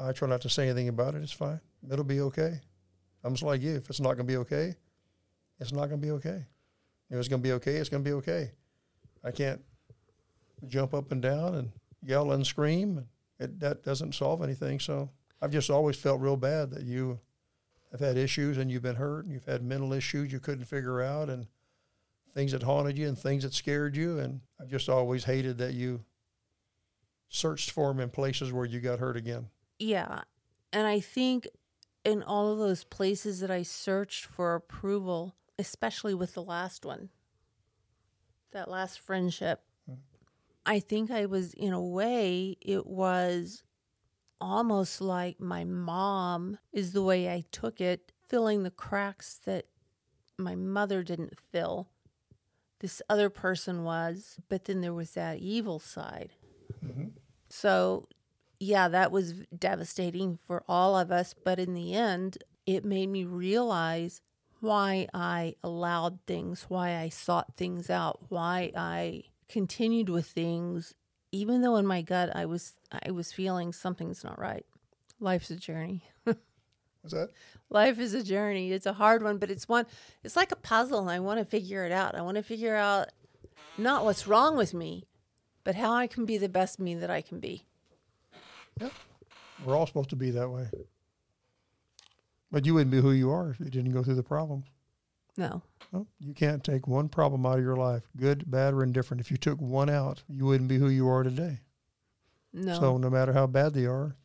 I 0.00 0.12
try 0.12 0.28
not 0.28 0.40
to 0.42 0.48
say 0.48 0.64
anything 0.64 0.88
about 0.88 1.14
it. 1.14 1.22
It's 1.22 1.32
fine. 1.32 1.60
It'll 1.90 2.04
be 2.04 2.20
okay. 2.20 2.60
I'm 3.24 3.34
just 3.34 3.42
like 3.42 3.60
you. 3.60 3.76
If 3.76 3.90
it's 3.90 4.00
not 4.00 4.14
going 4.14 4.26
to 4.26 4.32
be 4.32 4.36
okay, 4.38 4.74
it's 5.58 5.72
not 5.72 5.88
going 5.88 6.00
to 6.00 6.06
be 6.06 6.12
okay. 6.12 6.44
If 7.10 7.18
it's 7.18 7.28
going 7.28 7.42
to 7.42 7.48
be 7.48 7.52
okay, 7.54 7.76
it's 7.76 7.88
going 7.88 8.04
to 8.04 8.08
be 8.08 8.14
okay. 8.14 8.52
I 9.24 9.30
can't 9.30 9.60
jump 10.68 10.94
up 10.94 11.12
and 11.12 11.20
down 11.20 11.54
and 11.54 11.72
yell 12.02 12.32
and 12.32 12.46
scream. 12.46 13.06
It, 13.40 13.58
that 13.60 13.82
doesn't 13.82 14.14
solve 14.14 14.42
anything. 14.42 14.78
So 14.78 15.10
I've 15.42 15.50
just 15.50 15.70
always 15.70 15.96
felt 15.96 16.20
real 16.20 16.36
bad 16.36 16.70
that 16.70 16.84
you 16.84 17.18
have 17.90 18.00
had 18.00 18.16
issues 18.16 18.58
and 18.58 18.70
you've 18.70 18.82
been 18.82 18.96
hurt 18.96 19.24
and 19.24 19.32
you've 19.32 19.46
had 19.46 19.64
mental 19.64 19.92
issues 19.92 20.32
you 20.32 20.38
couldn't 20.38 20.66
figure 20.66 21.02
out 21.02 21.28
and 21.28 21.46
things 22.32 22.52
that 22.52 22.62
haunted 22.62 22.96
you 22.96 23.08
and 23.08 23.18
things 23.18 23.42
that 23.42 23.54
scared 23.54 23.96
you. 23.96 24.18
And 24.18 24.40
I've 24.60 24.68
just 24.68 24.88
always 24.88 25.24
hated 25.24 25.58
that 25.58 25.74
you 25.74 26.04
searched 27.28 27.70
for 27.70 27.88
them 27.88 28.00
in 28.00 28.10
places 28.10 28.52
where 28.52 28.66
you 28.66 28.80
got 28.80 28.98
hurt 28.98 29.16
again. 29.16 29.48
Yeah. 29.78 30.22
And 30.72 30.86
I 30.86 31.00
think 31.00 31.48
in 32.04 32.22
all 32.22 32.52
of 32.52 32.58
those 32.58 32.84
places 32.84 33.40
that 33.40 33.50
I 33.50 33.62
searched 33.62 34.24
for 34.24 34.54
approval, 34.54 35.34
especially 35.58 36.14
with 36.14 36.34
the 36.34 36.42
last 36.42 36.84
one, 36.84 37.08
that 38.52 38.70
last 38.70 39.00
friendship, 39.00 39.62
I 40.66 40.80
think 40.80 41.10
I 41.10 41.26
was, 41.26 41.54
in 41.54 41.72
a 41.72 41.82
way, 41.82 42.56
it 42.60 42.86
was 42.86 43.62
almost 44.40 45.00
like 45.00 45.40
my 45.40 45.64
mom 45.64 46.58
is 46.72 46.92
the 46.92 47.02
way 47.02 47.28
I 47.28 47.44
took 47.52 47.80
it, 47.80 48.12
filling 48.28 48.62
the 48.62 48.70
cracks 48.70 49.38
that 49.44 49.66
my 50.38 50.54
mother 50.54 51.02
didn't 51.02 51.38
fill. 51.50 51.88
This 52.80 53.02
other 53.08 53.28
person 53.28 53.84
was, 53.84 54.36
but 54.48 54.64
then 54.64 54.80
there 54.80 54.94
was 54.94 55.12
that 55.12 55.38
evil 55.38 55.78
side. 55.78 56.32
Mm-hmm. 56.84 57.08
So, 57.50 58.08
yeah, 58.58 58.88
that 58.88 59.12
was 59.12 59.34
devastating 59.56 60.38
for 60.46 60.62
all 60.68 60.96
of 60.96 61.10
us. 61.10 61.34
But 61.34 61.58
in 61.58 61.74
the 61.74 61.94
end, 61.94 62.38
it 62.66 62.84
made 62.84 63.08
me 63.08 63.24
realize 63.24 64.22
why 64.60 65.08
I 65.12 65.56
allowed 65.62 66.20
things, 66.26 66.66
why 66.68 66.96
I 66.96 67.08
sought 67.08 67.56
things 67.56 67.90
out, 67.90 68.20
why 68.28 68.72
I 68.76 69.24
continued 69.50 70.08
with 70.08 70.26
things, 70.26 70.94
even 71.32 71.60
though 71.60 71.76
in 71.76 71.86
my 71.86 72.02
gut 72.02 72.34
I 72.34 72.46
was 72.46 72.74
I 72.90 73.10
was 73.10 73.32
feeling 73.32 73.72
something's 73.72 74.24
not 74.24 74.38
right. 74.38 74.64
Life's 75.18 75.50
a 75.50 75.56
journey. 75.56 76.04
What's 76.24 77.12
that? 77.12 77.30
Life 77.68 77.98
is 77.98 78.14
a 78.14 78.22
journey. 78.22 78.72
It's 78.72 78.86
a 78.86 78.92
hard 78.92 79.22
one, 79.22 79.38
but 79.38 79.50
it's 79.50 79.68
one. 79.68 79.86
It's 80.24 80.36
like 80.36 80.52
a 80.52 80.56
puzzle, 80.56 81.00
and 81.00 81.10
I 81.10 81.20
want 81.20 81.38
to 81.38 81.44
figure 81.44 81.84
it 81.84 81.92
out. 81.92 82.14
I 82.14 82.22
want 82.22 82.36
to 82.36 82.42
figure 82.42 82.76
out 82.76 83.08
not 83.76 84.04
what's 84.04 84.26
wrong 84.26 84.56
with 84.56 84.74
me, 84.74 85.06
but 85.64 85.74
how 85.74 85.92
I 85.92 86.06
can 86.06 86.24
be 86.24 86.36
the 86.38 86.48
best 86.48 86.78
me 86.78 86.94
that 86.94 87.10
I 87.10 87.20
can 87.20 87.40
be. 87.40 87.64
Yeah. 88.80 88.88
We're 89.64 89.76
all 89.76 89.86
supposed 89.86 90.10
to 90.10 90.16
be 90.16 90.30
that 90.30 90.48
way. 90.48 90.68
But 92.50 92.66
you 92.66 92.74
wouldn't 92.74 92.90
be 92.90 93.00
who 93.00 93.12
you 93.12 93.30
are 93.30 93.50
if 93.50 93.60
you 93.60 93.66
didn't 93.66 93.92
go 93.92 94.02
through 94.02 94.16
the 94.16 94.22
problems. 94.22 94.66
No, 95.40 95.62
Well, 95.90 96.06
you 96.18 96.34
can't 96.34 96.62
take 96.62 96.86
one 96.86 97.08
problem 97.08 97.46
out 97.46 97.58
of 97.58 97.64
your 97.64 97.76
life, 97.76 98.02
good, 98.16 98.50
bad, 98.50 98.74
or 98.74 98.82
indifferent. 98.82 99.22
If 99.22 99.30
you 99.30 99.38
took 99.38 99.58
one 99.58 99.88
out, 99.88 100.22
you 100.28 100.44
wouldn't 100.44 100.68
be 100.68 100.76
who 100.76 100.88
you 100.88 101.08
are 101.08 101.22
today. 101.22 101.60
no. 102.52 102.78
So 102.78 102.98
no 102.98 103.08
matter 103.08 103.32
how 103.32 103.46
bad 103.46 103.72
they 103.72 103.86
are, 103.86 104.16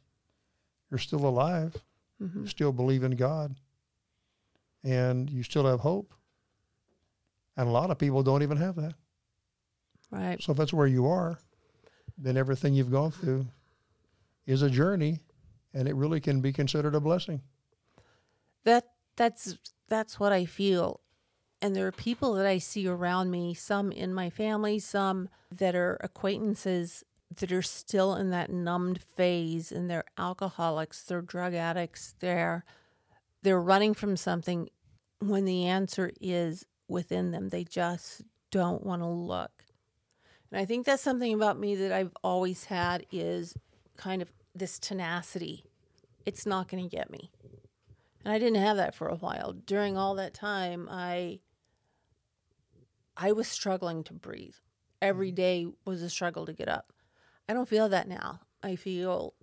you're 0.91 0.97
still 0.97 1.25
alive. 1.25 1.81
Mhm. 2.21 2.41
You 2.41 2.47
still 2.47 2.71
believe 2.73 3.03
in 3.03 3.11
God. 3.15 3.55
And 4.83 5.29
you 5.29 5.41
still 5.43 5.65
have 5.65 5.79
hope. 5.79 6.13
And 7.55 7.67
a 7.69 7.71
lot 7.71 7.89
of 7.91 7.97
people 7.97 8.21
don't 8.23 8.43
even 8.43 8.57
have 8.57 8.75
that. 8.75 8.95
Right. 10.11 10.41
So 10.41 10.51
if 10.51 10.57
that's 10.57 10.73
where 10.73 10.87
you 10.87 11.07
are, 11.07 11.39
then 12.17 12.35
everything 12.35 12.73
you've 12.73 12.91
gone 12.91 13.11
through 13.11 13.47
is 14.45 14.61
a 14.61 14.69
journey 14.69 15.21
and 15.73 15.87
it 15.87 15.95
really 15.95 16.19
can 16.19 16.41
be 16.41 16.51
considered 16.51 16.93
a 16.95 16.99
blessing. 16.99 17.41
That 18.65 18.91
that's 19.15 19.57
that's 19.87 20.19
what 20.19 20.33
I 20.33 20.45
feel. 20.45 20.99
And 21.61 21.75
there 21.75 21.87
are 21.87 21.91
people 21.91 22.33
that 22.33 22.45
I 22.45 22.57
see 22.57 22.87
around 22.87 23.31
me, 23.31 23.53
some 23.53 23.91
in 23.91 24.13
my 24.13 24.29
family, 24.29 24.77
some 24.79 25.29
that 25.51 25.75
are 25.75 25.97
acquaintances 26.01 27.03
that 27.37 27.51
are 27.51 27.61
still 27.61 28.15
in 28.15 28.29
that 28.29 28.51
numbed 28.51 29.01
phase 29.01 29.71
and 29.71 29.89
they're 29.89 30.05
alcoholics, 30.17 31.01
they're 31.01 31.21
drug 31.21 31.53
addicts, 31.53 32.15
they're 32.19 32.63
they're 33.41 33.61
running 33.61 33.93
from 33.93 34.17
something 34.17 34.69
when 35.19 35.45
the 35.45 35.65
answer 35.65 36.11
is 36.19 36.65
within 36.87 37.31
them. 37.31 37.49
They 37.49 37.63
just 37.63 38.23
don't 38.49 38.83
want 38.83 39.01
to 39.03 39.07
look. 39.07 39.63
And 40.51 40.59
I 40.59 40.65
think 40.65 40.85
that's 40.85 41.03
something 41.03 41.33
about 41.33 41.59
me 41.59 41.75
that 41.75 41.91
I've 41.91 42.15
always 42.23 42.65
had 42.65 43.05
is 43.11 43.55
kind 43.97 44.21
of 44.21 44.31
this 44.55 44.79
tenacity. 44.79 45.63
It's 46.25 46.45
not 46.45 46.67
going 46.67 46.83
to 46.83 46.89
get 46.89 47.11
me. 47.11 47.29
And 48.23 48.33
I 48.33 48.39
didn't 48.39 48.61
have 48.61 48.77
that 48.77 48.95
for 48.95 49.07
a 49.07 49.15
while. 49.15 49.53
During 49.53 49.97
all 49.97 50.15
that 50.15 50.33
time, 50.33 50.87
I 50.89 51.39
I 53.17 53.31
was 53.31 53.47
struggling 53.47 54.03
to 54.05 54.13
breathe. 54.13 54.55
Every 55.01 55.31
mm. 55.31 55.35
day 55.35 55.67
was 55.85 56.01
a 56.01 56.09
struggle 56.09 56.45
to 56.45 56.53
get 56.53 56.69
up. 56.69 56.91
I 57.47 57.53
don't 57.53 57.69
feel 57.69 57.89
that 57.89 58.07
now. 58.07 58.41
I 58.63 58.75
feel 58.75 59.33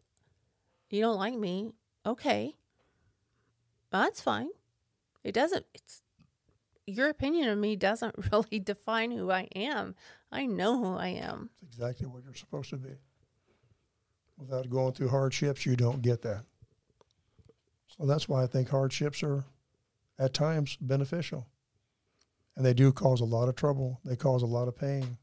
you 0.91 1.01
don't 1.01 1.19
like 1.19 1.35
me. 1.35 1.73
Okay. 2.05 2.55
That's 3.91 4.21
fine. 4.21 4.49
It 5.23 5.33
doesn't 5.33 5.65
it's 5.75 6.03
your 6.87 7.09
opinion 7.09 7.49
of 7.49 7.59
me 7.59 7.77
doesn't 7.77 8.15
really 8.33 8.59
define 8.59 9.11
who 9.11 9.31
I 9.31 9.49
am. 9.55 9.95
I 10.31 10.47
know 10.47 10.79
who 10.83 10.97
I 10.97 11.09
am. 11.09 11.51
It's 11.63 11.77
exactly 11.77 12.07
what 12.07 12.25
you're 12.25 12.35
supposed 12.35 12.71
to 12.71 12.77
be. 12.77 12.91
Without 14.39 14.69
going 14.69 14.93
through 14.93 15.09
hardships, 15.09 15.65
you 15.65 15.77
don't 15.77 16.03
get 16.03 16.23
that. 16.23 16.45
So 17.97 18.07
that's 18.07 18.29
why 18.29 18.43
I 18.43 18.47
think 18.47 18.69
hardships 18.69 19.23
are 19.23 19.45
at 20.19 20.35
times 20.35 20.77
beneficial. 20.81 21.47
And 22.57 22.65
they 22.65 22.75
do 22.75 22.93
cause 22.93 23.21
a 23.21 23.25
lot 23.25 23.49
of 23.49 23.57
trouble. 23.57 24.01
They 24.05 24.17
cause 24.17 24.43
a 24.43 24.47
lot 24.47 24.69
of 24.69 24.77
pain. 24.77 25.17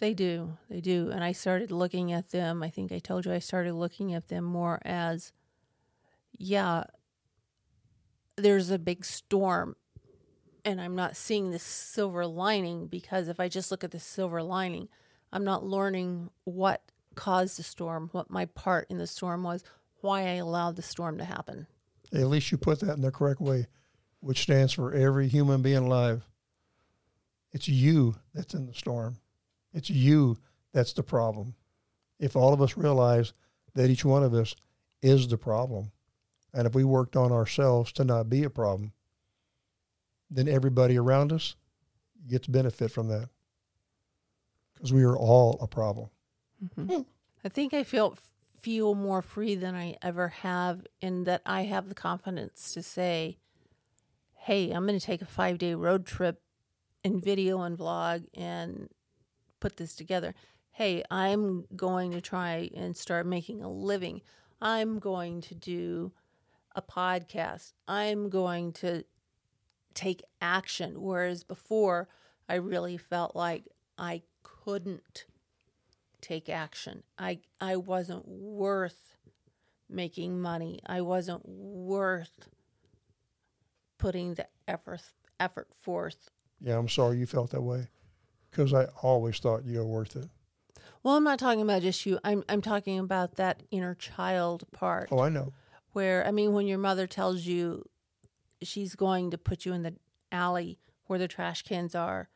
They 0.00 0.14
do. 0.14 0.56
They 0.68 0.80
do. 0.80 1.10
And 1.12 1.22
I 1.24 1.32
started 1.32 1.70
looking 1.70 2.12
at 2.12 2.30
them. 2.30 2.62
I 2.62 2.70
think 2.70 2.92
I 2.92 2.98
told 2.98 3.26
you 3.26 3.32
I 3.32 3.38
started 3.38 3.74
looking 3.74 4.14
at 4.14 4.28
them 4.28 4.44
more 4.44 4.80
as, 4.84 5.32
yeah, 6.36 6.84
there's 8.36 8.70
a 8.70 8.78
big 8.78 9.04
storm. 9.04 9.76
And 10.64 10.80
I'm 10.80 10.94
not 10.94 11.16
seeing 11.16 11.50
this 11.50 11.62
silver 11.62 12.26
lining 12.26 12.86
because 12.86 13.28
if 13.28 13.40
I 13.40 13.48
just 13.48 13.70
look 13.70 13.84
at 13.84 13.90
the 13.90 14.00
silver 14.00 14.42
lining, 14.42 14.88
I'm 15.32 15.44
not 15.44 15.64
learning 15.64 16.30
what 16.44 16.82
caused 17.14 17.58
the 17.58 17.62
storm, 17.62 18.08
what 18.12 18.30
my 18.30 18.44
part 18.46 18.86
in 18.90 18.98
the 18.98 19.06
storm 19.06 19.42
was, 19.42 19.64
why 20.00 20.22
I 20.22 20.34
allowed 20.34 20.76
the 20.76 20.82
storm 20.82 21.18
to 21.18 21.24
happen. 21.24 21.66
At 22.12 22.28
least 22.28 22.52
you 22.52 22.58
put 22.58 22.80
that 22.80 22.96
in 22.96 23.02
the 23.02 23.10
correct 23.10 23.40
way, 23.40 23.66
which 24.20 24.42
stands 24.42 24.72
for 24.72 24.92
every 24.92 25.28
human 25.28 25.62
being 25.62 25.86
alive. 25.86 26.26
It's 27.52 27.68
you 27.68 28.16
that's 28.34 28.54
in 28.54 28.66
the 28.66 28.74
storm. 28.74 29.16
It's 29.72 29.90
you 29.90 30.36
that's 30.72 30.92
the 30.92 31.02
problem. 31.02 31.54
If 32.18 32.36
all 32.36 32.52
of 32.52 32.60
us 32.60 32.76
realize 32.76 33.32
that 33.74 33.90
each 33.90 34.04
one 34.04 34.22
of 34.22 34.34
us 34.34 34.54
is 35.02 35.28
the 35.28 35.38
problem, 35.38 35.92
and 36.52 36.66
if 36.66 36.74
we 36.74 36.84
worked 36.84 37.16
on 37.16 37.32
ourselves 37.32 37.92
to 37.92 38.04
not 38.04 38.28
be 38.28 38.44
a 38.44 38.50
problem, 38.50 38.92
then 40.30 40.48
everybody 40.48 40.98
around 40.98 41.32
us 41.32 41.56
gets 42.26 42.46
benefit 42.46 42.90
from 42.90 43.08
that. 43.08 43.28
Because 44.74 44.92
we 44.92 45.04
are 45.04 45.16
all 45.16 45.58
a 45.60 45.66
problem. 45.66 46.10
Mm-hmm. 46.62 46.94
Hmm. 46.94 47.02
I 47.44 47.48
think 47.48 47.72
I 47.74 47.84
feel 47.84 48.16
feel 48.60 48.94
more 48.94 49.22
free 49.22 49.54
than 49.54 49.74
I 49.74 49.96
ever 50.02 50.28
have 50.28 50.84
in 51.00 51.24
that 51.24 51.42
I 51.46 51.62
have 51.62 51.88
the 51.88 51.94
confidence 51.94 52.72
to 52.74 52.82
say, 52.82 53.38
"Hey, 54.48 54.70
I'm 54.70 54.86
going 54.86 54.98
to 54.98 55.04
take 55.04 55.20
a 55.20 55.26
5-day 55.26 55.74
road 55.74 56.06
trip 56.06 56.40
and 57.04 57.22
video 57.22 57.60
and 57.60 57.76
vlog 57.76 58.24
and 58.32 58.88
put 59.60 59.76
this 59.76 59.94
together. 59.94 60.34
Hey, 60.70 61.04
I'm 61.10 61.66
going 61.76 62.12
to 62.12 62.22
try 62.22 62.70
and 62.74 62.96
start 62.96 63.26
making 63.26 63.62
a 63.62 63.70
living. 63.70 64.22
I'm 64.58 65.00
going 65.00 65.42
to 65.42 65.54
do 65.54 66.12
a 66.74 66.80
podcast. 66.80 67.74
I'm 67.86 68.30
going 68.30 68.72
to 68.84 69.04
take 69.92 70.22
action 70.40 71.02
whereas 71.02 71.44
before 71.44 72.08
I 72.48 72.54
really 72.54 72.96
felt 72.96 73.36
like 73.36 73.68
I 73.98 74.22
couldn't 74.42 75.26
take 76.22 76.48
action. 76.48 77.02
I 77.18 77.40
I 77.60 77.76
wasn't 77.76 78.26
worth 78.26 79.14
making 79.90 80.40
money. 80.40 80.80
I 80.86 81.02
wasn't 81.02 81.46
worth 81.46 82.48
putting 83.98 84.34
the 84.34 84.46
effort 84.66 85.02
effort 85.40 85.68
forth. 85.82 86.30
Yeah, 86.60 86.78
I'm 86.78 86.88
sorry 86.88 87.18
you 87.18 87.26
felt 87.26 87.50
that 87.50 87.62
way. 87.62 87.88
Because 88.50 88.72
I 88.72 88.86
always 89.02 89.38
thought 89.38 89.64
you 89.64 89.78
were 89.78 89.86
worth 89.86 90.16
it. 90.16 90.28
Well, 91.02 91.14
I'm 91.16 91.24
not 91.24 91.38
talking 91.38 91.60
about 91.62 91.82
just 91.82 92.04
you. 92.06 92.18
I'm 92.24 92.42
I'm 92.48 92.62
talking 92.62 92.98
about 92.98 93.34
that 93.36 93.62
inner 93.70 93.94
child 93.94 94.64
part 94.72 95.08
Oh, 95.12 95.20
I 95.20 95.28
know. 95.28 95.52
where 95.92 96.26
I 96.26 96.30
mean 96.30 96.52
when 96.52 96.66
your 96.66 96.78
mother 96.78 97.06
tells 97.06 97.44
you 97.46 97.84
she's 98.62 98.94
going 98.96 99.30
to 99.30 99.38
put 99.38 99.64
you 99.64 99.72
in 99.72 99.82
the 99.82 99.94
alley 100.32 100.78
where 101.06 101.18
the 101.18 101.28
trash 101.28 101.62
cans 101.62 101.94
are 101.94 102.28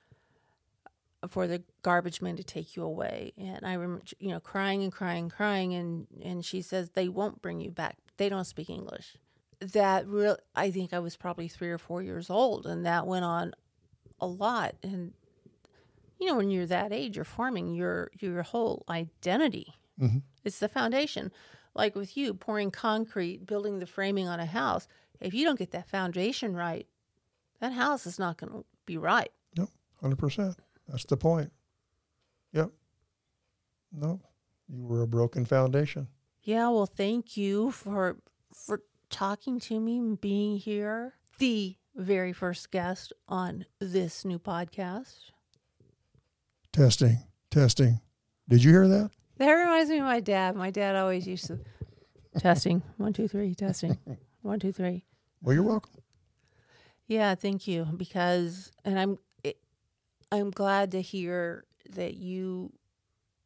uh, 1.22 1.26
for 1.28 1.46
the 1.46 1.62
garbage 1.82 2.22
man 2.22 2.36
to 2.36 2.44
take 2.44 2.74
you 2.76 2.82
away 2.82 3.32
and 3.36 3.66
i 3.66 3.74
remember 3.74 4.02
you 4.18 4.30
know 4.30 4.40
crying 4.40 4.82
and 4.82 4.92
crying 4.92 5.24
and 5.24 5.32
crying 5.32 5.74
and 5.74 6.06
and 6.24 6.44
she 6.44 6.62
says 6.62 6.90
they 6.90 7.08
won't 7.08 7.42
bring 7.42 7.60
you 7.60 7.70
back 7.70 7.98
they 8.16 8.28
don't 8.30 8.44
speak 8.46 8.70
english 8.70 9.16
that 9.62 10.06
real 10.06 10.36
i 10.54 10.70
think 10.70 10.92
i 10.92 10.98
was 10.98 11.16
probably 11.16 11.48
3 11.48 11.70
or 11.70 11.78
4 11.78 12.02
years 12.02 12.30
old 12.30 12.66
and 12.66 12.84
that 12.84 13.06
went 13.06 13.24
on 13.24 13.52
a 14.20 14.26
lot 14.26 14.74
and 14.82 15.12
you 16.18 16.26
know 16.26 16.36
when 16.36 16.50
you're 16.50 16.66
that 16.66 16.92
age 16.92 17.16
you're 17.16 17.24
forming 17.24 17.74
your 17.74 18.10
your 18.18 18.42
whole 18.42 18.84
identity 18.88 19.74
mm-hmm. 20.00 20.18
it's 20.44 20.58
the 20.58 20.68
foundation 20.68 21.32
like 21.74 21.94
with 21.94 22.16
you 22.16 22.34
pouring 22.34 22.70
concrete 22.70 23.46
building 23.46 23.78
the 23.78 23.86
framing 23.86 24.28
on 24.28 24.40
a 24.40 24.46
house 24.46 24.86
if 25.20 25.32
you 25.34 25.44
don't 25.44 25.58
get 25.58 25.70
that 25.70 25.88
foundation 25.88 26.54
right 26.54 26.86
that 27.60 27.72
house 27.72 28.06
is 28.06 28.18
not 28.18 28.36
going 28.36 28.52
to 28.52 28.64
be 28.84 28.96
right 28.96 29.30
Yep, 29.56 29.68
hundred 30.00 30.18
percent. 30.18 30.56
That's 30.88 31.04
the 31.04 31.16
point. 31.16 31.52
Yep. 32.52 32.70
No, 33.92 34.20
you 34.68 34.82
were 34.82 35.02
a 35.02 35.06
broken 35.06 35.44
foundation. 35.44 36.08
Yeah, 36.42 36.68
well, 36.70 36.86
thank 36.86 37.36
you 37.36 37.70
for 37.70 38.18
for 38.52 38.82
talking 39.12 39.60
to 39.60 39.78
me 39.78 39.98
and 39.98 40.20
being 40.20 40.56
here. 40.56 41.14
The 41.38 41.76
very 41.94 42.32
first 42.32 42.70
guest 42.72 43.12
on 43.28 43.66
this 43.78 44.24
new 44.24 44.38
podcast. 44.38 45.30
Testing, 46.72 47.18
testing. 47.50 48.00
Did 48.48 48.64
you 48.64 48.72
hear 48.72 48.88
that? 48.88 49.10
That 49.36 49.52
reminds 49.52 49.90
me 49.90 49.98
of 49.98 50.04
my 50.04 50.20
dad. 50.20 50.56
My 50.56 50.70
dad 50.70 50.96
always 50.96 51.26
used 51.26 51.46
to 51.48 51.60
testing 52.38 52.82
one, 52.96 53.12
two, 53.12 53.28
three, 53.28 53.54
testing 53.54 53.98
one, 54.40 54.58
two, 54.58 54.72
three. 54.72 55.04
Well, 55.42 55.54
you're 55.54 55.62
welcome. 55.62 55.92
Yeah, 57.06 57.34
thank 57.34 57.66
you. 57.68 57.84
Because, 57.96 58.72
and 58.84 58.98
I'm, 58.98 59.18
it, 59.44 59.58
I'm 60.30 60.50
glad 60.50 60.92
to 60.92 61.02
hear 61.02 61.64
that 61.90 62.14
you 62.14 62.72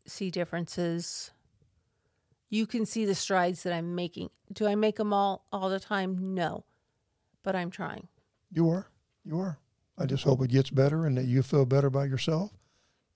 see 0.07 0.31
differences. 0.31 1.33
You 2.49 2.67
can 2.67 2.87
see 2.87 3.05
the 3.05 3.15
strides 3.15 3.63
that 3.65 3.73
I'm 3.73 3.95
making. 3.95 4.31
Do 4.53 4.67
I 4.67 4.75
make 4.75 4.97
them 4.97 5.13
all 5.13 5.45
all 5.53 5.69
the 5.69 5.81
time? 5.81 6.35
No, 6.35 6.65
but 7.43 7.57
I'm 7.57 7.71
trying. 7.71 8.09
You 8.53 8.71
are. 8.71 8.89
You 9.25 9.41
are. 9.41 9.59
I 9.99 10.07
just 10.07 10.25
hope 10.25 10.43
it 10.43 10.51
gets 10.51 10.71
better 10.71 11.07
and 11.07 11.17
that 11.17 11.25
you 11.25 11.43
feel 11.43 11.65
better 11.65 11.87
about 11.87 12.09
yourself 12.09 12.53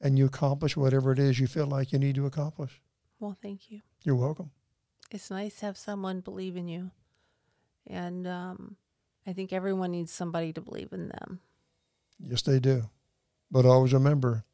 and 0.00 0.18
you 0.18 0.24
accomplish 0.24 0.76
whatever 0.76 1.12
it 1.12 1.18
is 1.18 1.38
you 1.38 1.46
feel 1.46 1.66
like 1.66 1.92
you 1.92 1.98
need 1.98 2.14
to 2.14 2.26
accomplish. 2.26 2.80
Well, 3.20 3.36
thank 3.40 3.70
you. 3.70 3.82
You're 4.02 4.16
welcome. 4.16 4.50
It's 5.10 5.30
nice 5.30 5.56
to 5.56 5.66
have 5.66 5.76
someone 5.76 6.20
believe 6.20 6.56
in 6.56 6.68
you, 6.68 6.90
and 7.86 8.26
um, 8.26 8.76
I 9.26 9.32
think 9.32 9.52
everyone 9.52 9.90
needs 9.90 10.12
somebody 10.12 10.52
to 10.52 10.60
believe 10.60 10.92
in 10.92 11.08
them. 11.08 11.40
Yes, 12.18 12.42
they 12.42 12.60
do. 12.60 12.84
But 13.50 13.66
always 13.66 13.92
remember 13.92 14.44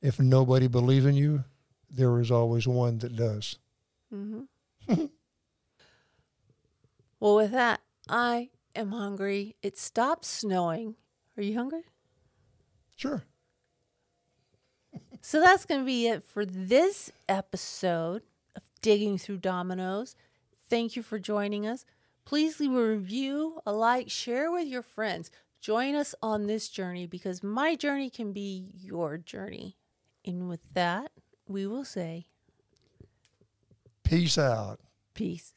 if 0.00 0.18
nobody 0.18 0.66
believes 0.66 1.04
in 1.04 1.14
you, 1.14 1.44
there 1.90 2.18
is 2.20 2.30
always 2.30 2.66
one 2.66 2.98
that 2.98 3.14
does. 3.14 3.58
Mm-hmm. 4.12 5.04
well, 7.20 7.36
with 7.36 7.52
that, 7.52 7.80
I 8.08 8.50
am 8.74 8.92
hungry. 8.92 9.56
It 9.62 9.78
stopped 9.78 10.24
snowing. 10.24 10.96
Are 11.36 11.42
you 11.42 11.56
hungry? 11.56 11.84
Sure. 12.96 13.24
So 15.20 15.40
that's 15.40 15.64
going 15.64 15.80
to 15.80 15.86
be 15.86 16.08
it 16.08 16.24
for 16.24 16.44
this 16.44 17.10
episode 17.28 18.22
of 18.56 18.62
Digging 18.82 19.18
Through 19.18 19.38
Dominoes. 19.38 20.16
Thank 20.68 20.96
you 20.96 21.02
for 21.02 21.18
joining 21.18 21.66
us. 21.66 21.84
Please 22.24 22.60
leave 22.60 22.74
a 22.74 22.88
review, 22.88 23.60
a 23.64 23.72
like, 23.72 24.10
share 24.10 24.50
with 24.50 24.66
your 24.66 24.82
friends. 24.82 25.30
Join 25.60 25.94
us 25.94 26.14
on 26.22 26.46
this 26.46 26.68
journey 26.68 27.06
because 27.06 27.42
my 27.42 27.76
journey 27.76 28.10
can 28.10 28.32
be 28.32 28.70
your 28.74 29.16
journey. 29.16 29.76
And 30.24 30.48
with 30.48 30.60
that, 30.74 31.12
we 31.46 31.66
will 31.66 31.84
say 31.84 32.26
Peace 34.12 34.36
out. 34.36 34.78
peace. 35.14 35.54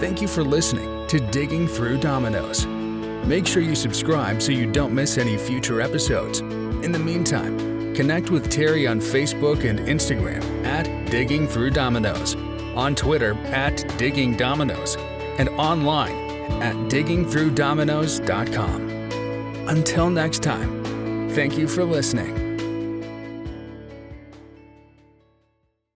Thank 0.00 0.20
you 0.20 0.26
for 0.26 0.42
listening 0.42 1.06
to 1.06 1.20
Digging 1.30 1.68
Through 1.68 1.98
Dominoes. 1.98 2.66
Make 2.66 3.46
sure 3.46 3.62
you 3.62 3.76
subscribe 3.76 4.42
so 4.42 4.50
you 4.50 4.66
don't 4.72 4.92
miss 4.92 5.18
any 5.18 5.36
future 5.36 5.80
episodes. 5.80 6.40
In 6.40 6.90
the 6.90 6.98
meantime, 6.98 7.94
connect 7.94 8.30
with 8.30 8.50
Teri 8.50 8.90
on 8.90 8.98
Facebook 8.98 9.62
and 9.64 9.78
Instagram 9.78 10.42
at 10.66 11.08
Digging 11.12 11.46
Through 11.46 11.70
Dominoes, 11.70 12.34
on 12.74 12.96
Twitter 12.96 13.34
at 13.52 13.86
Digging 13.98 14.36
Dominoes, 14.36 14.96
and 15.38 15.48
online 15.50 16.16
at 16.60 16.74
diggingthroughdominoes.com. 16.90 18.88
Until 19.68 20.10
next 20.10 20.42
time, 20.42 21.30
thank 21.30 21.56
you 21.56 21.68
for 21.68 21.84
listening. 21.84 22.47